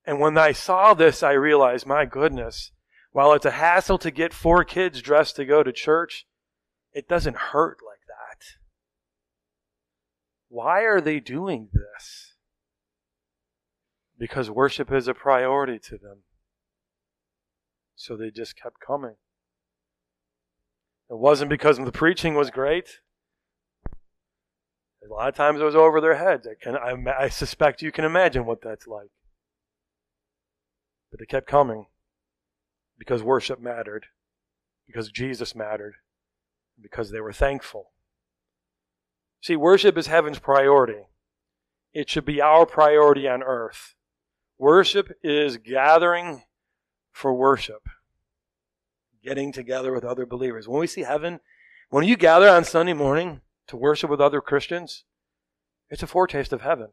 And 0.06 0.20
when 0.20 0.38
I 0.38 0.54
saw 0.54 0.94
this, 0.94 1.22
I 1.22 1.34
realized, 1.34 1.86
my 1.86 2.06
goodness, 2.06 2.72
while 3.12 3.34
it's 3.34 3.46
a 3.46 3.52
hassle 3.52 3.98
to 4.00 4.12
get 4.12 4.34
four 4.34 4.64
kids 4.64 5.02
dressed 5.02 5.36
to 5.36 5.46
go 5.46 5.64
to 5.64 5.74
church, 5.74 6.26
it 6.94 7.08
doesn't 7.08 7.36
hurt. 7.36 7.78
Why 10.58 10.86
are 10.86 11.00
they 11.00 11.20
doing 11.20 11.70
this? 11.72 12.34
Because 14.18 14.50
worship 14.50 14.92
is 14.92 15.08
a 15.08 15.14
priority 15.14 15.78
to 15.78 16.00
them. 16.00 16.24
So 17.96 18.18
they 18.18 18.32
just 18.32 18.60
kept 18.60 18.78
coming. 18.80 19.18
It 21.12 21.20
wasn't 21.20 21.52
because 21.52 21.78
the 21.78 21.92
preaching 21.92 22.34
was 22.34 22.50
great. 22.50 23.02
A 23.88 25.14
lot 25.14 25.30
of 25.30 25.36
times 25.36 25.62
it 25.62 25.64
was 25.64 25.76
over 25.76 26.02
their 26.02 26.16
heads. 26.16 26.48
I, 26.48 26.56
can, 26.60 26.76
I, 26.76 27.26
I 27.26 27.30
suspect 27.30 27.84
you 27.84 27.92
can 27.92 28.04
imagine 28.04 28.48
what 28.48 28.64
that's 28.64 28.88
like. 28.88 29.12
But 31.12 31.20
they 31.20 31.28
kept 31.28 31.46
coming 31.46 31.86
because 32.98 33.22
worship 33.22 33.62
mattered, 33.62 34.08
because 34.88 35.12
Jesus 35.12 35.54
mattered, 35.54 35.98
because 36.82 37.12
they 37.12 37.22
were 37.22 37.32
thankful. 37.32 37.92
See, 39.42 39.56
worship 39.56 39.98
is 39.98 40.08
heaven's 40.08 40.40
priority. 40.40 41.08
It 41.94 42.10
should 42.10 42.26
be 42.26 42.42
our 42.42 42.66
priority 42.66 43.28
on 43.28 43.44
earth. 43.44 43.96
Worship 44.58 45.12
is 45.24 45.58
gathering 45.58 46.44
for 47.12 47.34
worship, 47.34 47.88
getting 49.24 49.52
together 49.52 49.92
with 49.92 50.04
other 50.04 50.26
believers. 50.26 50.68
When 50.68 50.80
we 50.80 50.88
see 50.88 51.02
heaven, 51.02 51.40
when 51.90 52.06
you 52.06 52.18
gather 52.18 52.50
on 52.50 52.64
Sunday 52.64 52.94
morning 52.94 53.42
to 53.68 53.78
worship 53.78 54.10
with 54.10 54.22
other 54.22 54.42
Christians, 54.42 55.04
it's 55.90 56.04
a 56.04 56.08
foretaste 56.08 56.54
of 56.54 56.62
heaven. 56.62 56.90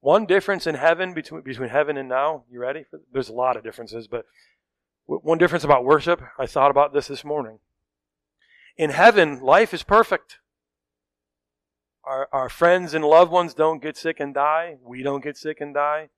One 0.00 0.26
difference 0.26 0.66
in 0.66 0.76
heaven 0.76 1.12
between, 1.12 1.42
between 1.42 1.70
heaven 1.70 1.96
and 1.96 2.08
now, 2.08 2.44
you 2.50 2.60
ready? 2.60 2.84
There's 3.12 3.28
a 3.28 3.34
lot 3.34 3.56
of 3.56 3.64
differences, 3.64 4.06
but 4.06 4.26
one 5.06 5.38
difference 5.38 5.64
about 5.64 5.84
worship, 5.84 6.22
I 6.38 6.46
thought 6.46 6.70
about 6.70 6.92
this 6.92 7.08
this 7.08 7.24
morning. 7.24 7.58
In 8.78 8.90
heaven, 8.90 9.40
life 9.40 9.74
is 9.74 9.82
perfect. 9.82 10.38
Our, 12.04 12.28
our 12.32 12.48
friends 12.48 12.94
and 12.94 13.04
loved 13.04 13.32
ones 13.32 13.52
don't 13.52 13.82
get 13.82 13.96
sick 13.96 14.20
and 14.20 14.32
die. 14.32 14.76
We 14.80 15.02
don't 15.02 15.22
get 15.22 15.36
sick 15.36 15.60
and 15.60 15.74
die. 15.74 16.10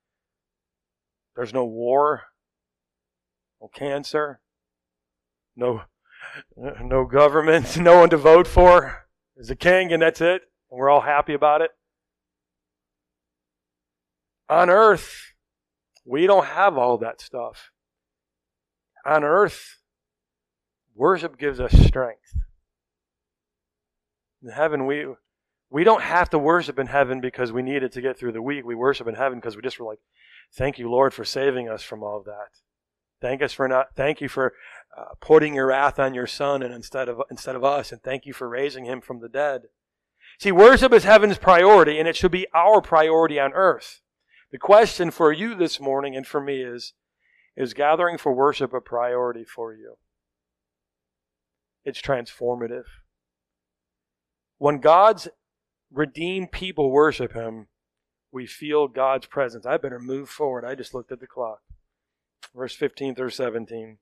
There's 1.35 1.55
no 1.55 1.65
war, 1.65 2.25
no 3.63 3.69
cancer, 3.69 4.41
no, 5.57 5.83
no 6.57 7.07
government, 7.07 7.77
no 7.81 8.01
one 8.01 8.11
to 8.11 8.19
vote 8.19 8.47
for. 8.47 9.07
There's 9.35 9.51
a 9.51 9.57
king, 9.57 9.91
and 9.91 10.03
that's 10.03 10.21
it. 10.21 10.43
And 10.71 10.79
we're 10.79 10.91
all 10.91 11.01
happy 11.01 11.33
about 11.33 11.63
it. 11.63 11.71
On 14.51 14.69
earth, 14.69 15.33
we 16.05 16.27
don't 16.27 16.45
have 16.45 16.77
all 16.77 16.99
that 16.99 17.23
stuff. 17.23 17.71
On 19.07 19.25
earth, 19.25 19.79
worship 20.95 21.39
gives 21.39 21.59
us 21.59 21.73
strength. 21.87 22.35
In 24.43 24.51
heaven, 24.51 24.87
we 24.87 25.07
we 25.69 25.85
don't 25.85 26.03
have 26.03 26.31
to 26.31 26.39
worship 26.39 26.79
in 26.79 26.89
heaven 26.89 27.21
because 27.21 27.53
we 27.53 27.63
needed 27.63 27.93
to 27.93 28.01
get 28.01 28.19
through 28.19 28.33
the 28.33 28.43
week. 28.43 28.65
We 28.65 28.75
worship 28.75 29.07
in 29.07 29.15
heaven 29.15 29.39
because 29.39 29.57
we 29.57 29.63
just 29.63 29.79
were 29.79 29.87
like, 29.87 30.01
"Thank 30.53 30.79
you, 30.79 30.91
Lord, 30.91 31.15
for 31.15 31.25
saving 31.25 31.69
us 31.69 31.83
from 31.83 32.03
all 32.03 32.19
of 32.19 32.25
that. 32.25 32.61
Thank 33.21 33.43
us 33.43 33.53
for 33.53 33.69
not. 33.69 33.95
Thank 33.95 34.21
you 34.21 34.29
for 34.29 34.55
uh, 34.97 35.15
putting 35.21 35.55
your 35.55 35.67
wrath 35.67 35.99
on 35.99 36.15
your 36.15 36.27
Son 36.27 36.63
and 36.63 36.75
instead 36.75 37.09
of 37.09 37.23
instead 37.31 37.55
of 37.55 37.65
us, 37.65 37.93
and 37.93 38.03
thank 38.03 38.27
you 38.27 38.33
for 38.33 38.49
raising 38.49 38.85
him 38.85 39.01
from 39.01 39.21
the 39.21 39.29
dead." 39.29 39.69
See, 40.39 40.53
worship 40.53 40.93
is 40.93 41.05
heaven's 41.05 41.37
priority, 41.37 41.99
and 41.99 42.09
it 42.09 42.17
should 42.17 42.33
be 42.33 42.47
our 42.55 42.81
priority 42.81 43.39
on 43.39 43.53
earth. 43.53 44.01
The 44.51 44.59
question 44.59 45.11
for 45.11 45.33
you 45.33 45.55
this 45.55 45.79
morning 45.79 46.17
and 46.17 46.27
for 46.27 46.41
me 46.41 46.63
is 46.63 46.95
Is 47.57 47.75
gathering 47.75 48.17
for 48.17 48.33
worship 48.33 48.73
a 48.73 48.81
priority 48.81 49.45
for 49.45 49.75
you? 49.75 49.97
It's 51.85 52.01
transformative. 52.01 52.87
When 54.61 54.79
God's 54.79 55.27
redeemed 55.93 56.53
people 56.53 56.93
worship 56.93 57.33
Him, 57.33 57.67
we 58.31 58.47
feel 58.47 58.87
God's 58.87 59.27
presence. 59.27 59.67
I 59.67 59.77
better 59.77 59.99
move 59.99 60.29
forward. 60.29 60.65
I 60.65 60.77
just 60.77 60.95
looked 60.95 61.11
at 61.11 61.19
the 61.19 61.27
clock. 61.27 61.59
Verse 62.55 62.77
15 62.77 63.17
through 63.17 63.31
17. 63.31 63.99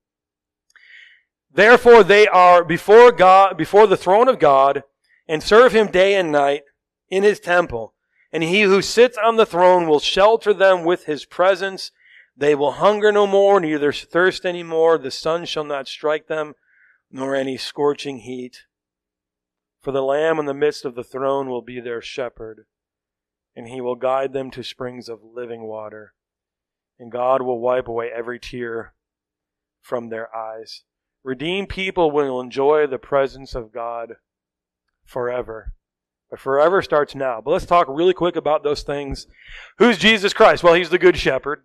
Therefore 1.50 2.04
they 2.04 2.28
are 2.28 2.62
before 2.62 3.10
God, 3.10 3.56
before 3.56 3.86
the 3.86 3.96
throne 3.96 4.28
of 4.28 4.38
God, 4.38 4.82
and 5.26 5.42
serve 5.42 5.72
him 5.72 5.86
day 5.86 6.14
and 6.14 6.30
night 6.30 6.64
in 7.08 7.22
his 7.22 7.40
temple 7.40 7.94
and 8.32 8.42
he 8.42 8.62
who 8.62 8.82
sits 8.82 9.16
on 9.16 9.36
the 9.36 9.46
throne 9.46 9.88
will 9.88 10.00
shelter 10.00 10.52
them 10.52 10.84
with 10.84 11.04
his 11.04 11.24
presence. 11.24 11.90
They 12.36 12.54
will 12.54 12.72
hunger 12.72 13.10
no 13.10 13.26
more, 13.26 13.58
neither 13.58 13.92
thirst 13.92 14.44
any 14.44 14.62
more. 14.62 14.98
The 14.98 15.10
sun 15.10 15.44
shall 15.44 15.64
not 15.64 15.88
strike 15.88 16.26
them, 16.28 16.54
nor 17.10 17.34
any 17.34 17.56
scorching 17.56 18.18
heat. 18.18 18.64
For 19.80 19.92
the 19.92 20.02
Lamb 20.02 20.38
in 20.38 20.46
the 20.46 20.54
midst 20.54 20.84
of 20.84 20.94
the 20.94 21.04
throne 21.04 21.48
will 21.48 21.62
be 21.62 21.80
their 21.80 22.02
shepherd, 22.02 22.66
and 23.54 23.68
he 23.68 23.80
will 23.80 23.94
guide 23.94 24.32
them 24.32 24.50
to 24.52 24.62
springs 24.62 25.08
of 25.08 25.20
living 25.22 25.62
water. 25.62 26.14
And 26.98 27.12
God 27.12 27.42
will 27.42 27.60
wipe 27.60 27.86
away 27.86 28.10
every 28.14 28.40
tear 28.40 28.94
from 29.80 30.08
their 30.08 30.34
eyes. 30.34 30.82
Redeemed 31.22 31.68
people 31.68 32.10
will 32.10 32.40
enjoy 32.40 32.86
the 32.86 32.98
presence 32.98 33.54
of 33.54 33.72
God 33.72 34.14
forever. 35.04 35.74
But 36.30 36.40
forever 36.40 36.82
starts 36.82 37.14
now. 37.14 37.40
But 37.40 37.52
let's 37.52 37.66
talk 37.66 37.86
really 37.88 38.14
quick 38.14 38.36
about 38.36 38.62
those 38.62 38.82
things. 38.82 39.26
Who's 39.78 39.96
Jesus 39.96 40.32
Christ? 40.32 40.62
Well, 40.62 40.74
he's 40.74 40.90
the 40.90 40.98
good 40.98 41.16
shepherd. 41.16 41.62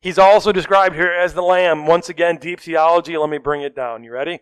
He's 0.00 0.18
also 0.18 0.52
described 0.52 0.94
here 0.94 1.10
as 1.10 1.34
the 1.34 1.42
lamb. 1.42 1.86
Once 1.86 2.08
again, 2.08 2.36
deep 2.36 2.60
theology. 2.60 3.16
Let 3.16 3.30
me 3.30 3.38
bring 3.38 3.62
it 3.62 3.74
down. 3.74 4.04
You 4.04 4.12
ready? 4.12 4.40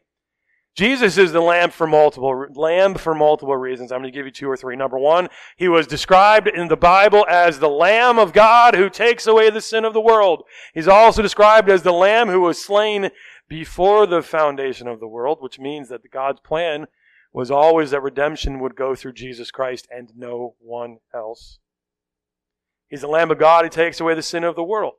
Jesus 0.79 1.19
is 1.19 1.33
the 1.33 1.41
lamb 1.41 1.71
for 1.73 1.89
multiple 1.89 2.47
lamb 2.55 2.95
for 2.95 3.13
multiple 3.13 3.57
reasons. 3.57 3.91
I'm 3.91 3.99
going 3.99 4.13
to 4.13 4.17
give 4.17 4.27
you 4.27 4.31
two 4.31 4.49
or 4.49 4.57
three. 4.57 4.77
Number 4.77 4.97
one, 4.97 5.29
he 5.57 5.67
was 5.67 5.89
described 5.89 6.47
in 6.47 6.69
the 6.69 6.77
Bible 6.77 7.27
as 7.29 7.59
the 7.59 7.69
Lamb 7.69 8.17
of 8.17 8.33
God 8.33 8.77
who 8.77 8.89
takes 8.89 9.27
away 9.27 9.51
the 9.51 9.61
sin 9.61 9.85
of 9.85 9.93
the 9.93 10.01
world. 10.01 10.45
He's 10.73 10.87
also 10.87 11.21
described 11.21 11.69
as 11.69 11.83
the 11.83 11.91
Lamb 11.91 12.29
who 12.29 12.43
was 12.43 12.65
slain 12.65 13.11
before 13.49 14.07
the 14.07 14.23
foundation 14.23 14.87
of 14.87 15.01
the 15.01 15.09
world, 15.09 15.39
which 15.41 15.59
means 15.59 15.89
that 15.89 16.09
God's 16.13 16.39
plan 16.39 16.87
was 17.33 17.51
always 17.51 17.91
that 17.91 18.01
redemption 18.01 18.61
would 18.61 18.77
go 18.77 18.95
through 18.95 19.15
Jesus 19.15 19.51
Christ 19.51 19.89
and 19.91 20.13
no 20.17 20.55
one 20.61 20.99
else. 21.13 21.59
He's 22.87 23.01
the 23.01 23.09
Lamb 23.09 23.33
of 23.33 23.41
God 23.41 23.65
who 23.65 23.69
takes 23.69 23.99
away 23.99 24.15
the 24.15 24.23
sin 24.23 24.45
of 24.45 24.55
the 24.55 24.63
world. 24.63 24.95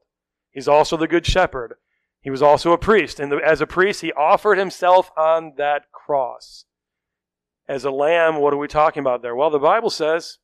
He's 0.52 0.68
also 0.68 0.98
the 0.98 1.08
Good 1.08 1.26
Shepherd. 1.26 1.76
He 2.22 2.30
was 2.30 2.42
also 2.42 2.74
a 2.74 2.78
priest. 2.78 3.20
And 3.20 3.34
as 3.42 3.62
a 3.62 3.68
priest, 3.68 4.02
he 4.02 4.12
offered 4.14 4.58
himself 4.58 5.12
on 5.18 5.54
that 5.58 5.92
cross. 5.92 6.66
As 7.68 7.86
a 7.86 7.92
lamb, 7.92 8.38
what 8.38 8.54
are 8.54 8.58
we 8.58 8.68
talking 8.68 9.02
about 9.02 9.22
there? 9.22 9.36
Well, 9.36 9.50
the 9.50 9.60
Bible 9.60 9.90
says 9.90 10.40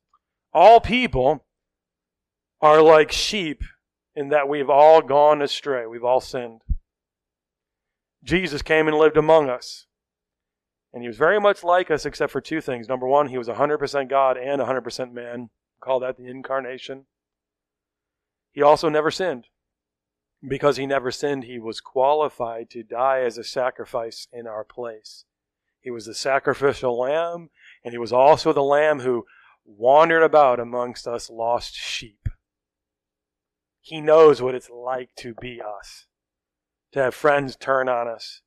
all 0.52 0.80
people 0.80 1.44
are 2.60 2.80
like 2.80 3.12
sheep 3.12 3.62
in 4.14 4.30
that 4.30 4.48
we've 4.48 4.70
all 4.70 5.02
gone 5.02 5.42
astray. 5.42 5.86
We've 5.86 6.04
all 6.04 6.20
sinned. 6.20 6.62
Jesus 8.24 8.62
came 8.62 8.88
and 8.88 8.96
lived 8.96 9.16
among 9.16 9.50
us. 9.50 9.86
And 10.92 11.02
he 11.02 11.08
was 11.08 11.18
very 11.18 11.38
much 11.38 11.62
like 11.62 11.90
us, 11.90 12.06
except 12.06 12.32
for 12.32 12.40
two 12.40 12.62
things. 12.62 12.88
Number 12.88 13.06
one, 13.06 13.28
he 13.28 13.36
was 13.36 13.48
100% 13.48 14.08
God 14.08 14.38
and 14.38 14.62
100% 14.62 15.12
man. 15.12 15.42
We 15.42 15.80
call 15.80 16.00
that 16.00 16.16
the 16.16 16.26
incarnation. 16.26 17.04
He 18.52 18.62
also 18.62 18.88
never 18.88 19.10
sinned. 19.10 19.48
Because 20.46 20.76
he 20.76 20.86
never 20.86 21.10
sinned, 21.10 21.44
he 21.44 21.58
was 21.58 21.80
qualified 21.80 22.70
to 22.70 22.82
die 22.82 23.20
as 23.20 23.36
a 23.36 23.44
sacrifice 23.44 24.28
in 24.32 24.46
our 24.46 24.64
place. 24.64 25.24
He 25.80 25.90
was 25.90 26.06
the 26.06 26.14
sacrificial 26.14 26.98
lamb, 26.98 27.50
and 27.84 27.92
he 27.92 27.98
was 27.98 28.12
also 28.12 28.52
the 28.52 28.62
lamb 28.62 29.00
who 29.00 29.24
wandered 29.64 30.22
about 30.22 30.60
amongst 30.60 31.06
us 31.06 31.30
lost 31.30 31.74
sheep. 31.74 32.28
He 33.80 34.00
knows 34.00 34.42
what 34.42 34.54
it's 34.54 34.70
like 34.70 35.10
to 35.18 35.34
be 35.34 35.60
us, 35.60 36.06
to 36.92 37.00
have 37.00 37.14
friends 37.14 37.56
turn 37.56 37.88
on 37.88 38.08
us, 38.08 38.42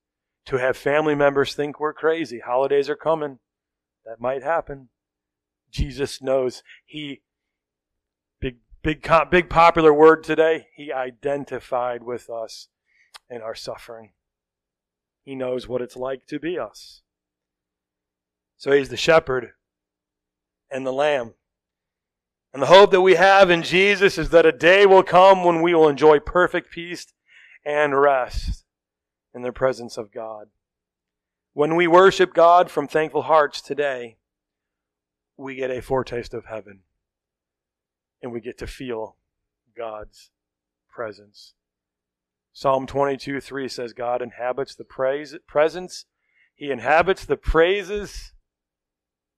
to 0.45 0.57
have 0.57 0.75
family 0.75 1.15
members 1.15 1.53
think 1.53 1.79
we're 1.79 1.93
crazy. 1.93 2.39
Holidays 2.39 2.89
are 2.89 2.95
coming. 2.95 3.39
That 4.05 4.19
might 4.19 4.43
happen. 4.43 4.89
Jesus 5.71 6.21
knows. 6.21 6.63
He, 6.85 7.21
big, 8.81 9.07
big, 9.29 9.49
popular 9.49 9.93
word 9.93 10.23
today, 10.23 10.67
he 10.75 10.91
identified 10.91 12.03
with 12.03 12.29
us 12.29 12.67
in 13.29 13.41
our 13.41 13.55
suffering. 13.55 14.11
He 15.23 15.35
knows 15.35 15.67
what 15.67 15.81
it's 15.81 15.95
like 15.95 16.25
to 16.27 16.39
be 16.39 16.57
us. 16.57 17.01
So 18.57 18.71
he's 18.71 18.89
the 18.89 18.97
shepherd 18.97 19.51
and 20.71 20.85
the 20.85 20.93
lamb. 20.93 21.33
And 22.53 22.63
the 22.63 22.67
hope 22.67 22.91
that 22.91 23.01
we 23.01 23.15
have 23.15 23.49
in 23.49 23.61
Jesus 23.61 24.17
is 24.17 24.29
that 24.31 24.45
a 24.45 24.51
day 24.51 24.85
will 24.85 25.03
come 25.03 25.43
when 25.43 25.61
we 25.61 25.75
will 25.75 25.87
enjoy 25.87 26.19
perfect 26.19 26.71
peace 26.71 27.05
and 27.63 27.99
rest 27.99 28.65
in 29.33 29.43
the 29.43 29.51
presence 29.51 29.97
of 29.97 30.11
God. 30.11 30.47
When 31.53 31.75
we 31.75 31.87
worship 31.87 32.33
God 32.33 32.71
from 32.71 32.87
thankful 32.87 33.23
hearts 33.23 33.61
today, 33.61 34.17
we 35.37 35.55
get 35.55 35.69
a 35.69 35.81
foretaste 35.81 36.33
of 36.33 36.45
heaven 36.45 36.81
and 38.21 38.31
we 38.31 38.41
get 38.41 38.57
to 38.59 38.67
feel 38.67 39.15
God's 39.75 40.31
presence. 40.89 41.53
Psalm 42.53 42.87
22 42.87 43.39
3 43.39 43.67
says, 43.67 43.93
God 43.93 44.21
inhabits 44.21 44.75
the 44.75 44.83
praise, 44.83 45.35
presence, 45.47 46.05
He 46.55 46.71
inhabits 46.71 47.25
the 47.25 47.37
praises 47.37 48.33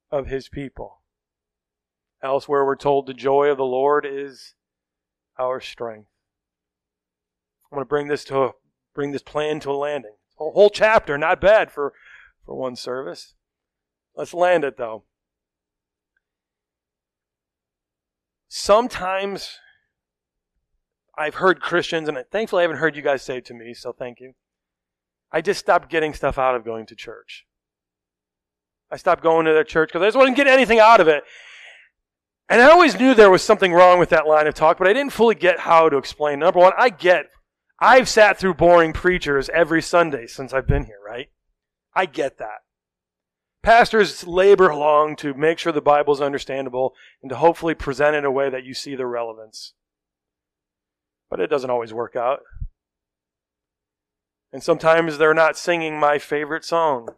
of 0.09 0.27
His 0.27 0.49
people. 0.49 1.01
Elsewhere, 2.23 2.65
we're 2.65 2.75
told 2.75 3.05
the 3.05 3.13
joy 3.13 3.47
of 3.47 3.57
the 3.57 3.63
Lord 3.63 4.05
is 4.05 4.55
our 5.37 5.59
strength. 5.59 6.09
I'm 7.71 7.77
going 7.77 7.85
to 7.85 7.89
bring 7.89 8.07
this 8.07 8.23
to 8.25 8.51
bring 8.93 9.11
this 9.11 9.23
plan 9.23 9.59
to 9.61 9.71
a 9.71 9.73
landing. 9.73 10.15
A 10.39 10.49
whole 10.51 10.69
chapter, 10.69 11.17
not 11.17 11.39
bad 11.39 11.71
for, 11.71 11.93
for 12.45 12.55
one 12.55 12.75
service. 12.75 13.35
Let's 14.15 14.33
land 14.33 14.63
it 14.63 14.77
though. 14.77 15.03
Sometimes 18.53 19.59
I've 21.17 21.35
heard 21.35 21.61
Christians, 21.61 22.09
and 22.09 22.17
thankfully 22.33 22.59
I 22.59 22.63
haven't 22.63 22.79
heard 22.79 22.97
you 22.97 23.01
guys 23.01 23.21
say 23.21 23.37
it 23.37 23.45
to 23.45 23.53
me, 23.53 23.73
so 23.73 23.93
thank 23.93 24.19
you. 24.19 24.33
I 25.31 25.39
just 25.39 25.61
stopped 25.61 25.89
getting 25.89 26.13
stuff 26.13 26.37
out 26.37 26.53
of 26.53 26.65
going 26.65 26.85
to 26.87 26.95
church. 26.95 27.45
I 28.91 28.97
stopped 28.97 29.23
going 29.23 29.45
to 29.45 29.53
the 29.53 29.63
church 29.63 29.87
because 29.87 30.01
I 30.01 30.07
just 30.07 30.17
wasn't 30.17 30.35
getting 30.35 30.51
anything 30.51 30.79
out 30.79 30.99
of 30.99 31.07
it. 31.07 31.23
And 32.49 32.61
I 32.61 32.69
always 32.69 32.99
knew 32.99 33.13
there 33.13 33.31
was 33.31 33.41
something 33.41 33.71
wrong 33.71 33.99
with 33.99 34.09
that 34.09 34.27
line 34.27 34.47
of 34.47 34.53
talk, 34.53 34.77
but 34.77 34.85
I 34.85 34.91
didn't 34.91 35.13
fully 35.13 35.35
get 35.35 35.61
how 35.61 35.87
to 35.87 35.95
explain. 35.95 36.39
Number 36.39 36.59
one, 36.59 36.73
I 36.77 36.89
get, 36.89 37.27
I've 37.79 38.09
sat 38.09 38.37
through 38.37 38.55
boring 38.55 38.91
preachers 38.91 39.47
every 39.53 39.81
Sunday 39.81 40.27
since 40.27 40.51
I've 40.51 40.67
been 40.67 40.83
here, 40.83 40.99
right? 41.07 41.29
I 41.95 42.05
get 42.05 42.37
that. 42.39 42.63
Pastors 43.63 44.25
labor 44.25 44.69
along 44.69 45.17
to 45.17 45.33
make 45.35 45.59
sure 45.59 45.71
the 45.71 45.81
Bible 45.81 46.13
is 46.13 46.21
understandable 46.21 46.95
and 47.21 47.29
to 47.29 47.37
hopefully 47.37 47.75
present 47.75 48.15
it 48.15 48.19
in 48.19 48.25
a 48.25 48.31
way 48.31 48.49
that 48.49 48.63
you 48.63 48.73
see 48.73 48.95
the 48.95 49.05
relevance. 49.05 49.73
But 51.29 51.39
it 51.39 51.49
doesn't 51.49 51.69
always 51.69 51.93
work 51.93 52.15
out. 52.15 52.39
And 54.51 54.63
sometimes 54.63 55.17
they're 55.17 55.33
not 55.33 55.57
singing 55.57 55.99
my 55.99 56.17
favorite 56.17 56.65
song. 56.65 57.09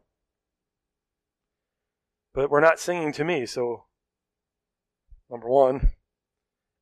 But 2.34 2.50
we're 2.50 2.60
not 2.60 2.80
singing 2.80 3.14
to 3.14 3.24
me, 3.24 3.46
so 3.46 3.86
number 5.30 5.48
one. 5.48 5.92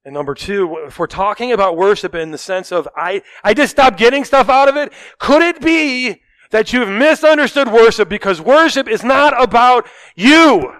And 0.03 0.13
number 0.15 0.33
two, 0.33 0.85
if 0.87 0.97
we're 0.97 1.07
talking 1.07 1.51
about 1.51 1.77
worship 1.77 2.15
in 2.15 2.31
the 2.31 2.37
sense 2.37 2.71
of 2.71 2.87
I, 2.95 3.21
I 3.43 3.53
just 3.53 3.71
stopped 3.71 3.99
getting 3.99 4.23
stuff 4.23 4.49
out 4.49 4.67
of 4.67 4.75
it, 4.75 4.91
could 5.19 5.43
it 5.43 5.61
be 5.61 6.21
that 6.51 6.71
you've 6.71 6.89
misunderstood 6.89 7.71
worship 7.71 8.07
because 8.07 8.39
worship 8.39 8.87
is 8.87 9.03
not 9.03 9.41
about 9.41 9.87
you? 10.15 10.73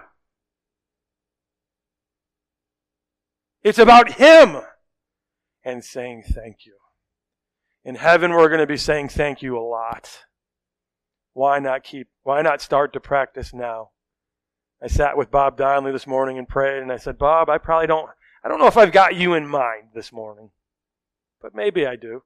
It's 3.62 3.78
about 3.78 4.12
Him 4.12 4.62
and 5.64 5.84
saying 5.84 6.24
thank 6.32 6.66
you. 6.66 6.74
In 7.84 7.96
heaven, 7.96 8.32
we're 8.32 8.48
going 8.48 8.60
to 8.60 8.66
be 8.66 8.76
saying 8.76 9.08
thank 9.08 9.42
you 9.42 9.58
a 9.58 9.60
lot. 9.60 10.24
Why 11.32 11.58
not 11.58 11.82
keep, 11.82 12.08
why 12.22 12.42
not 12.42 12.60
start 12.60 12.92
to 12.92 13.00
practice 13.00 13.52
now? 13.52 13.90
I 14.82 14.88
sat 14.88 15.16
with 15.16 15.30
Bob 15.30 15.56
Donnelly 15.56 15.92
this 15.92 16.06
morning 16.06 16.38
and 16.38 16.48
prayed, 16.48 16.82
and 16.82 16.92
I 16.92 16.96
said, 16.96 17.18
Bob, 17.18 17.48
I 17.48 17.58
probably 17.58 17.86
don't, 17.86 18.10
I 18.44 18.48
don't 18.48 18.58
know 18.58 18.66
if 18.66 18.76
I've 18.76 18.92
got 18.92 19.14
you 19.14 19.34
in 19.34 19.46
mind 19.46 19.88
this 19.94 20.12
morning, 20.12 20.50
but 21.40 21.54
maybe 21.54 21.86
I 21.86 21.96
do. 21.96 22.24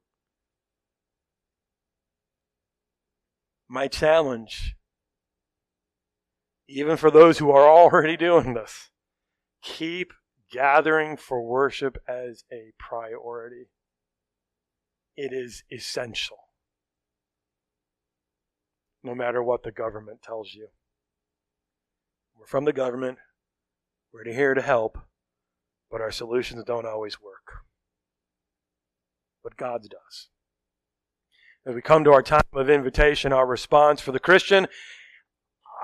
My 3.69 3.89
challenge, 3.89 4.77
even 6.69 6.97
for 6.97 7.11
those 7.11 7.39
who 7.39 7.51
are 7.51 7.69
already 7.69 8.17
doing 8.17 8.55
this, 8.55 8.91
keep 9.63 10.13
gathering 10.51 11.17
for 11.17 11.43
worship 11.43 11.99
as 12.09 12.45
a 12.53 12.73
priority. 12.79 13.67
It 15.17 15.33
is 15.33 15.65
essential, 15.73 16.37
no 19.03 19.15
matter 19.15 19.43
what 19.43 19.63
the 19.63 19.73
government 19.73 20.23
tells 20.23 20.53
you. 20.55 20.69
We're 22.39 22.47
from 22.47 22.67
the 22.67 22.73
government. 22.73 23.19
We're 24.13 24.25
here 24.33 24.55
to 24.55 24.63
help, 24.63 24.99
but 25.91 26.01
our 26.01 26.11
solutions 26.11 26.65
don't 26.65 26.87
always 26.87 27.21
work. 27.21 27.65
But 29.43 29.57
God's 29.57 29.89
does. 29.89 30.29
As 31.67 31.75
we 31.75 31.83
come 31.83 32.05
to 32.05 32.13
our 32.13 32.23
time 32.23 32.43
of 32.53 32.71
invitation, 32.71 33.33
our 33.33 33.47
response 33.47 34.01
for 34.01 34.13
the 34.13 34.21
Christian, 34.21 34.69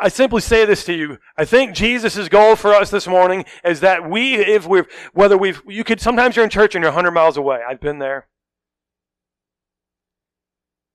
I 0.01 0.09
simply 0.09 0.41
say 0.41 0.65
this 0.65 0.85
to 0.85 0.95
you. 0.95 1.19
I 1.37 1.45
think 1.45 1.75
Jesus' 1.75 2.29
goal 2.29 2.55
for 2.55 2.73
us 2.73 2.91
this 2.91 3.09
morning 3.09 3.45
is 3.65 3.81
that 3.81 4.09
we, 4.09 4.37
if 4.37 4.67
we've, 4.67 4.87
whether 5.13 5.37
we've, 5.37 5.61
you 5.67 5.83
could, 5.83 6.01
sometimes 6.01 6.37
you're 6.37 6.45
in 6.45 6.51
church 6.51 6.75
and 6.77 6.83
you're 6.83 6.93
100 6.93 7.11
miles 7.11 7.37
away. 7.37 7.61
I've 7.69 7.81
been 7.81 7.99
there. 7.99 8.29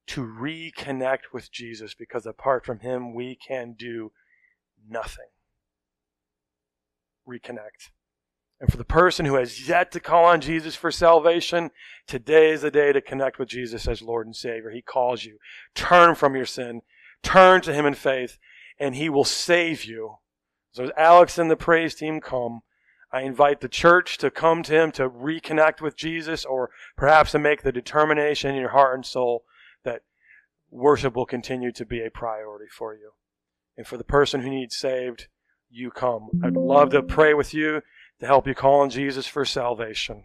To 0.07 0.21
reconnect 0.21 1.33
with 1.33 1.51
Jesus 1.51 1.93
because 1.93 2.25
apart 2.25 2.65
from 2.65 2.79
Him, 2.79 3.13
we 3.13 3.35
can 3.35 3.75
do 3.77 4.13
nothing 4.89 5.27
reconnect. 7.27 7.89
And 8.59 8.71
for 8.71 8.77
the 8.77 8.83
person 8.83 9.25
who 9.25 9.35
has 9.35 9.67
yet 9.67 9.91
to 9.91 9.99
call 9.99 10.25
on 10.25 10.41
Jesus 10.41 10.75
for 10.75 10.91
salvation, 10.91 11.69
today 12.07 12.49
is 12.49 12.61
the 12.61 12.71
day 12.71 12.91
to 12.91 13.01
connect 13.01 13.37
with 13.37 13.49
Jesus 13.49 13.87
as 13.87 14.01
Lord 14.01 14.25
and 14.25 14.35
Savior. 14.35 14.71
He 14.71 14.81
calls 14.81 15.25
you. 15.25 15.37
Turn 15.75 16.15
from 16.15 16.35
your 16.35 16.45
sin. 16.45 16.81
Turn 17.21 17.61
to 17.61 17.73
Him 17.73 17.85
in 17.85 17.93
faith, 17.93 18.39
and 18.79 18.95
He 18.95 19.09
will 19.09 19.23
save 19.23 19.85
you. 19.85 20.17
So 20.71 20.85
as 20.85 20.91
Alex 20.97 21.37
and 21.37 21.51
the 21.51 21.55
praise 21.55 21.93
team 21.93 22.19
come, 22.19 22.61
I 23.11 23.21
invite 23.21 23.61
the 23.61 23.69
church 23.69 24.17
to 24.19 24.31
come 24.31 24.63
to 24.63 24.73
Him 24.73 24.91
to 24.93 25.09
reconnect 25.09 25.79
with 25.79 25.95
Jesus, 25.95 26.43
or 26.43 26.71
perhaps 26.95 27.31
to 27.31 27.39
make 27.39 27.61
the 27.61 27.71
determination 27.71 28.51
in 28.51 28.59
your 28.59 28.71
heart 28.71 28.95
and 28.95 29.05
soul 29.05 29.43
that 29.83 30.01
worship 30.71 31.15
will 31.15 31.25
continue 31.25 31.71
to 31.73 31.85
be 31.85 32.03
a 32.03 32.09
priority 32.09 32.67
for 32.75 32.95
you. 32.95 33.11
And 33.77 33.85
for 33.85 33.97
the 33.97 34.03
person 34.03 34.41
who 34.41 34.49
needs 34.49 34.75
saved, 34.75 35.27
you 35.69 35.91
come. 35.91 36.29
I'd 36.43 36.53
love 36.53 36.89
to 36.91 37.03
pray 37.03 37.35
with 37.35 37.53
you 37.53 37.81
to 38.19 38.25
help 38.25 38.47
you 38.47 38.55
call 38.55 38.81
on 38.81 38.89
Jesus 38.89 39.27
for 39.27 39.45
salvation. 39.45 40.23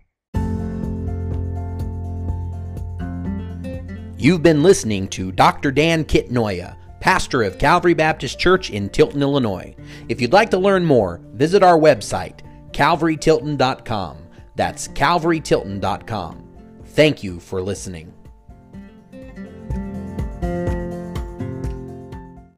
You've 4.17 4.43
been 4.43 4.63
listening 4.63 5.09
to 5.09 5.33
Dr. 5.33 5.73
Dan 5.73 6.05
Kitnoya, 6.05 6.77
pastor 7.01 7.43
of 7.43 7.59
Calvary 7.59 7.95
Baptist 7.95 8.39
Church 8.39 8.71
in 8.71 8.89
Tilton, 8.89 9.21
Illinois. 9.21 9.75
If 10.09 10.21
you'd 10.21 10.33
like 10.33 10.51
to 10.51 10.59
learn 10.59 10.85
more, 10.85 11.21
visit 11.33 11.65
our 11.65 11.77
website, 11.77 12.39
calvarytilton.com. 12.71 14.19
That's 14.55 14.87
calvarytilton.com. 14.89 16.49
Thank 16.85 17.23
you 17.25 17.41
for 17.41 17.61
listening. 17.61 18.15